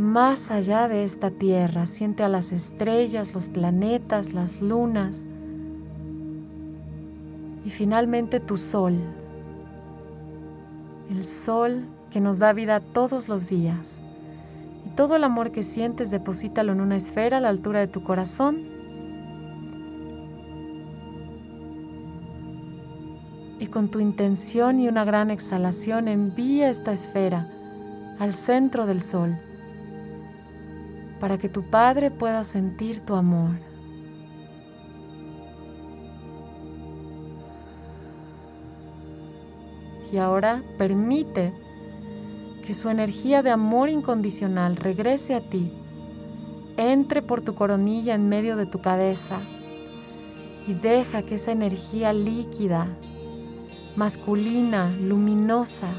más 0.00 0.50
allá 0.50 0.88
de 0.88 1.04
esta 1.04 1.30
tierra. 1.30 1.84
Siente 1.84 2.22
a 2.22 2.28
las 2.28 2.52
estrellas, 2.52 3.34
los 3.34 3.48
planetas, 3.48 4.32
las 4.32 4.62
lunas 4.62 5.22
y 7.66 7.70
finalmente 7.70 8.40
tu 8.40 8.56
sol. 8.56 8.94
El 11.10 11.22
sol 11.24 11.84
que 12.10 12.20
nos 12.20 12.38
da 12.38 12.54
vida 12.54 12.80
todos 12.80 13.28
los 13.28 13.46
días. 13.46 13.98
Y 14.86 14.90
todo 14.96 15.16
el 15.16 15.24
amor 15.24 15.52
que 15.52 15.62
sientes 15.62 16.10
deposítalo 16.10 16.72
en 16.72 16.80
una 16.80 16.96
esfera 16.96 17.36
a 17.36 17.40
la 17.40 17.50
altura 17.50 17.80
de 17.80 17.88
tu 17.88 18.02
corazón 18.02 18.70
y 23.58 23.66
con 23.66 23.90
tu 23.90 24.00
intención 24.00 24.80
y 24.80 24.88
una 24.88 25.04
gran 25.04 25.30
exhalación 25.30 26.08
envía 26.08 26.70
esta 26.70 26.94
esfera 26.94 27.50
al 28.18 28.32
centro 28.32 28.86
del 28.86 29.02
sol 29.02 29.38
para 31.20 31.38
que 31.38 31.48
tu 31.48 31.62
Padre 31.70 32.10
pueda 32.10 32.42
sentir 32.44 33.00
tu 33.04 33.14
amor. 33.14 33.50
Y 40.12 40.16
ahora 40.16 40.64
permite 40.76 41.52
que 42.64 42.74
su 42.74 42.88
energía 42.88 43.42
de 43.42 43.50
amor 43.50 43.88
incondicional 43.88 44.76
regrese 44.76 45.34
a 45.34 45.40
ti, 45.40 45.72
entre 46.76 47.22
por 47.22 47.42
tu 47.42 47.54
coronilla 47.54 48.14
en 48.14 48.28
medio 48.28 48.56
de 48.56 48.66
tu 48.66 48.80
cabeza 48.80 49.40
y 50.66 50.74
deja 50.74 51.22
que 51.22 51.36
esa 51.36 51.52
energía 51.52 52.12
líquida, 52.12 52.88
masculina, 53.96 54.90
luminosa, 55.00 55.92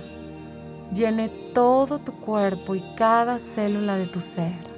llene 0.93 1.29
todo 1.53 1.99
tu 1.99 2.13
cuerpo 2.13 2.75
y 2.75 2.83
cada 2.95 3.39
célula 3.39 3.97
de 3.97 4.07
tu 4.07 4.21
ser. 4.21 4.70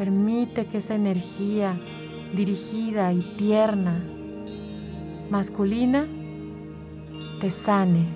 Permite 0.00 0.64
que 0.64 0.78
esa 0.78 0.94
energía 0.94 1.78
dirigida 2.34 3.12
y 3.12 3.20
tierna, 3.36 4.02
masculina, 5.28 6.06
te 7.38 7.50
sane. 7.50 8.06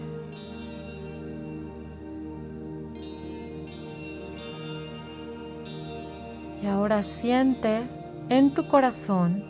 Y 6.62 6.66
ahora 6.66 7.02
siente 7.02 7.82
en 8.30 8.54
tu 8.54 8.66
corazón 8.66 9.44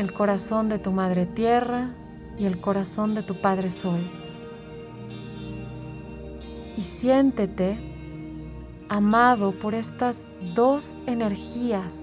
el 0.00 0.12
corazón 0.12 0.68
de 0.68 0.80
tu 0.80 0.90
Madre 0.90 1.26
Tierra 1.26 1.94
y 2.36 2.46
el 2.46 2.60
corazón 2.60 3.14
de 3.14 3.22
tu 3.22 3.40
Padre 3.40 3.70
Sol. 3.70 4.00
Y 6.76 6.82
siéntete 6.82 7.87
amado 8.88 9.52
por 9.52 9.74
estas 9.74 10.24
dos 10.54 10.94
energías 11.06 12.02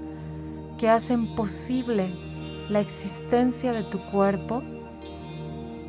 que 0.77 0.89
hacen 0.89 1.35
posible 1.35 2.09
la 2.69 2.79
existencia 2.79 3.71
de 3.73 3.83
tu 3.83 3.99
cuerpo 4.11 4.63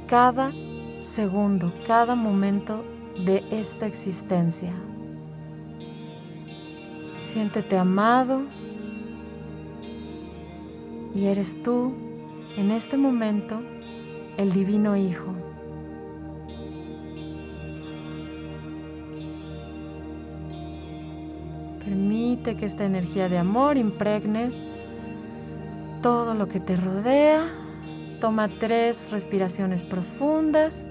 cada 0.06 0.52
segundo, 1.00 1.72
cada 1.86 2.14
momento 2.14 2.84
de 3.24 3.42
esta 3.50 3.86
existencia. 3.86 4.72
Siéntete 7.32 7.76
amado 7.76 8.42
y 11.14 11.26
eres 11.26 11.62
tú 11.62 11.92
en 12.56 12.70
este 12.70 12.96
momento 12.96 13.60
el 14.36 14.52
divino 14.52 14.96
Hijo. 14.96 15.35
Que 22.44 22.64
esta 22.64 22.84
energía 22.84 23.28
de 23.28 23.38
amor 23.38 23.76
impregne 23.76 24.52
todo 26.00 26.32
lo 26.34 26.48
que 26.48 26.60
te 26.60 26.76
rodea. 26.76 27.48
Toma 28.20 28.48
tres 28.48 29.10
respiraciones 29.10 29.82
profundas. 29.82 30.84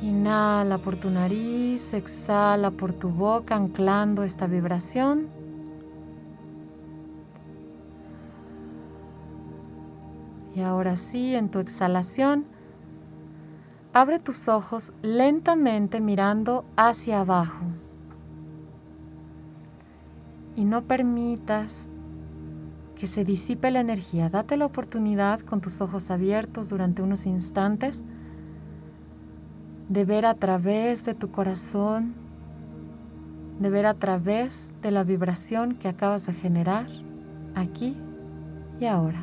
Inhala 0.00 0.78
por 0.78 0.94
tu 0.94 1.10
nariz, 1.10 1.92
exhala 1.92 2.70
por 2.70 2.92
tu 2.92 3.08
boca 3.08 3.56
anclando 3.56 4.22
esta 4.22 4.46
vibración. 4.46 5.26
Y 10.54 10.60
ahora 10.60 10.96
sí, 10.96 11.34
en 11.34 11.48
tu 11.48 11.58
exhalación, 11.58 12.44
abre 13.92 14.20
tus 14.20 14.46
ojos 14.46 14.92
lentamente 15.02 15.98
mirando 15.98 16.64
hacia 16.76 17.22
abajo. 17.22 17.64
Y 20.58 20.64
no 20.64 20.82
permitas 20.82 21.72
que 22.96 23.06
se 23.06 23.24
disipe 23.24 23.70
la 23.70 23.78
energía. 23.78 24.28
Date 24.28 24.56
la 24.56 24.66
oportunidad 24.66 25.38
con 25.38 25.60
tus 25.60 25.80
ojos 25.80 26.10
abiertos 26.10 26.68
durante 26.68 27.00
unos 27.00 27.26
instantes 27.26 28.02
de 29.88 30.04
ver 30.04 30.26
a 30.26 30.34
través 30.34 31.04
de 31.04 31.14
tu 31.14 31.30
corazón, 31.30 32.12
de 33.60 33.70
ver 33.70 33.86
a 33.86 33.94
través 33.94 34.68
de 34.82 34.90
la 34.90 35.04
vibración 35.04 35.76
que 35.76 35.86
acabas 35.86 36.26
de 36.26 36.32
generar 36.32 36.88
aquí 37.54 37.96
y 38.80 38.86
ahora. 38.86 39.22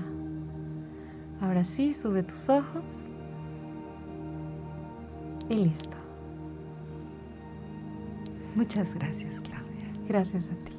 Ahora 1.42 1.66
sí, 1.66 1.94
sube 1.94 2.24
tus 2.24 2.48
ojos 2.48 3.10
y 5.50 5.56
listo. 5.56 5.98
Muchas 8.56 8.96
gracias, 8.96 9.42
Claudia. 9.42 9.92
Gracias 10.08 10.46
a 10.46 10.66
ti. 10.66 10.75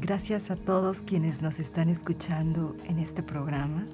Gracias 0.00 0.52
a 0.52 0.54
todos 0.54 1.02
quienes 1.02 1.42
nos 1.42 1.58
están 1.58 1.88
escuchando 1.88 2.76
en 2.84 3.00
este 3.00 3.24
programa. 3.24 3.84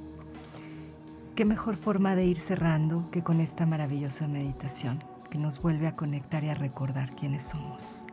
Qué 1.34 1.46
mejor 1.46 1.76
forma 1.76 2.14
de 2.14 2.26
ir 2.26 2.38
cerrando 2.38 3.10
que 3.10 3.22
con 3.22 3.40
esta 3.40 3.64
maravillosa 3.64 4.28
meditación 4.28 5.02
que 5.30 5.38
nos 5.38 5.62
vuelve 5.62 5.86
a 5.86 5.92
conectar 5.92 6.44
y 6.44 6.50
a 6.50 6.54
recordar 6.54 7.10
quiénes 7.10 7.44
somos. 7.44 8.06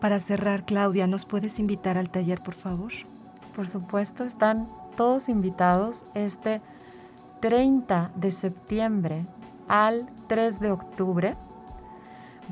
Para 0.00 0.18
cerrar, 0.18 0.64
Claudia, 0.64 1.06
¿nos 1.06 1.24
puedes 1.24 1.60
invitar 1.60 1.98
al 1.98 2.10
taller, 2.10 2.40
por 2.40 2.54
favor? 2.54 2.92
Por 3.54 3.68
supuesto, 3.68 4.24
están 4.24 4.68
todos 4.96 5.28
invitados 5.28 6.02
este 6.16 6.60
30 7.40 8.10
de 8.16 8.30
septiembre 8.32 9.24
al 9.68 10.10
3 10.26 10.58
de 10.58 10.72
octubre. 10.72 11.36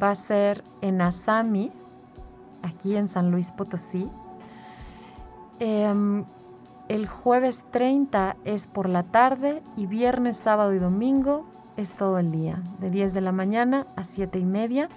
Va 0.00 0.12
a 0.12 0.14
ser 0.14 0.62
en 0.82 1.02
Asami, 1.02 1.72
aquí 2.62 2.94
en 2.94 3.08
San 3.08 3.32
Luis 3.32 3.50
Potosí. 3.50 4.08
Em, 5.61 6.24
el 6.88 7.07
jueves 7.07 7.64
30 7.70 8.36
es 8.44 8.66
por 8.66 8.88
la 8.88 9.03
tarde 9.03 9.62
y 9.76 9.86
viernes, 9.86 10.36
sábado 10.36 10.74
y 10.74 10.78
domingo 10.78 11.46
es 11.76 11.90
todo 11.90 12.18
el 12.18 12.30
día, 12.32 12.61
de 12.80 12.90
10 12.90 13.14
de 13.14 13.20
la 13.20 13.32
mañana 13.32 13.86
a 13.96 14.05
7 14.05 14.38
y 14.38 14.44
media. 14.44 14.88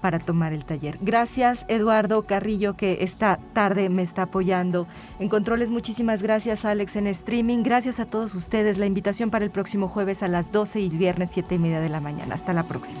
para 0.00 0.18
tomar 0.18 0.52
el 0.52 0.64
taller. 0.64 0.98
Gracias 1.00 1.64
Eduardo 1.68 2.22
Carrillo 2.22 2.76
que 2.76 2.98
esta 3.02 3.38
tarde 3.52 3.88
me 3.88 4.02
está 4.02 4.22
apoyando 4.22 4.88
en 5.20 5.28
controles. 5.28 5.70
Muchísimas 5.70 6.22
gracias 6.22 6.64
Alex 6.64 6.96
en 6.96 7.06
streaming. 7.06 7.62
Gracias 7.62 8.00
a 8.00 8.06
todos 8.06 8.34
ustedes. 8.34 8.78
La 8.78 8.86
invitación 8.86 9.30
para 9.30 9.44
el 9.44 9.50
próximo 9.50 9.88
jueves 9.88 10.22
a 10.22 10.28
las 10.28 10.50
12 10.50 10.80
y 10.80 10.88
viernes 10.88 11.30
7 11.32 11.54
y 11.54 11.58
media 11.58 11.80
de 11.80 11.88
la 11.88 12.00
mañana. 12.00 12.34
Hasta 12.34 12.52
la 12.52 12.64
próxima. 12.64 13.00